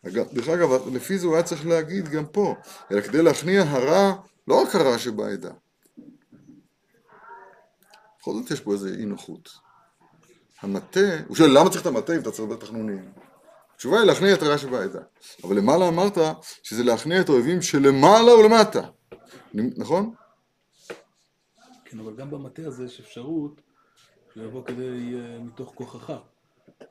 דרך 0.04 0.50
אגב, 0.50 0.88
לפי 0.94 1.18
זה 1.18 1.28
הוא 1.28 1.36
היה 1.36 1.44
צריך 1.44 1.66
להגיד 1.66 2.10
גם 2.10 2.26
פה, 2.26 2.56
אלא 2.92 3.02
כדי 3.02 3.22
להכניע 3.22 3.62
הרע, 3.62 4.14
לא 4.48 4.62
רק 4.62 4.76
הרע 4.76 4.98
שבעדה. 4.98 5.52
בכל 8.28 8.36
זאת 8.42 8.52
יש 8.52 8.62
פה 8.62 8.74
איזה 8.74 8.96
אי 9.00 9.06
נוחות. 9.06 9.50
המטה, 10.62 11.00
הוא 11.28 11.36
שואל 11.36 11.50
למה 11.58 11.70
צריך 11.70 11.82
את 11.82 11.88
המטה 11.88 12.16
אם 12.16 12.20
אתה 12.20 12.32
צריך 12.32 12.44
לדבר 12.44 12.56
תחנונים? 12.56 13.12
התשובה 13.76 13.98
היא 14.00 14.06
להכניע 14.08 14.34
את 14.34 14.42
הרע 14.42 14.58
שבעדה. 14.58 15.00
אבל 15.44 15.58
למעלה 15.58 15.88
אמרת 15.88 16.18
שזה 16.64 16.84
להכניע 16.84 17.22
את 17.22 17.30
האויבים 17.30 17.62
שלמעלה 17.62 18.36
ולמטה. 18.36 18.90
נכון? 19.54 20.14
כן, 21.86 22.00
אבל 22.00 22.16
גם 22.16 22.32
במטה 22.32 22.62
הזה 22.68 22.86
יש 22.86 23.00
אפשרות 23.00 23.62
שהוא 24.34 24.44
יבוא 24.44 24.66
כדי, 24.66 25.16
אה, 25.16 25.40
מתוך 25.40 25.72
כוחך. 25.76 26.14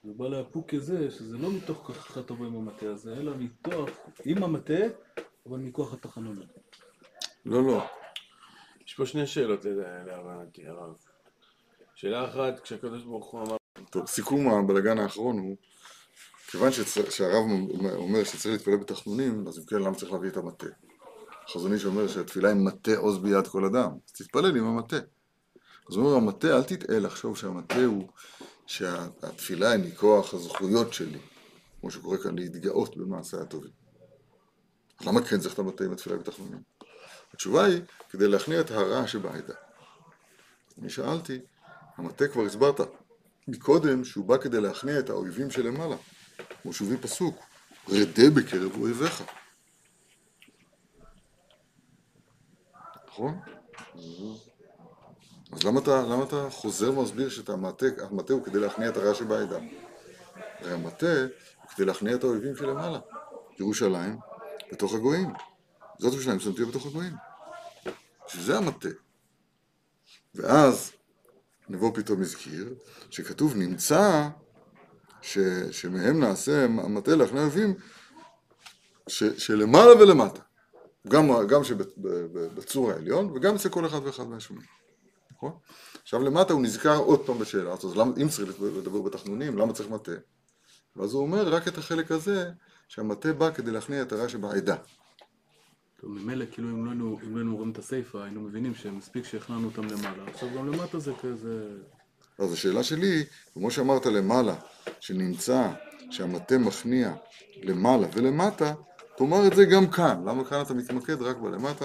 הוא 0.02 0.16
בא 0.16 0.28
לאפוק 0.28 0.74
כזה, 0.74 1.10
שזה 1.10 1.38
לא 1.38 1.52
מתוך 1.52 1.78
כוחך 1.78 2.18
תבוא 2.18 2.46
עם 2.46 2.56
המטה 2.56 2.86
הזה, 2.86 3.12
אלא 3.16 3.32
מתוך, 3.38 3.88
עם 4.24 4.42
המטה, 4.42 4.74
אבל 5.48 5.58
מכוח 5.58 5.92
התחנונים. 5.92 6.46
לא, 7.46 7.66
לא. 7.66 7.84
יש 8.86 8.94
פה 8.94 9.06
שני 9.06 9.26
שאלות 9.26 9.64
לה- 9.64 10.04
להבנתי, 10.04 10.66
הרב. 10.66 10.94
שאלה 11.96 12.24
אחת, 12.24 12.60
כשהקדוש 12.60 13.02
ברוך 13.02 13.30
הוא 13.30 13.42
אמר, 13.42 13.56
טוב, 13.90 14.06
סיכום 14.06 14.48
הבלגן 14.48 14.98
האחרון 14.98 15.38
הוא, 15.38 15.56
כיוון 16.46 16.70
שהרב 17.10 17.44
אומר 17.94 18.24
שצריך 18.24 18.46
להתפלל 18.46 18.76
בתחנונים, 18.76 19.48
אז 19.48 19.58
אם 19.58 19.64
כן, 19.64 19.76
למה 19.76 19.94
צריך 19.94 20.12
להביא 20.12 20.28
את 20.28 20.36
המטה? 20.36 20.66
החזון 21.48 21.72
איש 21.72 21.84
אומר 21.84 22.08
שהתפילה 22.08 22.48
היא 22.48 22.56
מטה 22.56 22.96
עוז 22.96 23.18
ביד 23.18 23.46
כל 23.46 23.64
אדם, 23.64 23.90
אז 24.06 24.12
תתפלל 24.12 24.56
עם 24.56 24.66
המטה. 24.66 24.96
אז 25.88 25.96
הוא 25.96 26.04
אומר, 26.04 26.16
המטה, 26.16 26.56
אל 26.56 26.62
תטעה 26.62 26.98
לחשוב 26.98 27.36
שהמטה 27.36 27.84
הוא, 27.84 28.08
שהתפילה 28.66 29.70
היא 29.70 29.84
מכוח 29.84 30.34
הזכויות 30.34 30.92
שלי, 30.92 31.18
כמו 31.80 31.90
שקורה 31.90 32.18
כאן, 32.18 32.38
להתגאות 32.38 32.96
במעשה 32.96 33.40
הטובים. 33.40 33.72
למה 35.06 35.22
כן 35.22 35.40
צריך 35.40 35.54
את 35.54 35.58
המטה 35.58 35.84
עם 35.84 35.92
התפילה 35.92 36.16
בתחנונים? 36.16 36.62
התשובה 37.34 37.64
היא, 37.64 37.82
כדי 38.10 38.28
להכניע 38.28 38.60
את 38.60 38.70
הרע 38.70 39.06
שבעדה. 39.06 39.54
אני 40.78 40.90
שאלתי, 40.90 41.40
המטה 41.96 42.28
כבר 42.28 42.42
הסברת 42.42 42.80
מקודם 43.48 44.04
שהוא 44.04 44.24
בא 44.24 44.36
כדי 44.36 44.60
להכניע 44.60 44.98
את 44.98 45.10
האויבים 45.10 45.50
שלמעלה, 45.50 45.96
כמו 46.62 46.72
שהוא 46.72 46.88
הביא 46.88 46.98
פסוק, 47.02 47.36
רדה 47.88 48.30
בקרב 48.30 48.72
אויביך. 48.80 49.22
נכון? 53.08 53.40
אז 55.52 55.64
למה 55.64 55.80
אתה, 55.80 56.02
למה 56.02 56.24
אתה 56.24 56.50
חוזר 56.50 56.98
ומסביר 56.98 57.28
שהמטה 57.28 57.86
המטה 58.02 58.32
הוא 58.32 58.44
כדי 58.44 58.58
להכניע 58.58 58.88
את 58.88 58.96
הרע 58.96 59.14
שבעדה? 59.14 59.58
הרי 60.58 60.72
המטה 60.72 61.22
הוא 61.62 61.70
כדי 61.70 61.86
להכניע 61.86 62.14
את 62.14 62.24
האויבים 62.24 62.56
שלמעלה. 62.56 62.98
ירושלים 63.58 64.18
בתוך 64.72 64.94
הגויים. 64.94 65.32
זאת 65.98 66.12
ירושלים 66.12 66.40
שמתיה 66.40 66.66
בתוך 66.66 66.86
הגויים. 66.86 67.12
שזה 68.28 68.58
המטה. 68.58 68.88
ואז 70.34 70.92
נבוא 71.68 71.94
פתאום 71.94 72.20
הזכיר, 72.20 72.74
שכתוב 73.10 73.56
נמצא 73.56 74.28
ש, 75.22 75.38
שמהם 75.70 76.20
נעשה 76.20 76.64
המטה 76.64 77.10
אויבים 77.12 77.74
ש, 79.08 79.24
שלמעלה 79.24 79.92
ולמטה. 80.00 80.40
גם, 81.08 81.30
גם 81.48 81.64
שבצור 81.64 82.90
העליון 82.90 83.30
וגם 83.30 83.54
אצל 83.54 83.68
כל 83.68 83.86
אחד 83.86 84.00
ואחד 84.04 84.26
מהשונים. 84.26 84.64
נכון? 85.32 85.52
עכשיו 86.02 86.22
למטה 86.22 86.52
הוא 86.52 86.62
נזכר 86.62 86.96
עוד 86.96 87.26
פעם 87.26 87.38
בשאלה 87.38 87.72
אז 87.72 87.96
למה, 87.96 88.12
אם 88.22 88.28
צריך 88.28 88.60
לדבר 88.60 89.00
בתחנונים, 89.00 89.58
למה 89.58 89.72
צריך 89.72 89.90
מטה? 89.90 90.12
ואז 90.96 91.12
הוא 91.12 91.22
אומר 91.22 91.54
רק 91.54 91.68
את 91.68 91.78
החלק 91.78 92.10
הזה, 92.10 92.50
שהמטה 92.88 93.32
בא 93.32 93.50
כדי 93.50 93.70
להכניע 93.70 94.02
את 94.02 94.12
הרע 94.12 94.28
שבעדה. 94.28 94.76
טוב, 96.00 96.10
ממילא, 96.10 96.44
כאילו, 96.52 96.68
אם 96.68 96.84
לא 96.84 96.90
היינו 96.90 97.18
אם 97.26 97.32
לא 97.32 97.38
היינו 97.38 97.56
רואים 97.56 97.70
את 97.70 97.78
הסיפא, 97.78 98.18
היינו 98.18 98.40
מבינים 98.40 98.74
שמספיק 98.74 99.24
שהכנענו 99.24 99.66
אותם 99.68 99.82
למעלה. 99.84 100.24
עכשיו 100.26 100.48
גם 100.56 100.72
למטה 100.72 100.98
זה 100.98 101.12
כזה... 101.22 101.68
אז 102.38 102.52
השאלה 102.52 102.82
שלי, 102.82 103.24
כמו 103.54 103.70
שאמרת 103.70 104.06
למעלה, 104.06 104.54
שנמצא 105.00 105.72
שהמטה 106.10 106.58
מכניע 106.58 107.14
למעלה 107.62 108.06
ולמטה, 108.14 108.74
תאמר 109.16 109.46
את 109.46 109.56
זה 109.56 109.64
גם 109.64 109.90
כאן. 109.90 110.22
למה 110.28 110.44
כאן 110.44 110.62
אתה 110.62 110.74
מתמקד 110.74 111.22
רק 111.22 111.36
בלמטה? 111.36 111.84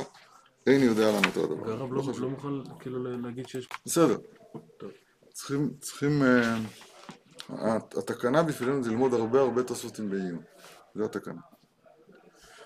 איני 0.68 0.86
יודע 0.86 1.10
למה 1.12 1.28
אותו 1.28 1.44
הדבר. 1.44 1.68
והרב 1.68 1.94
לא 1.94 2.04
לא 2.20 2.30
מוכן 2.30 2.48
כאילו 2.80 3.04
להגיד 3.04 3.48
שיש... 3.48 3.70
בסדר. 3.86 4.18
טוב. 4.78 4.92
צריכים, 5.34 5.74
צריכים, 5.80 6.22
הת- 7.50 7.98
התקנה 7.98 8.44
בשבילנו 8.44 8.84
זה 8.84 8.90
ללמוד 8.90 9.14
הרבה 9.14 9.40
הרבה 9.42 9.64
תוספותים 9.64 10.10
בעיון. 10.10 10.42
זו 10.96 11.06
התקנה. 11.06 11.42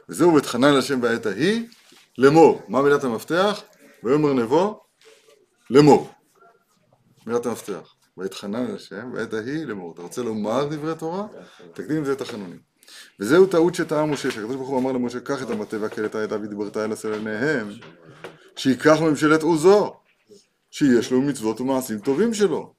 וזהו 0.09 0.33
ותחנן 0.33 0.63
אל 0.63 0.77
השם 0.77 1.01
בעת 1.01 1.25
ההיא, 1.25 1.67
לאמור. 2.17 2.61
מה 2.67 2.81
מילת 2.81 3.03
המפתח? 3.03 3.63
ויאמר 4.03 4.33
נבו, 4.33 4.83
לאמור. 5.69 6.09
מילת 7.27 7.45
המפתח. 7.45 7.95
ויתחנן 8.17 8.65
אל 8.65 8.75
השם 8.75 9.13
בעת 9.13 9.33
ההיא 9.33 9.65
לאמור. 9.65 9.93
אתה 9.93 10.01
רוצה 10.01 10.21
לומר 10.21 10.65
דברי 10.65 10.95
תורה? 10.95 11.27
תקדים 11.73 12.01
את 12.01 12.05
זה 12.05 12.15
תחנונים. 12.15 12.59
וזהו 13.19 13.45
טעות 13.45 13.75
שטעה 13.75 14.05
משה, 14.05 14.31
שהקדוש 14.31 14.55
ברוך 14.55 14.69
הוא 14.69 14.79
אמר 14.79 14.91
למשה, 14.91 15.19
קח 15.19 15.43
את 15.43 15.49
המטה 15.49 15.77
והקל 15.79 16.05
את 16.05 16.15
העדה 16.15 16.35
ודיברת 16.35 16.77
אל 16.77 16.91
עשה 16.91 17.09
לעיניהם, 17.09 17.69
שייקח 18.55 18.97
ממשלת 19.01 19.43
עוזו, 19.43 19.95
שיש 20.71 21.11
לו 21.11 21.21
מצוות 21.21 21.61
ומעשים 21.61 21.99
טובים 21.99 22.33
שלו. 22.33 22.73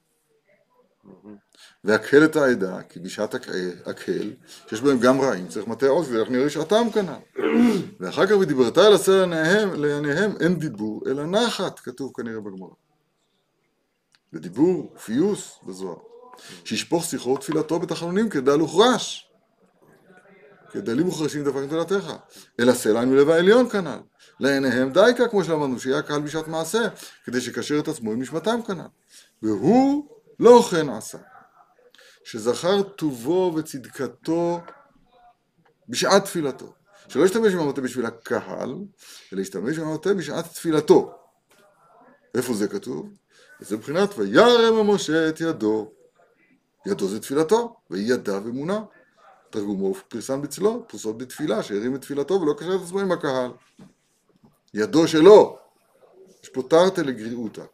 והקל 1.86 2.24
את 2.24 2.36
העדה, 2.36 2.82
כי 2.82 3.00
בשעת 3.00 3.34
הק- 3.34 3.48
הקל, 3.86 4.32
שיש 4.68 4.80
בהם 4.80 4.98
גם 4.98 5.20
רעים, 5.20 5.48
צריך 5.48 5.66
מטה 5.66 5.86
עוז, 5.86 6.12
ואנחנו 6.12 6.34
נראה 6.34 6.50
שעתם 6.50 6.86
כנ"ל. 6.94 7.42
ואחר 8.00 8.26
כך 8.26 8.36
ודיברת 8.40 8.78
אל 8.78 8.92
עשה 8.94 9.26
לעיניהם, 9.74 10.32
אין 10.40 10.58
דיבור, 10.58 11.02
אלא 11.06 11.26
נחת, 11.26 11.80
כתוב 11.80 12.12
כנראה 12.16 12.40
בגמרא. 12.40 12.70
ודיבור, 14.32 14.94
פיוס 15.04 15.58
בזוהר. 15.66 15.98
שישפוך 16.64 17.04
שיחו 17.04 17.30
ותפילתו 17.30 17.78
בתחנונים 17.78 18.28
כדל 18.28 18.62
וכרש. 18.62 19.30
כדלים 20.70 21.08
וכרשים 21.08 21.44
דפק 21.44 21.66
תפילתך. 21.66 22.12
אלא 22.60 22.72
סלע 22.72 23.02
עם 23.02 23.16
לב 23.16 23.30
העליון 23.30 23.68
כנ"ל. 23.68 23.98
לעיניהם 24.40 24.92
דייקה, 24.92 25.28
כמו 25.28 25.44
שלמדנו, 25.44 25.80
שיהיה 25.80 25.98
הקהל 25.98 26.20
בשעת 26.20 26.48
מעשה, 26.48 26.88
כדי 27.24 27.40
שיקשר 27.40 27.78
את 27.78 27.88
עצמו 27.88 28.12
עם 28.12 28.22
נשמתם 28.22 28.60
כנ"ל. 28.66 28.86
והוא 29.42 30.08
לא 30.40 30.62
כן 30.70 30.88
עשה. 30.88 31.18
שזכר 32.26 32.82
טובו 32.82 33.52
וצדקתו 33.56 34.60
בשעת 35.88 36.24
תפילתו. 36.24 36.72
שלא 37.08 37.24
ישתמש 37.24 37.54
במטה 37.54 37.80
בשביל 37.80 38.06
הקהל, 38.06 38.74
אלא 39.32 39.40
ישתמש 39.40 39.78
במטה 39.78 40.14
בשעת 40.14 40.44
תפילתו. 40.44 41.14
איפה 42.34 42.54
זה 42.54 42.68
כתוב? 42.68 43.08
זה 43.60 43.76
מבחינת 43.76 44.10
וירם 44.18 44.90
משה 44.90 45.28
את 45.28 45.40
ידו. 45.40 45.92
ידו 46.86 47.08
זה 47.08 47.20
תפילתו, 47.20 47.76
והיא 47.90 48.14
ידה 48.14 48.38
ומונה. 48.44 48.80
תרגומו 49.50 49.94
פרסם 49.94 50.42
בצלו, 50.42 50.84
פרסות 50.88 51.18
בתפילה, 51.18 51.62
שהרים 51.62 51.94
את 51.94 52.00
תפילתו 52.00 52.34
ולא 52.34 52.54
קשר 52.58 52.74
את 52.76 52.80
עצמו 52.84 53.00
עם 53.00 53.12
הקהל. 53.12 53.50
ידו 54.74 55.08
שלו. 55.08 55.58
יש 56.42 56.48
פה 56.48 56.62
תרתי 56.62 57.02
לגריעותא. 57.02 57.64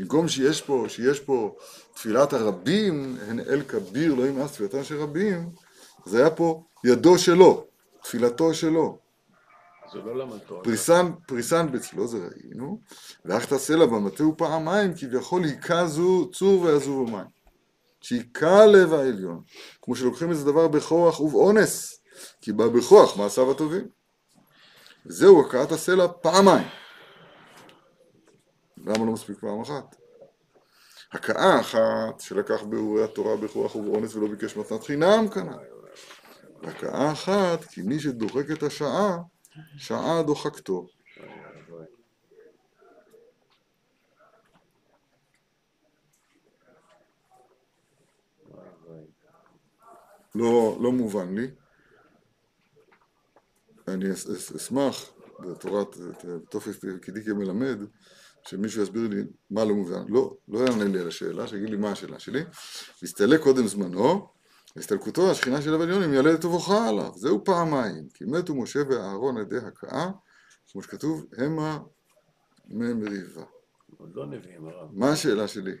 במקום 0.00 0.28
שיש 0.28 0.60
פה, 0.60 0.84
שיש 0.88 1.20
פה 1.20 1.54
תפילת 1.94 2.32
הרבים, 2.32 3.16
הן 3.28 3.40
אל 3.40 3.62
כביר, 3.68 4.14
לא 4.14 4.26
ימאס 4.26 4.52
תפילתם 4.52 4.84
של 4.84 5.00
רבים, 5.00 5.50
זה 6.06 6.18
היה 6.18 6.30
פה 6.30 6.62
ידו 6.84 7.18
שלו, 7.18 7.66
תפילתו 8.02 8.54
שלו. 8.54 8.98
זה 9.92 9.98
לא 9.98 10.18
למד 10.18 10.38
תורה. 10.38 10.62
פריסן, 10.64 11.10
פריסן 11.26 11.72
בצלו, 11.72 12.08
זה 12.08 12.18
ראינו, 12.18 12.80
ואך 13.24 13.46
תעשה 13.46 13.76
לה 13.76 13.86
במטה 13.86 14.26
ופעמיים, 14.26 14.94
כביכול 14.94 15.44
היכה 15.44 15.86
זו 15.86 16.30
צור 16.32 16.62
ויעזוב 16.62 17.08
המים. 17.08 17.26
שהיכה 18.00 18.66
לב 18.66 18.92
העליון, 18.92 19.42
כמו 19.82 19.96
שלוקחים 19.96 20.30
איזה 20.30 20.44
דבר 20.44 20.68
בכוח 20.68 21.20
ובאונס, 21.20 22.00
כי 22.40 22.52
בא 22.52 22.68
בכוח 22.68 23.16
מעשיו 23.16 23.50
הטובים. 23.50 23.88
וזהו 25.06 25.46
הכאת 25.46 25.72
הסלע 25.72 26.06
פעמיים. 26.08 26.68
למה 28.84 29.06
לא 29.06 29.12
מספיק 29.12 29.38
פעם 29.38 29.60
אחת? 29.60 29.96
הכאה 31.12 31.60
אחת 31.60 32.20
שלקח 32.20 32.62
באורי 32.62 33.04
התורה 33.04 33.36
בכוח 33.36 33.76
ובאונס 33.76 34.14
ולא 34.14 34.28
ביקש 34.28 34.56
מתנת 34.56 34.82
חינם 34.82 35.28
כנ"ל. 35.34 35.80
והכאה 36.62 37.12
אחת, 37.12 37.64
כי 37.64 37.82
מי 37.82 38.00
שדוחק 38.00 38.50
את 38.52 38.62
השעה, 38.62 39.18
שעה 39.76 40.22
דוחקתו. 40.22 40.86
לא, 50.34 50.78
לא 50.80 50.92
מובן 50.92 51.34
לי. 51.34 51.50
אני 53.88 54.12
אשמח 54.56 55.12
בתורת 55.40 55.96
תופס 56.50 56.78
תפקידי 56.78 57.24
כמלמד, 57.24 57.78
שמישהו 58.46 58.82
יסביר 58.82 59.08
לי 59.08 59.22
מה 59.50 59.64
לא 59.64 59.74
מובן. 59.74 60.04
לא, 60.08 60.36
לא 60.48 60.58
יענה 60.58 60.84
לי 60.84 61.00
על 61.00 61.08
השאלה, 61.08 61.46
שיגיד 61.46 61.70
לי 61.70 61.76
מה 61.76 61.90
השאלה 61.90 62.18
שלי. 62.18 62.42
והסתלק 63.02 63.40
קודם 63.40 63.66
זמנו, 63.66 64.28
והסתלקותו 64.76 65.30
השכינה 65.30 65.62
של 65.62 65.74
אבניון, 65.74 66.02
אם 66.02 66.14
יעלה 66.14 66.32
לטובך 66.32 66.70
עליו. 66.70 67.12
זהו 67.16 67.44
פעמיים, 67.44 68.08
כי 68.14 68.24
מתו 68.24 68.54
משה 68.54 68.80
ואהרון 68.90 69.36
על 69.36 69.42
ידי 69.42 69.56
הכאה, 69.56 70.10
כמו 70.72 70.82
שכתוב, 70.82 71.26
המה 71.38 71.78
ממריבה. 72.68 73.42
עוד 73.98 74.10
לא 74.14 74.26
נביאים, 74.26 74.66
הרב. 74.68 74.88
מה 74.92 75.12
השאלה 75.12 75.48
שלי? 75.48 75.74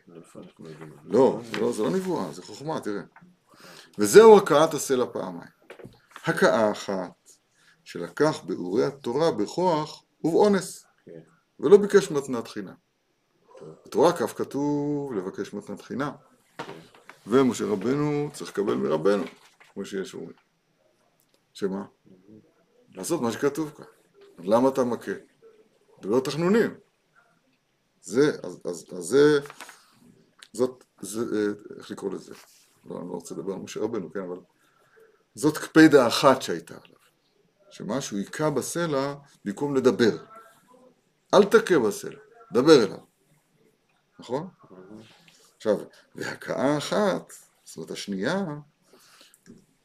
לא, 1.04 1.40
זה 1.50 1.60
לא, 1.60 1.72
זה 1.72 1.82
לא 1.82 1.90
נבואה, 1.90 2.32
זה 2.32 2.42
חוכמה, 2.42 2.80
תראה. 2.80 3.02
וזהו 3.98 4.38
הכאת 4.38 4.74
הסלע 4.74 5.06
פעמיים. 5.12 5.50
הכאה 6.24 6.72
אחת, 6.72 7.10
שלקח 7.84 8.40
באורי 8.44 8.84
התורה 8.84 9.32
בכוח 9.32 10.04
ובאונס. 10.24 10.89
ולא 11.60 11.76
ביקש 11.76 12.10
מתנת 12.10 12.48
חינם. 12.48 12.74
בתורה 13.86 14.12
כף 14.12 14.32
כתוב 14.36 15.14
לבקש 15.14 15.54
מתנת 15.54 15.82
חינם. 15.82 16.12
ומשה 17.26 17.64
רבנו 17.64 18.30
צריך 18.32 18.50
לקבל 18.50 18.74
מרבנו, 18.74 19.24
כמו 19.72 19.84
שיש 19.84 20.14
אומרים. 20.14 20.36
שמה? 21.52 21.84
לעשות 22.94 23.20
מה 23.20 23.32
שכתוב 23.32 23.70
כאן. 23.76 23.84
למה 24.38 24.68
אתה 24.68 24.84
מכה? 24.84 25.12
זה 26.02 26.08
לא 26.08 26.20
תחנונים. 26.20 26.74
זה, 28.02 28.30
אז, 28.42 28.60
אז, 28.64 28.84
אז 28.98 29.04
זה, 29.04 29.40
זאת, 30.52 30.84
זה, 31.00 31.20
אה, 31.20 31.76
איך 31.78 31.90
לקרוא 31.90 32.12
לזה? 32.12 32.34
לא, 32.84 33.00
אני 33.00 33.08
לא 33.08 33.14
רוצה 33.14 33.34
לדבר 33.34 33.52
על 33.52 33.58
משה 33.58 33.80
רבנו, 33.80 34.12
כן, 34.12 34.20
אבל 34.20 34.38
זאת 35.34 35.58
קפידה 35.58 36.06
אחת 36.08 36.42
שהייתה 36.42 36.74
עליו. 36.74 36.98
שמשהו 37.70 38.16
היכה 38.16 38.50
בסלע 38.50 39.14
במקום 39.44 39.76
לדבר. 39.76 40.29
אל 41.34 41.44
תכה 41.44 41.78
בסלע, 41.78 42.18
דבר 42.52 42.84
אליו. 42.84 42.98
נכון? 44.18 44.48
עכשיו, 45.56 45.76
והכאה 46.14 46.78
אחת, 46.78 47.32
זאת 47.64 47.76
אומרת 47.76 47.90
השנייה, 47.90 48.44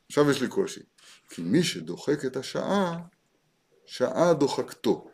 עכשיו 0.10 0.32
יש 0.32 0.42
לי 0.42 0.48
קושי. 0.48 0.82
כי 1.30 1.42
מי 1.42 1.64
שדוחק 1.64 2.26
את 2.26 2.36
השעה, 2.36 2.98
שעה 3.86 4.34
דוחקתו. 4.34 5.12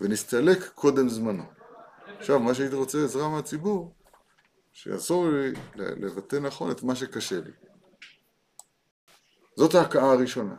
ונסתלק 0.00 0.68
קודם 0.74 1.08
זמנו. 1.08 1.44
עכשיו, 2.18 2.40
מה 2.40 2.54
שהייתי 2.54 2.74
רוצה 2.74 3.04
עזרה 3.04 3.28
מהציבור, 3.28 3.94
שיעזור 4.72 5.28
לי 5.28 5.52
לבטא 5.76 6.36
נכון 6.36 6.70
את 6.70 6.82
מה 6.82 6.96
שקשה 6.96 7.40
לי. 7.40 7.50
זאת 9.56 9.74
ההכאה 9.74 10.12
הראשונה. 10.12 10.56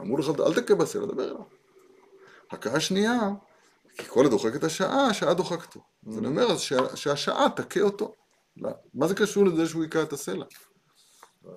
אמרו 0.00 0.16
לך, 0.18 0.28
אל 0.28 0.62
תכה 0.62 0.74
בסלע, 0.74 1.06
דבר 1.06 1.24
אליו. 1.24 1.63
הכאה 2.54 2.80
שנייה, 2.80 3.20
כי 3.98 4.04
כל 4.08 4.26
הדוחק 4.26 4.54
את 4.56 4.64
השעה, 4.64 5.06
השעה 5.06 5.34
דוחקתו. 5.34 5.80
אז 6.08 6.18
אני 6.18 6.26
אומר, 6.26 6.52
אז 6.52 6.60
שה- 6.60 6.96
שהשעה 6.96 7.46
תכה 7.56 7.80
אותו. 7.80 8.12
לא. 8.56 8.70
מה 8.94 9.08
זה 9.08 9.14
קשור 9.14 9.44
לזה 9.44 9.66
שהוא 9.68 9.82
היכה 9.82 10.02
את 10.02 10.12
הסלע? 10.12 10.44
לא. 11.44 11.52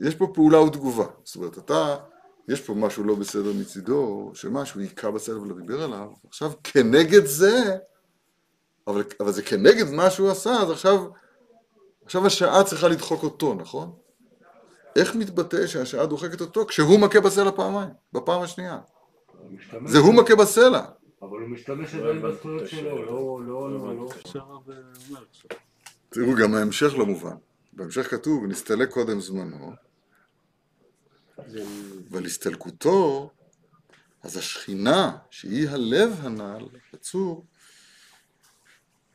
יש 0.00 0.14
פה 0.14 0.26
פעולה 0.34 0.60
ותגובה. 0.60 1.06
זאת 1.24 1.36
אומרת, 1.36 1.58
אתה, 1.58 1.96
יש 2.48 2.60
פה 2.60 2.74
משהו 2.74 3.04
לא 3.04 3.14
בסדר 3.14 3.52
מצידו, 3.60 4.30
שמשהו 4.34 4.80
היכה 4.80 5.10
בסלע 5.10 5.38
ולא 5.40 5.54
דיבר 5.54 5.82
עליו. 5.82 6.10
עכשיו, 6.28 6.52
כנגד 6.64 7.24
זה, 7.24 7.76
אבל, 8.86 9.04
אבל 9.20 9.32
זה 9.32 9.42
כנגד 9.42 9.90
מה 9.90 10.10
שהוא 10.10 10.30
עשה, 10.30 10.50
אז 10.50 10.70
עכשיו, 10.70 11.04
עכשיו 12.04 12.26
השעה 12.26 12.64
צריכה 12.64 12.88
לדחוק 12.88 13.22
אותו, 13.22 13.54
נכון? 13.54 13.92
איך 14.96 15.14
מתבטא 15.14 15.66
שהשעה 15.66 16.06
דוחקת 16.06 16.40
אותו 16.40 16.66
כשהוא 16.66 17.00
מכה 17.00 17.20
בסלע 17.20 17.52
פעמיים, 17.52 17.90
בפעם 18.12 18.42
השנייה? 18.42 18.78
זה 19.86 19.98
הוא 19.98 20.14
מכה 20.14 20.36
בסלע. 20.36 20.84
אבל 21.22 21.40
הוא 21.40 21.48
משתמש 21.48 21.94
עדיין 21.94 22.22
בזכויות 22.22 22.68
שלו. 22.68 23.04
לא, 23.04 23.40
לא, 23.46 23.72
לא 23.72 23.96
לא, 23.96 24.08
לא. 24.34 24.40
תראו, 26.08 26.34
גם 26.34 26.54
ההמשך 26.54 26.94
לא 26.98 27.06
מובן. 27.06 27.36
בהמשך 27.72 28.10
כתוב, 28.10 28.42
ונסתלק 28.42 28.90
קודם 28.90 29.20
זמנו, 29.20 29.72
ועל 32.10 32.24
הסתלקותו, 32.24 33.30
אז 34.22 34.36
השכינה, 34.36 35.16
שהיא 35.30 35.68
הלב 35.68 36.12
הנ"ל, 36.20 36.66
בצור, 36.92 37.44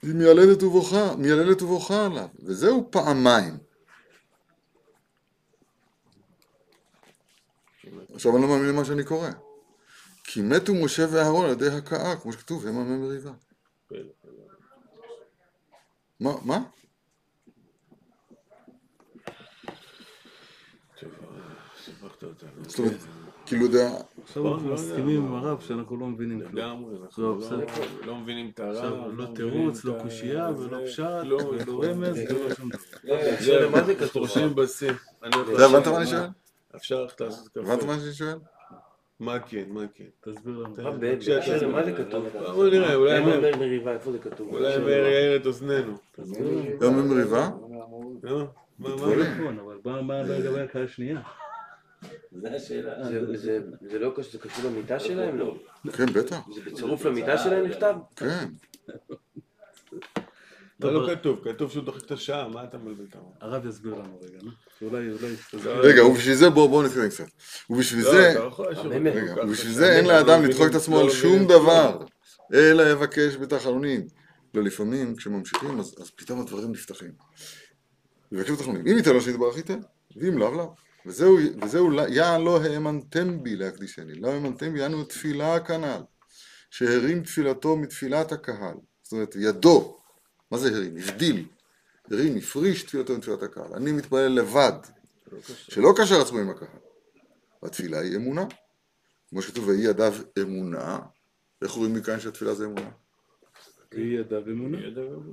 היא 0.02 0.16
מיילדת 0.16 0.64
ובוכה, 0.64 1.16
מיילדת 1.16 1.62
ובוכה 1.62 2.06
עליו, 2.06 2.28
וזהו 2.44 2.88
פעמיים. 2.92 3.58
עכשיו 8.22 8.36
אני 8.36 8.41
לא 8.41 8.47
מאמין 8.47 8.69
למה 8.69 8.86
שאני 8.86 9.03
קורא. 9.03 9.30
כי 10.24 10.41
מתו 10.41 10.74
משה 10.74 11.05
ואהרון 11.11 11.45
על 11.45 11.51
ידי 11.51 11.67
הכאה, 11.67 12.15
כמו 12.15 12.34
שכתוב, 12.34 12.67
המה 12.67 12.84
ממריבה. 12.84 13.32
פלא. 13.88 13.99
מה? 16.19 16.32
מה? 16.45 16.59
זאת 22.67 22.80
אומרת, 22.80 22.93
כאילו, 23.45 23.65
יודע, 23.65 23.89
עכשיו 24.24 24.43
לא, 24.43 24.53
אנחנו 24.53 24.69
לא 24.69 24.76
מסכימים. 24.76 25.26
עם 25.26 25.36
הרב 25.36 25.61
שאנחנו 25.61 25.97
לא 25.97 26.07
מבינים 26.07 26.39
כלום. 26.39 26.55
לגמרי, 26.55 26.95
אנחנו 27.03 27.24
לא, 27.24 27.39
לא-. 27.51 28.05
לא 28.05 28.15
מבינים 28.15 28.51
את 28.53 28.59
הרב. 28.59 28.76
עכשיו, 28.76 28.95
לא 28.95 29.11
מבינים 29.11 29.36
תירוץ, 29.36 29.86
לא 29.86 29.97
קושייה 30.03 30.49
ולא 30.49 30.78
פשט 30.88 31.03
לא, 31.24 31.36
ולא 31.36 31.65
לא. 31.67 31.84
רמז 31.84 32.17
ולא 32.17 32.55
שום 32.55 32.69
דבר. 32.69 33.69
מה 33.69 33.84
זה 33.84 33.95
כתוב? 33.95 34.11
חורשים 34.11 34.55
בשיא. 34.55 34.91
אני 35.24 35.36
הולך 35.36 35.49
אתה 35.55 35.65
הבנת 35.65 35.88
מה 35.88 35.97
אני 35.97 36.07
שואל? 36.07 36.28
אפשר 36.76 37.01
ללכת 37.01 37.22
לעשות 37.22 37.47
קפה. 37.47 37.59
הבנת 37.61 37.84
מה 37.84 37.99
שאני 37.99 38.13
שואל? 38.13 38.38
מה 39.19 39.39
כן, 39.39 39.63
מה 39.67 39.82
כן. 39.95 40.03
תסביר 40.32 40.57
לנו. 40.57 40.76
למה 41.61 41.84
זה 41.86 41.91
כתוב? 41.97 42.26
בוא 42.55 42.67
נראה, 42.69 42.95
אולי 42.95 43.19
למה 43.19 43.39
מאיר- 43.39 43.57
מריבה, 43.57 43.93
איפה 43.93 44.11
זה 44.11 44.19
כתוב? 44.19 44.53
אולי 44.53 44.69
יאיר 44.91 45.36
את 45.41 45.45
אוזנינו. 45.45 45.97
תסביר 46.11 46.47
לנו. 46.47 46.80
גם 46.80 46.97
במריבה? 46.97 47.49
לא? 48.24 48.45
מה, 48.80 48.95
מה? 48.95 49.03
אבל 49.03 49.82
מה 49.86 50.01
מה 50.01 50.22
לגבי 50.22 50.61
הקהל 50.61 50.84
השנייה? 50.84 51.22
זה- 52.32 53.38
זה- 53.38 53.59
זה 53.82 53.99
לא 53.99 54.13
קשור 54.15 54.41
למיטה 54.72 54.99
שלהם? 54.99 55.38
לא. 55.39 55.55
כן, 55.93 56.05
בטח. 56.05 56.39
זה 56.55 56.61
בצירוף 56.72 57.05
למיטה 57.05 57.38
שלהם 57.38 57.65
נכתב? 57.67 57.95
כן. 58.15 58.45
זה 60.82 60.92
לא 60.92 61.16
כתוב, 61.16 61.40
כתוב 61.44 61.72
שהוא 61.72 61.84
דוחק 61.84 62.06
את 62.06 62.12
השעה, 62.12 62.48
מה 62.48 62.64
אתה 62.64 62.78
מבלבל 62.78 63.04
את 63.10 63.16
המוח? 63.16 63.34
הרב 63.42 63.66
יסביר 63.66 63.94
לנו 63.96 64.20
רגע, 64.22 64.38
אולי... 64.82 65.08
תסביר. 65.52 65.80
רגע, 65.82 66.06
ובשביל 66.06 66.36
זה, 66.36 66.50
בואו 66.50 66.84
נתקדם 66.84 67.10
קצת. 67.10 67.24
ובשביל 67.70 68.06
לא, 68.06 68.12
זה, 68.12 68.34
לא 68.40 68.46
ובשביל 69.44 69.72
קשה. 69.72 69.80
זה 69.80 69.92
אין 69.98 70.06
לא 70.06 70.14
לאדם 70.14 70.28
מבינים- 70.40 70.50
לדחוק 70.50 70.68
את 70.70 70.76
עצמו 70.76 70.96
לא 70.96 71.02
על 71.04 71.10
שום. 71.10 71.46
דבר, 71.48 72.04
אלא 72.54 72.92
יבקש 72.92 73.36
בתחנונים. 73.36 74.08
לא, 74.54 74.64
לפעמים 74.64 75.16
כשממשיכים, 75.16 75.80
אז 75.80 76.12
פתאום 76.16 76.42
הדברים 76.42 76.72
נפתחים. 76.72 77.12
יבקש 78.32 78.50
בתחנונים. 78.52 78.88
אם 78.88 78.98
ייתן 78.98 79.14
לו 79.14 79.22
שיתברך 79.22 79.58
ייתן, 79.58 79.80
ואם 80.16 80.38
לאו 80.38 80.52
לאו. 80.56 80.74
וזהו, 81.06 81.38
וזהו 81.64 81.90
לא- 81.90 82.08
יען 82.10 82.42
לא 82.42 82.62
האמנתם 82.62 83.44
בי 83.44 83.56
להקדישני, 83.56 84.14
לא 84.14 84.28
האמנתם 84.28 84.74
בי, 84.74 84.80
יענו 84.80 85.04
תפילה 85.04 85.60
כנ"ל, 85.60 86.02
שהרים 86.72 87.24
תפילתו 87.24 87.78
מתפילת 87.78 88.32
הקהל. 88.32 88.76
זאת 89.04 89.12
אומרת, 89.12 89.36
ידו, 89.40 89.98
מה 90.52 90.58
זה 90.58 90.70
הרים? 90.76 90.97
הבדיל. 90.97 91.45
הרים, 92.12 92.38
הפריש 92.38 92.84
תפילתו 92.84 93.18
מתפילת 93.18 93.43
הקהל. 93.43 93.74
אני 93.74 93.91
מתפלל 93.91 94.28
לבד, 94.28 94.72
שלא 95.41 95.93
קשר 95.97 96.22
עצמו 96.22 96.39
עם 96.39 96.49
הקהל. 96.49 96.68
והתפילה 97.64 97.99
היא 97.99 98.16
אמונה. 98.16 98.45
כמו 99.30 99.41
שכתוב, 99.41 99.68
ויהי 99.68 99.84
ידיו 99.84 100.14
אמונה. 100.41 100.99
איך 101.62 101.72
רואים 101.72 101.93
מכאן 101.93 102.20
שהתפילה 102.20 102.54
זה 102.54 102.66
אמונה? 102.66 102.89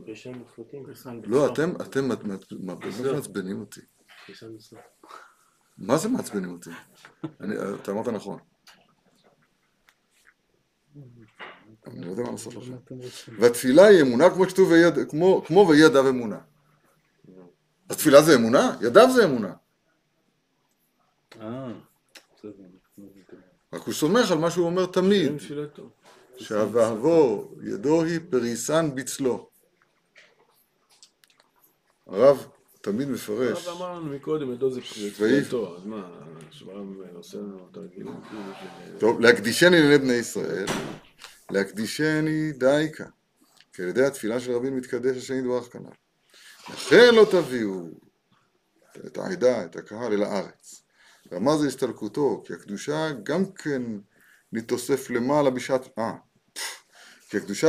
יש 0.06 0.22
שם 0.22 0.40
מפרטים. 0.40 0.86
לא, 1.24 1.52
אתם, 1.52 1.70
אתם 1.82 2.08
מה- 2.08 2.16
באמת 2.74 3.10
מעצבנים 3.14 3.60
אותי. 3.60 3.80
מה 5.78 5.96
זה 5.96 6.08
מעצבנים 6.08 6.50
אותי? 6.52 6.70
אני, 7.40 7.54
אתה 7.82 7.90
אמרת 7.92 8.08
נכון. 8.08 8.38
אני 11.86 12.06
לא 12.06 12.10
יודע 12.10 12.22
מה 12.22 12.30
לעשות 12.30 12.54
רוצים? 12.54 12.76
והתפילה 13.38 13.86
היא 13.86 14.02
אמונה 14.02 14.30
כמו 14.30 14.48
שכתוב, 14.48 14.70
ויד, 14.70 14.94
כמו, 15.10 15.42
כמו 15.46 15.66
ויהי 15.68 15.82
ידיו 15.82 16.08
אמונה. 16.08 16.38
אז 17.88 17.96
תפילה 17.96 18.22
זה 18.22 18.34
אמונה? 18.34 18.76
ידיו 18.80 19.08
זה 19.14 19.24
אמונה. 19.24 19.52
אה. 21.40 21.72
לא. 22.44 22.50
רק 23.72 23.82
הוא 23.82 23.94
סומך 23.94 24.30
על 24.30 24.38
מה 24.38 24.50
שהוא 24.50 24.66
אומר 24.66 24.86
תמיד. 24.86 25.32
שאהבו 26.36 27.48
ידו 27.62 28.02
היא 28.02 28.20
פריסן 28.30 28.94
בצלו. 28.94 29.48
הרב 32.06 32.46
תמיד 32.80 33.08
מפרש, 33.08 33.66
הרב 33.66 33.76
אמר 33.76 33.94
לנו 33.94 34.04
מקודם, 34.04 34.52
ידו 34.52 34.70
זה 34.70 34.80
תפילתו, 34.80 35.76
אז 35.76 35.84
מה, 35.84 36.10
שהרב 36.50 36.86
עושה 37.14 37.38
לנו 37.38 37.68
תרגילים 37.72 38.14
כאילו. 38.28 38.98
טוב, 38.98 39.20
להקדישני 39.20 39.70
לעיני 39.70 39.98
בני 39.98 40.12
ישראל, 40.12 40.66
להקדישני 41.50 42.52
דייקה, 42.52 43.04
כי 43.72 43.82
על 43.82 43.88
ידי 43.88 44.04
התפילה 44.04 44.40
של 44.40 44.52
רבים 44.52 44.76
מתקדש 44.76 45.16
השם 45.16 45.38
יתברך 45.38 45.72
כנ"ל. 45.72 45.90
לכן 46.74 47.14
לא 47.14 47.26
תביאו 47.30 47.88
את 49.06 49.18
העדה, 49.18 49.64
את 49.64 49.76
הקהל, 49.76 50.12
אל 50.12 50.22
הארץ. 50.22 50.82
זה 51.60 51.66
הסתלקותו, 51.66 52.42
כי 52.46 52.52
הקדושה 52.52 53.10
גם 53.22 53.52
כן 53.52 53.82
נתאסף 54.52 55.10
למעלה 55.10 55.50
בשעת... 55.50 55.98
אה, 55.98 56.12
כי 57.28 57.36
הקדושה 57.36 57.68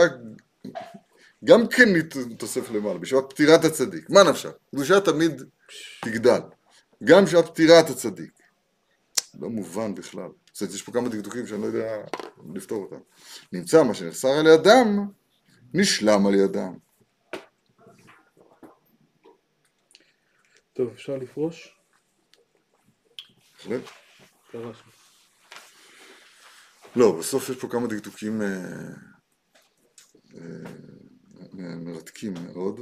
גם 1.44 1.68
כן 1.68 1.90
נתאסף 2.30 2.72
למעלה, 2.72 3.00
בשעת 3.00 3.24
פטירת 3.30 3.66
הצדיק. 3.66 4.10
מה 4.10 4.24
נפשך? 4.24 4.52
קדושה 4.72 5.02
תמיד 5.02 5.44
תגדל. 6.06 6.42
גם 7.04 7.26
בשעת 7.26 7.46
פטירת 7.46 7.90
הצדיק. 7.90 8.32
לא 9.40 9.50
מובן 9.50 9.96
בכלל. 9.96 10.30
זאת 10.54 10.62
אומרת, 10.62 10.76
יש 10.76 10.82
פה 10.82 10.92
כמה 10.92 11.10
דקדוקים 11.10 11.48
שאני 11.48 11.62
לא 11.62 11.68
יודע 11.68 11.98
לפתור 12.56 12.84
אותם. 12.84 13.00
נמצא 13.54 13.84
מה 13.84 13.94
שנחסר 13.94 14.28
על 14.28 14.48
ידם, 14.48 15.08
נשלם 15.74 16.28
על 16.28 16.34
ידם. 16.34 16.78
טוב, 20.74 20.92
אפשר 20.94 21.18
לפרוש? 21.18 21.80
בהחלט. 23.58 23.82
פרשנו. 24.52 24.92
לא, 26.96 27.20
בסוף 27.20 27.50
יש 27.50 27.58
פה 27.58 27.68
כמה 27.68 27.88
דקדוקים 27.88 28.42
אה, 28.42 28.48
אה, 30.36 31.76
מרתקים 31.76 32.34
מאוד, 32.34 32.80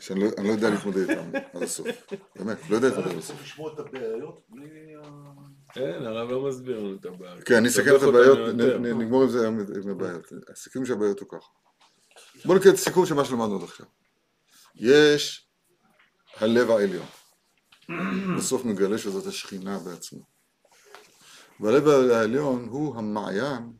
שאני 0.00 0.20
לא, 0.20 0.28
לא 0.44 0.48
יודע 0.48 0.70
להתמודד 0.70 1.10
איתם 1.10 1.30
עד 1.52 1.62
הסוף. 1.62 1.86
באמת, 2.36 2.70
לא 2.70 2.76
יודע 2.76 2.88
להתמודד 2.88 3.10
עד 3.10 3.18
הסוף. 3.18 3.42
לשמוע 3.42 3.72
את 3.74 3.78
הבעיות 3.78 4.40
בלי. 4.48 4.68
כן, 5.72 6.02
הרב 6.04 6.30
לא 6.30 6.48
מסביר 6.48 6.78
לנו 6.78 6.96
את 7.00 7.04
הבעיה. 7.04 7.40
כן, 7.40 7.54
אני 7.54 7.68
אסכם 7.68 7.96
את 7.96 8.02
הבעיות, 8.02 8.38
נגמור 8.80 9.22
עם 9.22 9.28
זה 9.28 9.48
עם 9.48 9.90
הבעיות. 9.90 10.32
הסיכום 10.52 10.86
של 10.86 10.92
הבעיות 10.92 11.20
הוא 11.20 11.28
ככה. 11.28 11.48
בואו 12.44 12.58
נקרא 12.58 12.70
את 12.70 12.76
הסיכום 12.76 13.06
של 13.06 13.14
מה 13.14 13.24
שלמדנו 13.24 13.56
עד 13.56 13.62
עכשיו. 13.62 13.86
יש 14.74 15.48
הלב 16.36 16.70
העליון. 16.70 17.06
בסוף 18.38 18.64
מגלה 18.64 18.98
שזאת 18.98 19.26
השכינה 19.26 19.78
בעצמה. 19.78 20.20
והלב 21.60 21.88
העליון 21.88 22.68
הוא 22.70 22.96
המעיין 22.96 23.72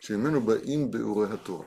שממנו 0.00 0.40
באים 0.40 0.90
ביאורי 0.90 1.26
התורה. 1.32 1.66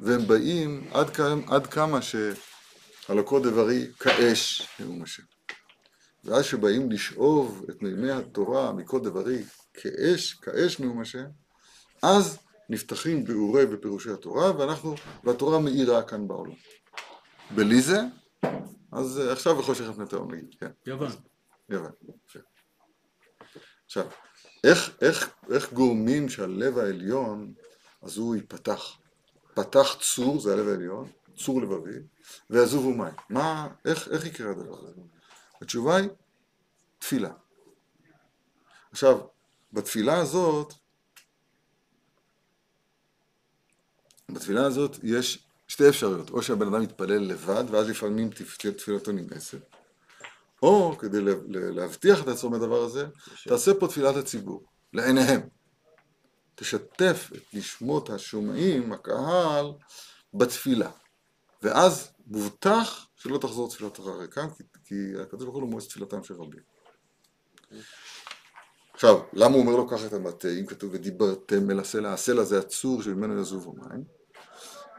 והם 0.00 0.26
באים 0.26 0.88
עד 0.92 1.10
כמה, 1.10 1.56
עד 1.56 1.66
כמה 1.66 1.98
שהלקות 2.02 3.42
דברי 3.42 3.86
כאש, 4.00 4.68
נאום 4.80 5.02
השם. 5.02 5.22
ואז 6.24 6.44
שבאים 6.44 6.90
לשאוב 6.90 7.64
את 7.70 7.82
מימי 7.82 8.10
התורה 8.10 8.72
מכל 8.72 9.00
דברי 9.00 9.44
כאש, 9.74 10.34
כאש 10.34 10.80
נאום 10.80 11.00
השם, 11.00 11.24
אז 12.02 12.38
נפתחים 12.68 13.24
ביאורי 13.24 13.64
ופירושי 13.70 14.10
התורה, 14.10 14.58
ואנחנו, 14.58 14.94
והתורה 15.24 15.58
מאירה 15.58 16.02
כאן 16.02 16.28
בעולם. 16.28 16.54
בלי 17.54 17.80
זה, 17.80 18.00
אז 18.92 19.20
אה, 19.20 19.32
עכשיו 19.32 19.56
בחושך 19.56 19.84
על 19.86 19.92
פני 19.92 20.06
תהום 20.06 20.34
נגיד, 20.34 20.54
כן. 20.60 20.70
יוון. 20.86 21.10
יוון. 21.68 21.90
יפה. 22.28 22.38
עכשיו, 23.86 24.06
איך, 24.64 24.90
איך, 25.00 25.30
איך 25.50 25.72
גורמים 25.72 26.28
שהלב 26.28 26.78
העליון, 26.78 27.52
אז 28.02 28.16
הוא 28.16 28.36
ייפתח? 28.36 28.96
פתח 29.54 29.96
צור, 30.00 30.40
זה 30.40 30.52
הלב 30.52 30.68
העליון, 30.68 31.10
צור 31.36 31.62
לבבי, 31.62 31.98
ויזובו 32.50 32.90
מים. 32.94 33.14
מה, 33.30 33.68
איך, 33.84 34.08
איך 34.08 34.26
יקרה 34.26 34.50
הדבר 34.50 34.78
הזה? 34.78 35.00
התשובה 35.62 35.96
היא 35.96 36.08
תפילה. 36.98 37.30
עכשיו, 38.92 39.20
בתפילה 39.72 40.18
הזאת, 40.18 40.74
בתפילה 44.28 44.66
הזאת 44.66 44.96
יש 45.02 45.46
שתי 45.68 45.88
אפשרויות, 45.88 46.30
או 46.30 46.42
שהבן 46.42 46.74
אדם 46.74 46.82
יתפלל 46.82 47.18
לבד, 47.18 47.64
ואז 47.70 47.88
לפעמים 47.88 48.30
תפ- 48.30 48.70
תפילתו 48.76 49.12
נמאסת, 49.12 49.58
או 50.62 50.96
כדי 50.98 51.18
להבטיח 51.48 52.22
את 52.22 52.28
עצמו 52.28 52.50
בדבר 52.50 52.82
הזה, 52.82 53.06
תעשה 53.48 53.72
פה 53.80 53.88
תפילת 53.88 54.16
הציבור, 54.16 54.64
לעיניהם. 54.92 55.40
תשתף 56.54 57.30
את 57.36 57.42
נשמות 57.54 58.10
השומעים, 58.10 58.92
הקהל, 58.92 59.72
בתפילה. 60.34 60.90
ואז 61.62 62.12
מובטח 62.26 63.06
שלא 63.16 63.38
תחזור 63.38 63.68
תפילתך 63.68 64.02
ריקם, 64.20 64.50
כי, 64.50 64.62
כי 64.84 64.94
הקדוש 65.22 65.44
ברוך 65.44 65.54
הוא 65.54 65.62
לא 65.62 65.68
מועץ 65.68 65.86
תפילתם 65.86 66.24
של 66.24 66.34
רבים. 66.34 66.62
עכשיו, 68.94 69.20
למה 69.32 69.54
הוא 69.54 69.62
אומר 69.62 69.76
לו 69.76 69.88
ככה 69.88 70.06
את 70.06 70.12
המטה, 70.12 70.48
אם 70.48 70.66
כתוב 70.66 70.90
ודיברתם 70.94 71.70
אל 71.70 71.80
הסלע, 71.80 72.12
הסלע 72.12 72.44
זה 72.44 72.58
הצור 72.58 73.02
שממנו 73.02 73.40
יזובו 73.40 73.72
מים? 73.72 74.04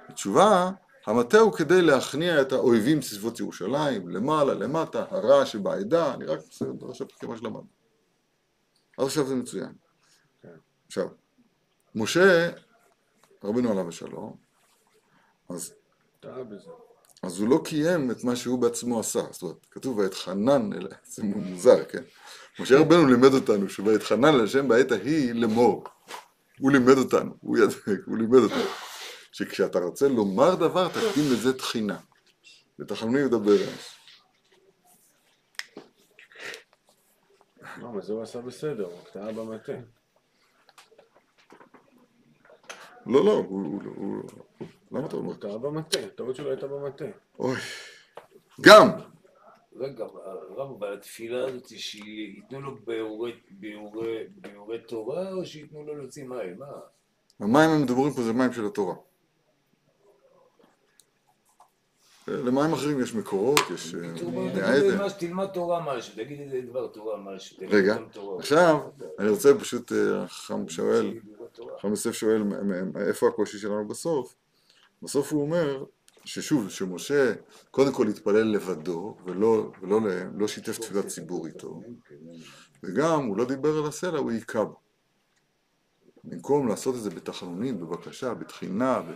התשובה, 0.07 0.71
המטה 1.05 1.39
הוא 1.39 1.53
כדי 1.53 1.81
להכניע 1.81 2.41
את 2.41 2.51
האויבים 2.51 3.01
סביבות 3.01 3.39
ירושלים, 3.39 4.09
למעלה, 4.09 4.53
למטה, 4.53 5.05
הרע 5.09 5.45
שבעדה, 5.45 6.13
אני 6.13 6.25
רק 6.25 6.39
עושה 6.39 6.65
דרשה 6.65 7.05
פרקים 7.05 7.29
מה 7.29 7.37
שלמדנו. 7.37 7.67
עד 8.97 9.05
עכשיו 9.05 9.27
זה 9.27 9.35
מצוין. 9.35 9.73
עכשיו, 10.87 11.07
משה 11.95 12.49
רבינו 13.43 13.71
עליו 13.71 13.89
השלום, 13.89 14.35
אז. 15.49 15.73
אז 17.23 17.39
הוא 17.39 17.49
לא 17.49 17.61
קיים 17.65 18.11
את 18.11 18.23
מה 18.23 18.35
שהוא 18.35 18.59
בעצמו 18.59 18.99
עשה. 18.99 19.21
זאת 19.31 19.41
אומרת, 19.41 19.65
כתוב 19.71 19.97
ויתחנן, 19.97 20.73
אל- 20.73 20.87
זה 21.03 21.23
מוזר, 21.23 21.85
כן? 21.85 22.03
משה 22.59 22.79
רבנו 22.79 23.07
לימד 23.07 23.33
אותנו 23.33 23.69
שויתחנן 23.69 24.25
אל 24.25 24.43
השם 24.43 24.67
בעת 24.67 24.91
ההיא 24.91 25.33
לאמור. 25.33 25.83
הוא 26.59 26.71
לימד 26.71 26.97
אותנו, 26.97 27.33
הוא 27.41 27.57
ידע, 27.57 27.73
הוא 28.05 28.17
לימד 28.17 28.39
אותנו. 28.43 28.63
שכשאתה 29.31 29.79
רוצה 29.79 30.07
לומר 30.07 30.55
דבר, 30.55 30.87
תקדים 30.87 31.23
לזה 31.33 31.57
תחינה. 31.57 31.99
ותחנונים 32.79 33.25
ידבר 33.25 33.55
אש. 33.55 33.97
לא, 37.77 37.89
אבל 37.89 38.01
זה 38.01 38.13
הוא 38.13 38.21
עשה 38.23 38.41
בסדר, 38.41 38.85
הוא 38.85 38.99
טעה 39.13 39.31
במטה. 39.31 39.73
לא, 43.05 43.25
לא, 43.25 43.31
הוא... 43.47 43.81
למה 44.91 45.05
אתה 45.05 45.15
אומר? 45.15 45.27
הוא 45.27 45.41
טעה 45.41 45.57
במטה, 45.57 45.99
הטעות 45.99 46.35
שלו 46.35 46.49
הייתה 46.49 46.67
במטה. 46.67 47.05
אוי. 47.39 47.55
גם! 48.61 48.87
רגע, 49.75 50.05
הרב, 50.25 50.71
אבל 50.79 50.93
התפילה 50.93 51.45
הזאת 51.47 51.67
שייתנו 51.67 52.61
לו 52.61 52.75
ביאורי- 52.85 54.27
תורה, 54.87 55.31
או 55.31 55.45
שייתנו 55.45 55.83
לו 55.83 55.95
להוציא 55.95 56.23
מים? 56.23 56.59
מה? 56.59 56.65
המים 57.39 57.69
הם 57.69 57.81
מדברים 57.81 58.13
פה 58.13 58.21
זה 58.21 58.33
מים 58.33 58.53
של 58.53 58.65
התורה. 58.65 58.95
למים 62.27 62.73
אחרים 62.73 63.01
יש 63.01 63.15
מקורות, 63.15 63.59
יש 63.73 63.95
אה, 63.95 63.99
בקיצור, 64.09 64.31
בוא 64.31 64.41
בני 64.41 64.51
תגיד 64.51 64.63
עדן. 64.63 64.87
לי 64.99 65.05
משהו, 65.05 65.19
תלמד 65.19 65.47
תורה 65.47 65.95
משהו, 65.95 66.15
תגיד 66.15 66.39
איזה 66.41 66.61
דבר 66.61 66.87
תורה 66.87 67.17
משהו. 67.17 67.57
רגע. 67.69 67.95
עכשיו 68.39 68.79
אני 69.19 69.29
רוצה 69.29 69.59
פשוט, 69.59 69.91
אה, 69.91 70.27
חם 70.27 70.69
שואל, 70.69 71.13
ביאורי 71.57 71.71
תורה. 71.71 71.81
חם 71.81 71.89
יוסף 71.89 72.11
שואל 72.11 72.43
איפה 73.07 73.27
הקושי 73.27 73.57
שלנו 73.57 73.87
בסוף. 73.87 74.35
בסוף 75.01 75.31
הוא 75.31 75.41
אומר 75.41 75.85
ששוב, 76.25 76.69
שמשה 76.69 77.33
קודם 77.71 77.93
כל 77.93 78.07
התפלל 78.07 78.43
לבדו 78.43 79.17
ולא, 79.25 79.71
ולא 79.81 79.99
לא 80.37 80.47
שיתף 80.47 80.77
תפילת 80.77 81.07
ציבור 81.07 81.47
איתו 81.47 81.81
וגם 82.83 83.25
הוא 83.25 83.37
לא 83.37 83.45
דיבר 83.45 83.77
על 83.77 83.85
הסלע, 83.85 84.19
הוא 84.19 84.31
היכה 84.31 84.63
בו. 84.63 84.75
במקום 86.23 86.67
לעשות 86.67 86.95
את 86.95 87.01
זה 87.01 87.09
בתחנונים, 87.09 87.79
בבקשה, 87.79 88.33
בתחינה, 88.33 89.01
ב... 89.01 89.11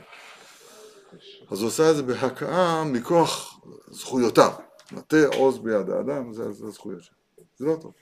אז 1.52 1.62
הוא 1.62 1.68
עשה 1.68 1.92
את 1.92 1.96
זה 1.96 2.04
בהכאה 2.04 2.84
מכוח 2.84 3.60
זכויותיו. 3.88 4.52
מטה 4.92 5.28
עוז 5.36 5.60
ביד 5.60 5.90
האדם, 5.90 6.34
זה, 6.34 6.52
זה 6.52 6.66
הזכויות 6.68 7.04
שלו. 7.04 7.16
זה 7.58 7.66
לא 7.66 7.78
טוב. 7.82 7.94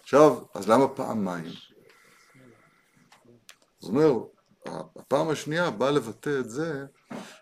עכשיו, 0.00 0.38
אז 0.54 0.68
למה 0.68 0.88
פעמיים? 0.88 1.52
זאת 3.80 3.88
אומרת, 3.90 4.16
הפעם 4.96 5.28
השנייה 5.28 5.70
באה 5.70 5.90
לבטא 5.90 6.40
את 6.40 6.50
זה 6.50 6.84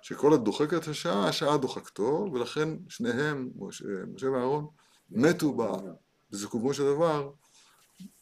שכל 0.02 0.32
הדוחק 0.32 0.74
את 0.74 0.88
השעה, 0.88 1.28
השעה 1.28 1.56
דוחקתו, 1.56 2.26
ולכן 2.32 2.68
שניהם, 2.88 3.50
משה, 3.56 4.30
ואהרון, 4.32 4.66
מתו 5.10 5.52
ב- 5.56 5.90
בסיכומו 6.30 6.74
של 6.74 6.82
דבר 6.84 7.30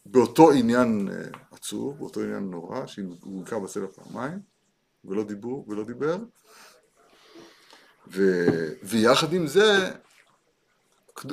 באותו 0.06 0.50
עניין 0.52 1.08
אה, 1.12 1.28
עצוב, 1.50 1.98
באותו 1.98 2.20
עניין 2.20 2.50
נורא, 2.50 2.86
שהוא 2.86 3.40
היכה 3.40 3.58
בסלע 3.58 3.86
פעמיים, 3.88 4.38
ולא 5.04 5.24
דיבור, 5.24 5.68
ולא 5.68 5.84
דיבר, 5.84 6.16
ו, 8.12 8.22
ויחד 8.82 9.32
עם 9.32 9.46
זה, 9.46 9.90
קד- 11.14 11.32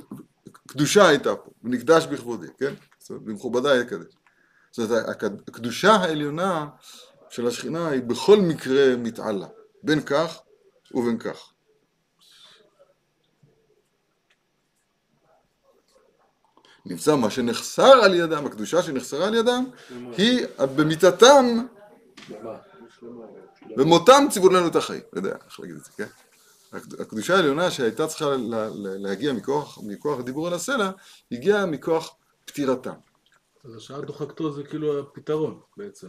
קדושה 0.68 1.08
הייתה 1.08 1.36
פה, 1.36 1.52
ונקדש 1.64 2.06
בכבודי, 2.06 2.48
כן? 2.58 2.74
זאת 3.00 3.10
אומרת, 3.10 3.24
במכובדיי 3.24 3.82
יקדש. 3.82 4.14
זאת 4.72 4.90
אומרת, 4.92 5.10
הקד- 5.10 5.50
הקדושה 5.50 5.92
העליונה 5.92 6.68
של 7.30 7.48
השכינה 7.48 7.88
היא 7.90 8.02
בכל 8.02 8.38
מקרה 8.38 8.96
מתעלה, 8.98 9.48
בין 9.84 10.02
כך 10.02 10.40
ובין 10.94 11.18
כך. 11.20 11.52
נמצא 16.86 17.16
מה 17.16 17.30
שנחסר 17.30 17.84
על 18.04 18.14
ידם, 18.14 18.46
הקדושה 18.46 18.84
שנחסרה 18.84 19.28
על 19.28 19.36
ידם, 19.36 19.66
היא 20.18 20.46
במיתתם? 20.76 21.46
במותם 23.78 24.24
ציוו 24.32 24.50
לנו 24.50 24.68
את 24.68 24.76
החיים. 24.76 25.02
לא 25.14 25.20
יודע 25.20 25.36
איך 25.46 25.60
להגיד 25.60 25.76
את 25.76 25.86
זה, 25.86 25.92
כן? 25.98 26.06
הקד- 26.74 27.02
הקדושה 27.02 27.36
העליונה 27.36 27.72
שהייתה 27.72 28.08
צריכה 28.08 28.26
להגיע 28.84 29.34
מכוח, 29.34 29.80
מכוח 29.84 30.20
הדיבור 30.20 30.48
על 30.48 30.54
הסלע, 30.54 30.92
הגיעה 31.32 31.66
מכוח 31.66 32.16
פטירתם. 32.46 32.94
אז 33.64 33.76
השעה 33.76 34.02
דוחקתו 34.02 34.52
זה 34.52 34.64
כאילו 34.64 35.00
הפתרון 35.00 35.60
בעצם. 35.78 36.08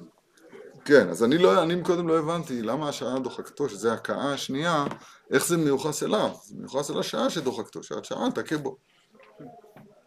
כן, 0.85 1.09
אז 1.09 1.25
אני, 1.25 1.39
לא, 1.39 1.63
אני 1.63 1.85
קודם 1.85 2.09
לא 2.09 2.19
הבנתי 2.19 2.63
למה 2.63 2.89
השעה 2.89 3.19
דוחקתו, 3.19 3.69
שזה 3.69 3.91
ההכאה 3.93 4.33
השנייה, 4.33 4.85
איך 5.31 5.47
זה 5.47 5.57
מיוחס 5.57 6.03
אליו? 6.03 6.31
זה 6.45 6.55
מיוחס 6.57 6.91
אל 6.91 6.99
השעה 6.99 7.31
שדוחקתו, 7.31 7.83
שעת 7.83 8.05
שעה 8.05 8.31
תכה 8.35 8.59
בו. 8.59 8.77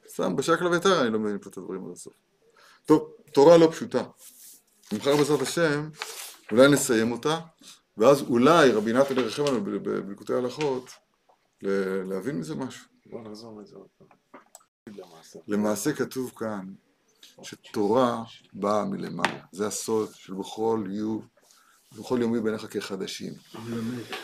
סתם, 0.07 0.35
בשקלא 0.35 0.69
ויתר 0.69 1.01
אני 1.01 1.09
לא 1.09 1.19
מבין 1.19 1.39
פה 1.39 1.49
את 1.49 1.57
הדברים 1.57 1.85
עד 1.85 1.91
הסוף. 1.91 2.13
טוב, 2.85 3.11
תורה 3.33 3.57
לא 3.57 3.67
פשוטה. 3.71 4.03
מחר 4.93 5.15
בעזרת 5.15 5.41
השם, 5.41 5.89
אולי 6.51 6.67
נסיים 6.67 7.11
אותה, 7.11 7.39
ואז 7.97 8.21
אולי 8.21 8.71
רבי 8.71 8.93
נתן 8.93 9.19
ירחם 9.19 9.43
לנו 9.43 9.63
בליקוטי 9.83 10.33
ההלכות, 10.33 10.89
ל- 11.61 12.03
להבין 12.13 12.39
מזה 12.39 12.55
משהו. 12.55 12.85
בוא 13.05 13.21
נחזור 13.21 13.61
לזה 13.61 13.75
עוד 13.75 13.87
פעם. 13.97 14.07
למעשה 15.47 15.93
כתוב 15.93 16.31
כאן 16.37 16.73
שתורה 17.43 18.23
באה 18.53 18.85
מלמעלה. 18.85 19.39
זה 19.51 19.67
הסוד 19.67 20.09
של 20.13 20.33
בכל 20.33 20.83
יום, 20.89 21.27
בכל 21.97 22.17
יומי 22.21 22.41
בעיניך 22.41 22.65
כחדשים. 22.71 23.33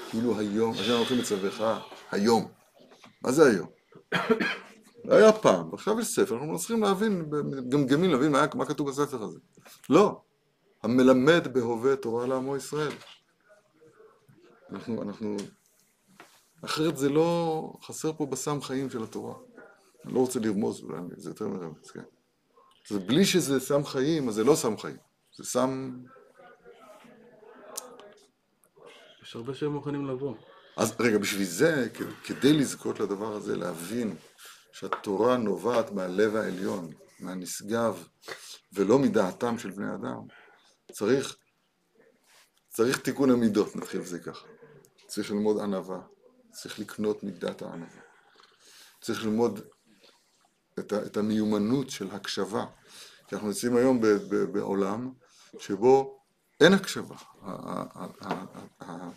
כאילו 0.10 0.40
היום, 0.40 0.74
השם 0.74 0.94
הולכים 0.94 1.18
לצווך 1.18 1.62
היום. 2.12 2.48
מה 3.22 3.32
זה 3.32 3.46
היום? 3.50 3.68
זה 5.08 5.16
היה 5.18 5.34
פעם, 5.34 5.74
עכשיו 5.74 6.00
יש 6.00 6.08
ספר, 6.08 6.36
אנחנו 6.36 6.58
צריכים 6.58 6.84
להבין, 6.84 7.26
מגמגמים 7.32 8.12
להבין 8.12 8.32
מה, 8.32 8.46
מה 8.56 8.66
כתוב 8.66 8.90
בספר 8.90 9.24
הזה. 9.24 9.40
לא, 9.90 10.22
המלמד 10.84 11.48
בהווה 11.54 11.96
תורה 11.96 12.28
לעמו 12.28 12.58
ישראל. 12.58 12.92
אנחנו, 14.72 15.02
אנחנו, 15.02 15.38
אחרת 16.66 16.98
זה 16.98 17.10
לא, 17.10 17.74
חסר 17.84 18.14
פה 18.14 18.26
בסם 18.26 18.62
חיים 18.62 18.90
של 18.90 19.04
התורה. 19.04 19.36
אני 20.06 20.14
לא 20.14 20.20
רוצה 20.20 20.40
לרמוז, 20.40 20.86
זה 21.18 21.30
יותר 21.30 21.48
מרמז, 21.48 21.92
כן. 21.92 22.04
זה 22.88 23.00
בלי 23.00 23.26
שזה 23.26 23.60
סם 23.60 23.86
חיים, 23.86 24.30
אז 24.30 24.36
זה 24.36 24.44
לא 24.44 24.56
סם 24.56 24.78
חיים. 24.78 24.98
זה 25.38 25.44
סם... 25.44 26.00
יש 29.24 29.36
הרבה 29.36 29.54
שהם 29.54 29.72
מוכנים 29.72 30.08
לבוא. 30.08 30.36
אז 30.78 30.94
רגע, 31.00 31.18
בשביל 31.18 31.46
זה, 31.46 31.88
כדי 32.24 32.54
לזכות 32.54 33.00
לדבר 33.00 33.34
הזה, 33.34 33.56
להבין 33.56 34.16
שהתורה 34.72 35.38
נובעת 35.38 35.92
מהלב 35.92 36.36
העליון, 36.36 36.94
מהנשגב, 37.20 38.08
ולא 38.74 39.00
מדעתם 39.00 39.58
של 39.58 39.72
בני 39.72 39.94
אדם, 39.94 40.20
צריך, 40.92 41.36
צריך 42.70 43.00
תיקון 43.00 43.30
המידות, 43.30 43.76
נתחיל 43.76 44.02
בזה 44.02 44.20
ככה. 44.20 44.48
צריך 45.08 45.32
ללמוד 45.32 45.60
ענווה, 45.60 46.00
צריך 46.52 46.80
לקנות 46.80 47.24
מידת 47.24 47.62
הענווה. 47.62 48.02
צריך 49.02 49.24
ללמוד 49.24 49.60
את, 50.80 50.94
את 50.94 51.18
המיומנות 51.18 51.90
של 51.90 52.12
הקשבה. 52.12 52.66
כי 53.28 53.36
אנחנו 53.36 53.48
נמצאים 53.48 53.76
היום 53.76 54.02
ב, 54.02 54.08
ב, 54.08 54.36
בעולם 54.36 55.12
שבו 55.60 56.22
אין 56.62 56.74
הקשבה. 56.74 57.16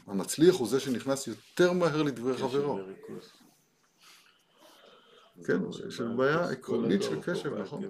המצליח 0.06 0.54
הוא 0.54 0.68
זה 0.68 0.80
שנכנס 0.80 1.26
יותר 1.26 1.72
מהר 1.72 2.02
לדברי 2.02 2.36
חברו. 2.36 2.78
כן, 5.44 5.58
יש 5.88 6.00
בעיה 6.00 6.50
עקרונית 6.50 7.02
של 7.02 7.22
קשב, 7.22 7.54
נכון? 7.54 7.82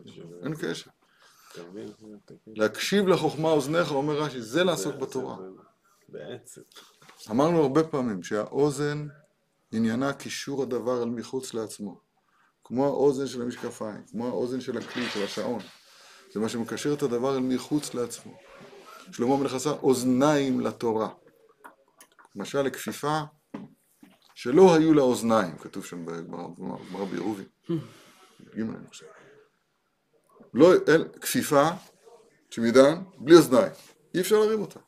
אין 0.42 0.54
קשב. 0.54 0.90
להקשיב 2.46 3.08
לחוכמה 3.08 3.48
אוזניך, 3.48 3.92
אומר 3.92 4.18
רש"י, 4.18 4.42
זה 4.42 4.64
לעסוק 4.64 4.96
בתורה. 4.96 5.36
בעצם. 6.08 6.60
אמרנו 7.30 7.62
הרבה 7.62 7.84
פעמים 7.84 8.22
שהאוזן 8.22 9.06
עניינה 9.72 10.12
קישור 10.12 10.62
הדבר 10.62 11.02
אל 11.02 11.08
מחוץ 11.08 11.54
לעצמו. 11.54 12.00
כמו 12.64 12.86
האוזן 12.86 13.26
של 13.26 13.42
המשקפיים, 13.42 14.02
כמו 14.10 14.26
האוזן 14.26 14.60
של 14.60 14.78
הכלי, 14.78 15.06
של 15.08 15.24
השעון. 15.24 15.60
זה 16.32 16.40
מה 16.40 16.48
שמקשר 16.48 16.92
את 16.92 17.02
הדבר 17.02 17.34
אל 17.34 17.40
מחוץ 17.40 17.94
לעצמו. 17.94 18.36
שלמה 19.12 19.34
המלך 19.34 19.54
עשה 19.54 19.70
אוזניים 19.70 20.60
לתורה. 20.60 21.08
למשל 22.36 22.62
לכפיפה 22.62 23.20
שלא 24.34 24.74
היו 24.74 24.94
לה 24.94 25.02
אוזניים, 25.02 25.58
כתוב 25.58 25.84
שם 25.84 26.04
אני 28.76 28.88
חושב. 28.88 29.06
לא, 30.54 30.72
אל, 30.88 31.08
כפיפה, 31.20 31.68
שמדן, 32.50 33.02
בלי 33.18 33.36
אוזניים. 33.36 33.72
אי 34.14 34.20
אפשר 34.20 34.38
להרים 34.38 34.60
אותה. 34.60 34.80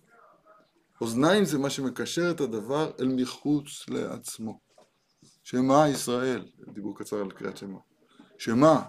אוזניים 1.01 1.45
זה 1.45 1.59
מה 1.59 1.71
שמקשר 1.71 2.31
את 2.31 2.41
הדבר 2.41 2.91
אל 3.01 3.09
מחוץ 3.09 3.89
לעצמו. 3.89 4.66
שמע 5.47 5.89
ישראל, 5.89 6.45
דיבור 6.69 6.99
קצר 6.99 7.17
על 7.17 7.31
קריאת 7.31 7.57
שמע. 7.57 7.79
שמע, 8.39 8.81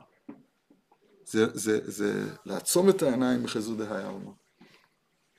זה, 1.25 1.45
זה, 1.53 1.91
זה 1.91 2.35
לעצום 2.45 2.89
את 2.89 3.01
העיניים 3.01 3.43
בחזו 3.43 3.75
דהי 3.75 4.03
עלמא. 4.03 4.31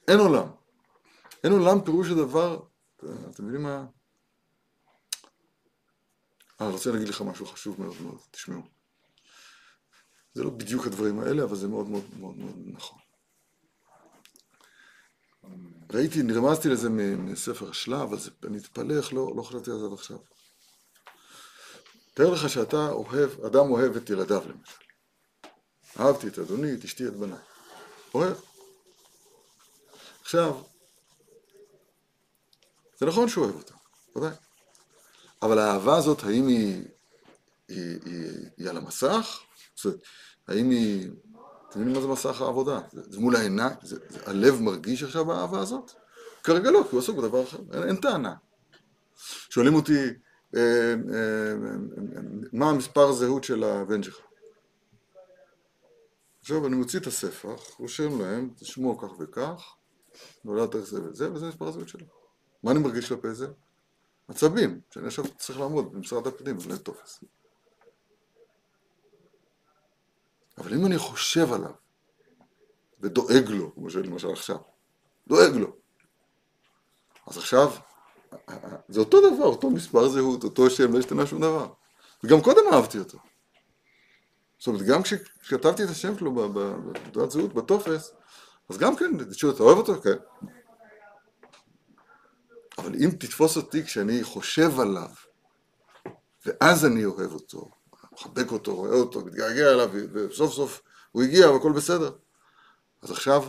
אין 0.08 0.18
עולם. 0.18 0.46
אין 1.44 1.52
עולם 1.52 1.84
פירוש 1.84 2.08
הדבר, 2.08 2.60
אתם 2.98 3.44
מבינים 3.44 3.62
מה? 3.62 3.86
אה, 6.60 6.66
אני 6.66 6.72
רוצה 6.72 6.92
להגיד 6.92 7.08
לך 7.08 7.22
משהו 7.22 7.46
חשוב 7.46 7.80
מאוד 7.80 8.02
מאוד, 8.02 8.18
תשמעו. 8.30 8.62
זה 10.34 10.44
לא 10.44 10.50
בדיוק 10.50 10.86
הדברים 10.86 11.20
האלה, 11.20 11.44
אבל 11.44 11.56
זה 11.56 11.68
מאוד 11.68 11.88
מאוד 11.88 12.04
מאוד 12.18 12.36
מאוד 12.36 12.56
נכון. 12.66 12.98
ראיתי, 15.92 16.22
נרמזתי 16.22 16.68
לזה 16.68 16.88
מספר 17.18 17.70
השלב, 17.70 18.12
אז 18.12 18.30
אני 18.46 18.58
אתפלא 18.58 18.94
איך 18.94 19.12
לא, 19.12 19.32
לא 19.36 19.42
חשבתי 19.42 19.70
על 19.70 19.78
זה 19.78 19.86
עד 19.86 19.92
עכשיו. 19.92 20.18
תאר 22.18 22.30
לך 22.30 22.48
שאתה 22.48 22.88
אוהב, 22.88 23.44
אדם 23.44 23.70
אוהב 23.70 23.96
את 23.96 24.10
ילדיו 24.10 24.42
למשל. 24.48 24.82
אהבתי 26.00 26.28
את 26.28 26.38
אדוני, 26.38 26.74
את 26.74 26.84
אשתי, 26.84 27.06
את 27.06 27.16
בניי. 27.16 27.38
אוהב. 28.14 28.36
עכשיו, 30.22 30.62
זה 33.00 33.06
נכון 33.06 33.28
שהוא 33.28 33.44
אוהב 33.44 33.56
אותם, 33.56 33.74
ודאי. 34.16 34.30
אבל 35.42 35.58
האהבה 35.58 35.96
הזאת, 35.96 36.22
האם 36.22 36.46
היא, 36.46 36.84
היא, 37.68 37.98
היא, 38.04 38.50
היא 38.56 38.68
על 38.68 38.76
המסך? 38.76 39.40
האם 40.48 40.70
היא... 40.70 41.10
אתם 41.68 41.80
מבינים 41.80 41.94
מה 41.94 42.00
זה 42.00 42.08
מסך 42.08 42.40
העבודה? 42.40 42.80
זה, 42.92 43.02
זה 43.10 43.20
מול 43.20 43.36
העיניים? 43.36 43.76
זה, 43.82 43.98
זה, 44.08 44.18
הלב 44.26 44.60
מרגיש 44.60 45.02
עכשיו 45.02 45.24
באהבה 45.24 45.60
הזאת? 45.60 45.92
כרגע 46.42 46.70
לא, 46.70 46.82
כי 46.82 46.88
הוא 46.90 47.00
עסוק 47.00 47.16
בדבר 47.16 47.42
אחר. 47.42 47.58
אין, 47.72 47.82
אין 47.82 47.96
טענה. 47.96 48.34
שואלים 49.50 49.74
אותי, 49.74 50.08
מה 52.52 52.70
המספר 52.70 53.12
זהות 53.12 53.44
של 53.44 53.64
הבן 53.64 54.02
שלך? 54.02 54.18
עכשיו 56.40 56.66
אני 56.66 56.76
מוציא 56.76 56.98
את 56.98 57.06
הספח, 57.06 57.74
רושם 57.78 58.20
להם, 58.20 58.50
שמו 58.62 58.98
כך 58.98 59.08
וכך, 59.18 59.74
נולד 60.44 60.76
איך 60.76 60.84
זה 60.84 61.02
וזה, 61.02 61.32
וזה 61.32 61.48
מספר 61.48 61.68
הזהות 61.68 61.88
שלו. 61.88 62.06
מה 62.62 62.70
אני 62.70 62.78
מרגיש 62.78 63.08
כלפי 63.08 63.34
זה? 63.34 63.46
עצבים, 64.28 64.80
שאני 64.90 65.06
עכשיו 65.06 65.24
צריך 65.36 65.60
לעמוד 65.60 65.92
במשרד 65.92 66.26
הפנים 66.26 66.56
ולתת 66.60 66.82
טופס. 66.82 67.24
אבל 70.58 70.74
אם 70.74 70.86
אני 70.86 70.98
חושב 70.98 71.52
עליו, 71.52 71.72
ודואג 73.00 73.48
לו, 73.48 73.74
כמו 73.74 73.90
שלמשל 73.90 74.30
עכשיו, 74.30 74.58
דואג 75.26 75.52
לו, 75.54 75.76
אז 77.26 77.38
עכשיו, 77.38 77.72
זה 78.88 79.00
אותו 79.00 79.30
דבר, 79.30 79.44
אותו 79.44 79.70
מספר 79.70 80.08
זהות, 80.08 80.44
אותו 80.44 80.70
שם, 80.70 80.92
לא 80.92 80.98
השתנה 80.98 81.26
שום 81.26 81.40
דבר. 81.40 81.68
וגם 82.24 82.40
קודם 82.40 82.62
אהבתי 82.72 82.98
אותו. 82.98 83.18
זאת 84.58 84.66
אומרת, 84.66 84.82
גם 84.82 85.02
כשכתבתי 85.02 85.84
את 85.84 85.88
השם 85.88 86.18
שלו 86.18 86.52
בתעודת 86.52 87.30
זהות, 87.30 87.54
בטופס, 87.54 88.12
אז 88.68 88.78
גם 88.78 88.96
כן, 88.96 89.24
תשאל, 89.30 89.50
אתה 89.50 89.62
אוהב 89.62 89.78
אותו? 89.78 90.00
כן. 90.02 90.16
אבל 92.78 92.94
אם 92.94 93.10
תתפוס 93.10 93.56
אותי 93.56 93.84
כשאני 93.84 94.24
חושב 94.24 94.80
עליו, 94.80 95.10
ואז 96.46 96.84
אני 96.86 97.04
אוהב 97.04 97.32
אותו, 97.32 97.70
מחבק 98.12 98.52
אותו, 98.52 98.74
רואה 98.74 98.94
אותו, 98.94 99.20
מתגעגע 99.24 99.72
אליו, 99.72 99.90
וסוף 100.12 100.52
סוף 100.52 100.82
הוא 101.12 101.22
הגיע 101.22 101.50
והכל 101.50 101.72
בסדר. 101.72 102.10
אז 103.02 103.10
עכשיו, 103.10 103.44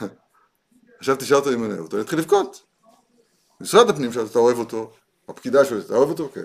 עכשיו 1.00 1.16
תשאל 1.16 1.36
אותו 1.36 1.52
אם 1.52 1.64
אני 1.64 1.72
אוהב 1.72 1.82
אותו, 1.82 1.96
אני 1.96 2.04
אתחיל 2.04 2.18
לבכות. 2.18 2.63
משרד 3.60 3.90
הפנים 3.90 4.12
שאל 4.12 4.26
אתה 4.30 4.38
אוהב 4.38 4.58
אותו, 4.58 4.92
הפקידה 5.28 5.64
שואלת, 5.64 5.86
אתה 5.86 5.94
אוהב 5.94 6.08
אותו? 6.10 6.28
כן. 6.28 6.44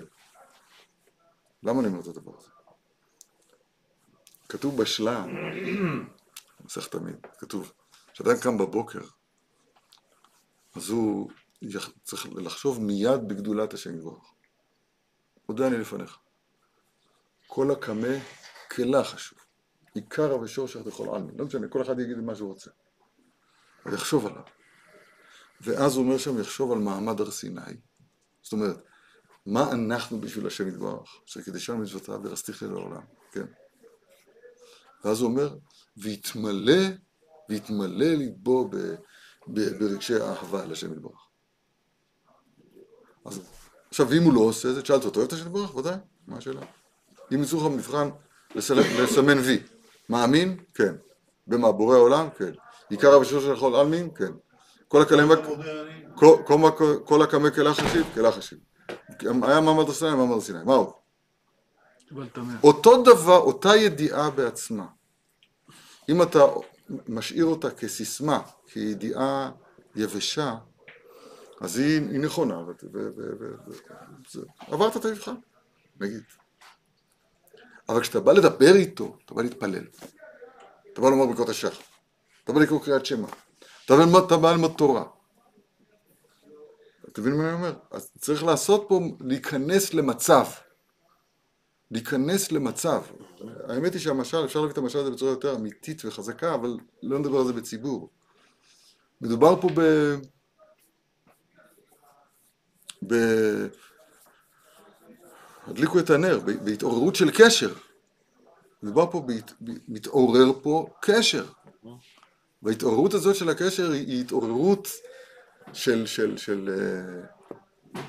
למה 1.62 1.80
אני 1.80 1.88
אומר 1.88 2.00
את 2.00 2.06
הדבר 2.06 2.32
הזה? 2.38 2.48
כתוב 4.48 4.82
בשלה, 4.82 5.24
מסך 6.64 6.86
תמיד, 6.86 7.16
כתוב, 7.38 7.72
כשאדם 8.12 8.36
קם 8.42 8.58
בבוקר, 8.58 9.00
אז 10.76 10.90
הוא 10.90 11.30
יח- 11.62 11.90
צריך 12.02 12.26
לחשוב 12.36 12.82
מיד 12.82 13.28
בגדולת 13.28 13.74
השם 13.74 13.96
יברך. 13.98 14.32
מודה 15.48 15.66
אני 15.66 15.78
לפניך. 15.78 16.18
כל 17.46 17.70
הקמה 17.70 18.06
כלה 18.70 19.04
חשוב. 19.04 19.38
עיקר 19.94 20.38
ושורש 20.40 20.76
לכל 20.76 21.14
עלמין. 21.14 21.34
לא 21.38 21.44
משנה, 21.46 21.68
כל 21.68 21.82
אחד 21.82 22.00
יגיד 22.00 22.16
מה 22.18 22.34
שהוא 22.34 22.48
רוצה. 22.52 22.70
אבל 23.84 23.94
יחשוב 23.94 24.26
עליו. 24.26 24.42
ואז 25.60 25.96
הוא 25.96 26.04
אומר 26.04 26.18
שם, 26.18 26.40
יחשוב 26.40 26.72
על 26.72 26.78
מעמד 26.78 27.20
הר 27.20 27.30
סיני. 27.30 27.60
זאת 28.42 28.52
אומרת, 28.52 28.76
מה 29.46 29.72
אנחנו 29.72 30.20
בשביל 30.20 30.46
השם 30.46 30.68
יתברך, 30.68 31.20
שקידשנו 31.26 31.78
מצוותיו 31.78 32.20
ורסתיך 32.24 32.62
לעולם, 32.62 33.02
כן? 33.32 33.46
ואז 35.04 35.20
הוא 35.20 35.30
אומר, 35.30 35.56
ויתמלא, 35.96 36.82
ויתמלא 37.48 38.14
ליבו 38.14 38.68
ב, 38.68 38.76
ב, 39.46 39.78
ברגשי 39.78 40.14
האהבה 40.14 40.66
לשם 40.66 40.92
יתברך. 40.92 41.28
אז 43.24 43.40
עכשיו, 43.88 44.08
ואם 44.08 44.22
הוא 44.22 44.34
לא 44.34 44.40
עושה 44.40 44.72
זה, 44.72 44.82
תשאל 44.82 44.96
אותו, 44.96 45.20
אוהב 45.20 45.28
את 45.28 45.32
השם 45.32 45.46
יתברך? 45.46 45.76
ודאי, 45.76 45.96
מה 46.26 46.36
השאלה? 46.36 46.60
אם 47.34 47.42
יצאו 47.42 47.58
לך 47.58 47.74
מבחן 47.74 48.08
לסמן 48.54 49.38
וי, 49.38 49.62
מאמין? 50.08 50.64
כן. 50.74 50.94
במה, 51.46 51.72
בורא 51.72 51.96
העולם? 51.96 52.28
כן. 52.38 52.52
עיקר 52.90 53.14
הבשור 53.14 53.40
של 53.40 53.60
כל 53.60 53.74
עלמין? 53.74 54.10
כן. 54.14 54.32
כל 54.90 55.02
הקלמא, 55.02 55.34
כל- 57.04 57.22
הקמא 57.22 57.50
כלה 57.50 57.74
חשיב? 57.74 58.06
כלה 58.14 58.32
חשיב. 58.32 58.58
היה 59.20 59.60
מעמד 59.60 59.84
הר 59.86 59.92
סיני, 59.92 60.10
מעמד 60.10 60.32
הר 60.32 60.40
סיני. 60.40 60.58
מה 60.64 60.74
עוד? 60.74 60.90
אותו 62.62 63.02
דבר, 63.02 63.36
אותה 63.38 63.76
ידיעה 63.76 64.30
בעצמה, 64.30 64.86
אם 66.08 66.22
אתה 66.22 66.38
משאיר 67.08 67.44
אותה 67.44 67.70
כסיסמה, 67.70 68.40
כידיעה 68.66 69.50
יבשה, 69.96 70.54
אז 71.60 71.78
היא, 71.78 72.00
היא 72.10 72.20
נכונה, 72.20 72.58
עברת 74.66 74.96
את 74.96 75.04
המבחן, 75.04 75.34
נגיד. 76.00 76.22
אבל 77.88 78.00
כשאתה 78.00 78.20
בא 78.20 78.32
לדבר 78.32 78.74
איתו, 78.74 79.16
אתה 79.24 79.34
בא 79.34 79.42
להתפלל, 79.42 79.84
אתה 80.92 81.00
בא 81.00 81.10
לומר 81.10 81.26
ברכות 81.26 81.48
השחר, 81.48 81.80
אתה 82.44 82.52
בא 82.52 82.60
לקרוא 82.60 82.84
קריאת 82.84 83.06
שמע, 83.06 83.28
אתה 84.26 84.36
בא 84.36 84.52
ללמוד- 84.52 84.74
תורה. 84.78 85.04
אתה 87.08 87.20
מבין 87.20 87.36
מה 87.36 87.44
אני 87.44 87.52
אומר? 87.52 87.74
אז 87.90 88.10
צריך 88.18 88.44
לעשות 88.44 88.84
פה, 88.88 89.00
להיכנס 89.20 89.94
למצב. 89.94 90.44
להיכנס 91.90 92.52
למצב. 92.52 93.02
האמת 93.68 93.92
היא 93.92 94.00
שהמשל, 94.00 94.44
אפשר 94.44 94.58
להביא 94.60 94.72
את 94.72 94.78
המשל 94.78 94.98
הזה 94.98 95.10
בצורה 95.10 95.30
יותר 95.30 95.56
אמיתית 95.56 96.04
וחזקה, 96.04 96.54
אבל 96.54 96.78
לא 97.02 97.18
נדבר 97.18 97.38
על 97.38 97.46
זה 97.46 97.52
בציבור. 97.52 98.10
מדובר 99.20 99.60
פה 99.60 99.68
ב... 99.74 99.80
ב... 103.06 103.14
הדליקו 105.66 105.98
את 105.98 106.10
הנר, 106.10 106.40
בהתעוררות 106.64 107.16
של 107.16 107.30
קשר. 107.38 107.74
מדובר 108.82 109.10
פה, 109.10 109.20
בהת... 109.20 109.52
מתעורר 109.88 110.52
פה 110.62 110.86
קשר. 111.00 111.44
וההתעוררות 112.62 113.14
הזאת 113.14 113.36
של 113.36 113.48
הקשר 113.48 113.90
היא, 113.90 114.20
התעוררות 114.20 114.88
של, 115.72 116.06
של, 116.06 116.36
של... 116.36 116.68
אה, 116.78 118.00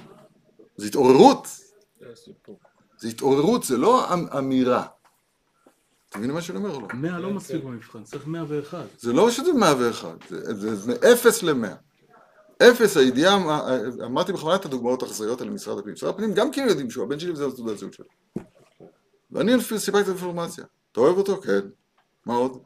זה 0.77 0.87
התעוררות. 0.87 1.47
זה 2.99 3.07
התעוררות, 3.07 3.63
זה 3.63 3.77
לא 3.77 4.13
אמ- 4.13 4.27
אמירה. 4.37 4.85
אתה 6.09 6.19
מבין 6.19 6.31
מה 6.31 6.41
שאני 6.41 6.57
אומר 6.57 6.75
או 6.75 6.81
לא? 6.81 6.87
מאה 6.93 7.19
לא 7.19 7.29
מספיק 7.33 7.63
במבחן, 7.63 8.03
צריך 8.03 8.27
מאה 8.27 8.43
ואחד. 8.47 8.85
זה 8.99 9.13
לא 9.13 9.31
שזה 9.31 9.53
101, 9.53 10.09
זה, 10.29 10.53
זה, 10.53 10.75
זה 10.75 10.93
מ-0 10.93 11.45
ל-100. 11.45 11.67
אפס, 12.63 12.97
הידיעה, 12.97 13.35
אמרתי 14.05 14.33
בכוונה 14.33 14.55
את 14.55 14.65
הדוגמאות 14.65 15.03
האכזריות 15.03 15.41
האלה 15.41 15.51
למשרד 15.51 15.77
הפנים. 15.79 15.93
משרד 15.93 16.13
הפנים 16.13 16.33
גם 16.33 16.51
כן 16.51 16.65
יודעים 16.69 16.89
שהוא 16.89 17.05
הבן 17.05 17.19
שלי 17.19 17.31
וזה 17.31 17.51
תעודת 17.55 17.77
זהות 17.77 17.93
שלו. 17.93 18.05
ואני 19.31 19.51
סיפקתי 19.77 20.01
את 20.01 20.07
האינפורמציה. 20.07 20.65
אתה 20.91 20.99
אוהב 20.99 21.17
אותו? 21.17 21.41
כן. 21.41 21.59
מה 22.25 22.33
עוד? 22.33 22.63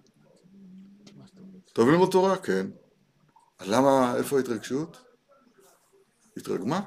אוהב 1.77 1.89
ללמוד 1.89 2.11
תורה? 2.11 2.37
כן. 2.37 2.67
אז 3.59 3.69
למה, 3.69 4.15
איפה 4.17 4.37
ההתרגשות? 4.37 4.97
התרגמה? 6.37 6.81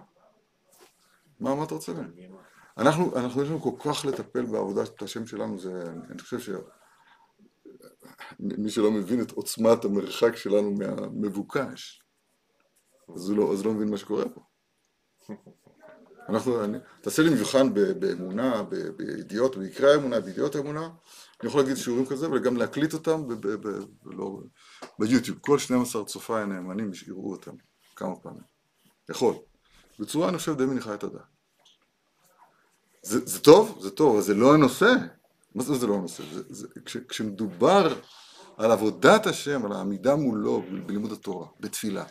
מה, 1.40 1.54
מה 1.54 1.64
אתה 1.64 1.74
רוצה 1.74 1.92
מהם? 1.92 2.12
אנחנו, 2.78 3.16
אנחנו 3.16 3.42
יש 3.42 3.48
לנו 3.48 3.60
כל 3.60 3.70
כך 3.84 4.04
לטפל 4.04 4.44
בעבודת 4.46 5.02
השם 5.02 5.26
שלנו, 5.26 5.58
זה, 5.58 5.82
אני 6.10 6.18
חושב 6.18 6.40
ש... 6.40 6.50
מי 8.40 8.70
שלא 8.70 8.90
מבין 8.90 9.22
את 9.22 9.30
עוצמת 9.30 9.84
המרחק 9.84 10.36
שלנו 10.36 10.74
מהמבוקש, 10.74 12.02
אז 13.14 13.28
הוא 13.28 13.36
לא, 13.36 13.52
אז 13.52 13.64
לא 13.64 13.72
מבין 13.72 13.90
מה 13.90 13.96
שקורה 13.96 14.24
פה. 14.28 14.40
אנחנו, 16.28 16.64
אני, 16.64 16.78
תעשה 17.00 17.22
לי 17.22 17.30
מבחן 17.30 17.74
באמונה, 17.74 18.62
בידיעות, 18.96 19.56
במקרה 19.56 19.92
האמונה, 19.92 20.20
בידיעות 20.20 20.54
האמונה, 20.54 20.88
אני 21.40 21.48
יכול 21.48 21.60
להגיד 21.60 21.76
שיעורים 21.76 22.06
כזה 22.06 22.30
וגם 22.30 22.56
להקליט 22.56 22.94
אותם 22.94 23.22
לא, 24.04 24.40
ביוטיוב. 24.98 25.38
כל 25.40 25.58
12 25.58 26.04
צופיי 26.04 26.42
הנאמנים 26.42 26.90
יראו 27.06 27.32
אותם 27.32 27.52
כמה 27.96 28.16
פעמים. 28.16 28.42
יכול. 29.10 29.34
בצורה, 29.98 30.28
אני 30.28 30.38
חושב, 30.38 30.56
די 30.56 30.64
מניחה 30.64 30.94
את 30.94 31.04
הדעת. 31.04 31.22
זה, 33.02 33.26
זה 33.26 33.40
טוב, 33.40 33.78
זה 33.80 33.90
טוב, 33.90 34.14
אבל 34.14 34.22
זה 34.22 34.34
לא 34.34 34.54
הנושא. 34.54 34.92
מה 35.54 35.62
זה 35.62 35.74
זה 35.74 35.86
לא 35.86 35.94
הנושא? 35.94 36.22
זה, 36.32 36.42
זה, 36.48 36.68
כש, 36.84 36.96
כשמדובר 36.96 38.00
על 38.56 38.70
עבודת 38.70 39.26
השם, 39.26 39.66
על 39.66 39.72
העמידה 39.72 40.16
מולו, 40.16 40.62
בלימוד 40.86 41.12
התורה, 41.12 41.46
בתפילה, 41.60 42.04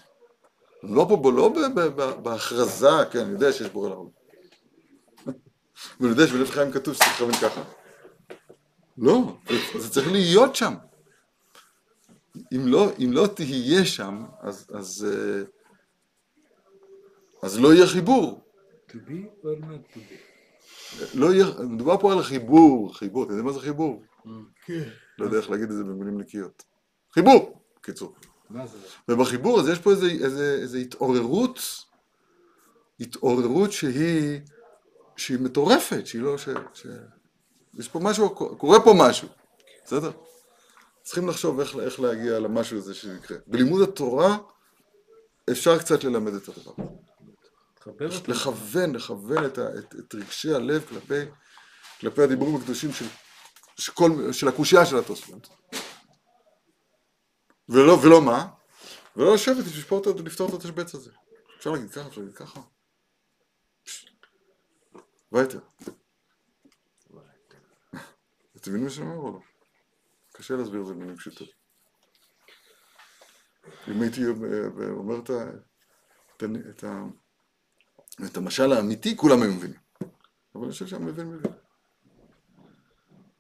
מדובר 0.84 1.24
פה 1.24 1.32
לא 1.32 1.50
ב- 1.50 1.80
ב- 1.80 2.02
ב- 2.02 2.24
בהכרזה, 2.24 3.06
כן, 3.12 3.20
אני 3.20 3.32
יודע 3.32 3.54
שיש 3.54 3.70
בורא 3.70 3.90
לעולם. 3.90 4.10
ואני 6.00 6.12
יודע 6.12 6.28
שבלב 6.28 6.50
חיים 6.50 6.72
כתוב 6.72 6.94
שצריך 6.94 7.16
לכוון 7.16 7.34
ככה. 7.34 7.64
לא, 8.98 9.38
זה- 9.50 9.80
זה 9.80 9.90
צריך 9.90 10.12
להיות 10.12 10.56
שם. 10.56 10.74
אם 12.38 12.68
לא, 12.68 12.92
אם 13.00 13.12
לא 13.12 13.28
תהיה 13.36 13.86
שם, 13.86 14.26
אז, 14.42 14.68
אז, 14.74 15.08
אה, 15.10 15.44
אז 17.44 17.60
לא 17.60 17.74
יהיה 17.74 17.88
חיבור. 17.88 18.42
To 18.90 18.94
be 18.94 19.44
or 19.44 19.62
not 19.64 19.94
to 19.94 19.98
be. 19.98 20.14
לא 21.14 21.34
יהיה, 21.34 21.46
מדובר 21.70 21.98
פה 21.98 22.12
על 22.14 22.24
חיבור, 22.24 22.96
חיבור, 22.98 23.24
אתה 23.24 23.34
יודע 23.34 23.44
מה 23.44 23.54
זה 23.54 23.60
חיבור? 23.60 24.04
כן. 24.66 24.90
לא 25.20 25.26
יודע 25.26 25.38
איך 25.38 25.50
להגיד 25.50 25.70
את 25.72 25.76
זה 25.78 25.84
במילים 25.84 26.20
נקיות. 26.20 26.64
חיבור, 27.14 27.62
בקיצור. 27.80 28.16
ובחיבור 29.08 29.60
הזה 29.60 29.72
יש 29.72 29.80
פה 29.80 29.92
איזה, 29.92 30.06
איזה, 30.08 30.58
איזה 30.62 30.78
התעוררות, 30.78 31.60
התעוררות 33.00 33.72
שהיא, 33.72 34.40
שהיא 35.18 35.40
מטורפת, 35.40 36.08
שהיא 36.08 36.22
לא, 36.22 36.38
ש, 36.38 36.50
ש... 36.74 36.86
יש 37.80 37.88
פה 37.88 38.00
משהו, 38.00 38.36
קורה 38.58 38.80
פה 38.84 38.94
משהו, 39.00 39.28
בסדר? 39.86 40.12
צריכים 41.04 41.30
לחשוב 41.30 41.60
איך, 41.60 41.76
איך 41.76 42.00
להגיע 42.00 42.40
למשהו 42.40 42.78
הזה 42.78 42.94
שיקרה. 42.96 43.38
בלימוד 43.48 43.82
התורה 43.90 44.38
אפשר 45.52 45.80
קצת 45.80 46.04
ללמד 46.04 46.34
את 46.34 46.48
הדבר. 46.50 46.72
לכוון, 48.28 48.96
לכוון 48.96 49.46
את, 49.46 49.58
ה, 49.58 49.68
את, 49.80 49.96
את 50.00 50.16
רגשי 50.16 50.54
הלב 50.54 50.86
כלפי, 50.90 51.26
כלפי 52.02 52.22
הדיבורים 52.24 52.56
הקדושים 52.56 52.94
של, 52.94 53.06
של, 53.78 53.92
כל, 53.92 54.32
של 54.32 54.48
הקושייה 54.48 54.86
של 54.86 54.98
התוספות. 54.98 55.50
ולא, 57.70 57.98
ולא 58.04 58.22
מה? 58.22 58.48
ולא 59.16 59.34
לשבת 59.34 59.56
ולפתור 59.58 60.00
את- 60.00 60.20
לפתור 60.26 60.50
את 60.50 60.54
התשבץ 60.54 60.96
הזה. 60.96 61.12
אפשר 61.60 61.72
להגיד 61.72 61.92
ככה, 61.92 62.08
אפשר 62.08 62.22
להגיד 62.22 62.36
ככה. 62.38 62.60
וייטר. 65.32 65.60
אתם 68.68 68.76
מבינים 68.76 68.88
מה 68.88 68.94
שאני 68.94 69.08
אומר 69.08 69.20
או 69.20 69.32
לא? 69.32 69.40
קשה 70.34 70.56
להסביר 70.56 70.82
את 70.82 70.86
זה 70.86 70.94
במילים 70.94 71.16
פשוטות. 71.16 71.50
אם 73.88 74.02
הייתי 74.02 74.22
אה, 74.26 74.90
אומר 74.90 75.20
את 75.20 75.30
את 76.38 76.44
את. 76.70 76.84
את 78.26 78.38
המשל 78.38 78.72
האמיתי 78.72 79.18
כולם 79.18 79.42
היו 79.42 79.54
מבינים. 79.54 79.80
אבל 80.56 80.64
אני 80.64 80.72
חושב 80.72 80.88
שהמבין 80.88 81.28
מבין. 81.28 81.52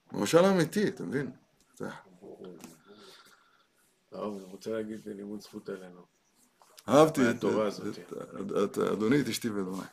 המשל 0.09 0.45
האמיתי, 0.45 0.87
אתה 0.87 1.03
מבין? 1.03 1.31
הרב, 4.11 4.35
אני 4.35 4.43
רוצה 4.43 4.71
להגיד 4.71 5.07
לימוד 5.07 5.41
זכות 5.41 5.69
עלינו. 5.69 6.05
אהבתי 6.89 7.21
את, 7.21 7.25
מהתורה 7.33 7.67
את, 7.67 7.73
הזאת. 7.73 7.99
את, 7.99 8.13
את, 8.13 8.51
את 8.63 8.77
אדוני, 8.77 9.21
את 9.21 9.27
אשתי 9.27 9.49
ואדוני. 9.49 9.83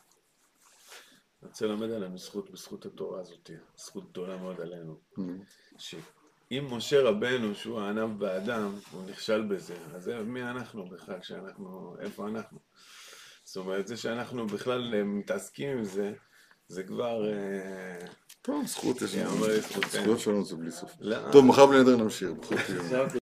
רוצה 1.47 1.65
ללמד 1.65 1.91
עלינו 1.91 2.17
זכות 2.17 2.51
בזכות 2.51 2.85
התורה 2.85 3.21
הזאת, 3.21 3.49
זכות 3.77 4.11
גדולה 4.11 4.37
מאוד 4.37 4.61
עלינו. 4.61 4.97
שאם 5.77 6.67
משה 6.71 7.01
רבנו, 7.01 7.55
שהוא 7.55 7.79
הענב 7.81 8.19
באדם, 8.19 8.75
הוא 8.91 9.09
נכשל 9.09 9.41
בזה, 9.41 9.75
אז 9.93 10.11
מי 10.25 10.43
אנחנו 10.43 10.85
בכלל, 10.85 11.21
שאנחנו, 11.21 11.95
איפה 11.99 12.27
אנחנו? 12.27 12.59
זאת 13.43 13.57
אומרת, 13.57 13.87
זה 13.87 13.97
שאנחנו 13.97 14.47
בכלל 14.47 14.95
אה, 14.95 15.03
מתעסקים 15.03 15.77
עם 15.77 15.83
זה, 15.83 16.13
זה 16.67 16.83
כבר... 16.83 17.25
אה, 17.25 18.07
טוב, 18.41 18.67
זכות 18.67 19.01
יש 19.01 19.15
לנו. 19.15 19.47
לזכותנו. 19.47 19.89
זכויות 19.89 20.19
שלנו 20.19 20.45
זה 20.45 20.55
בלי 20.55 20.71
סוף. 20.71 20.91
לא. 20.99 21.31
טוב, 21.31 21.45
מחר 21.45 21.65
בלי 21.65 21.81
נדר 21.81 21.95
נמשיך. 21.95 22.29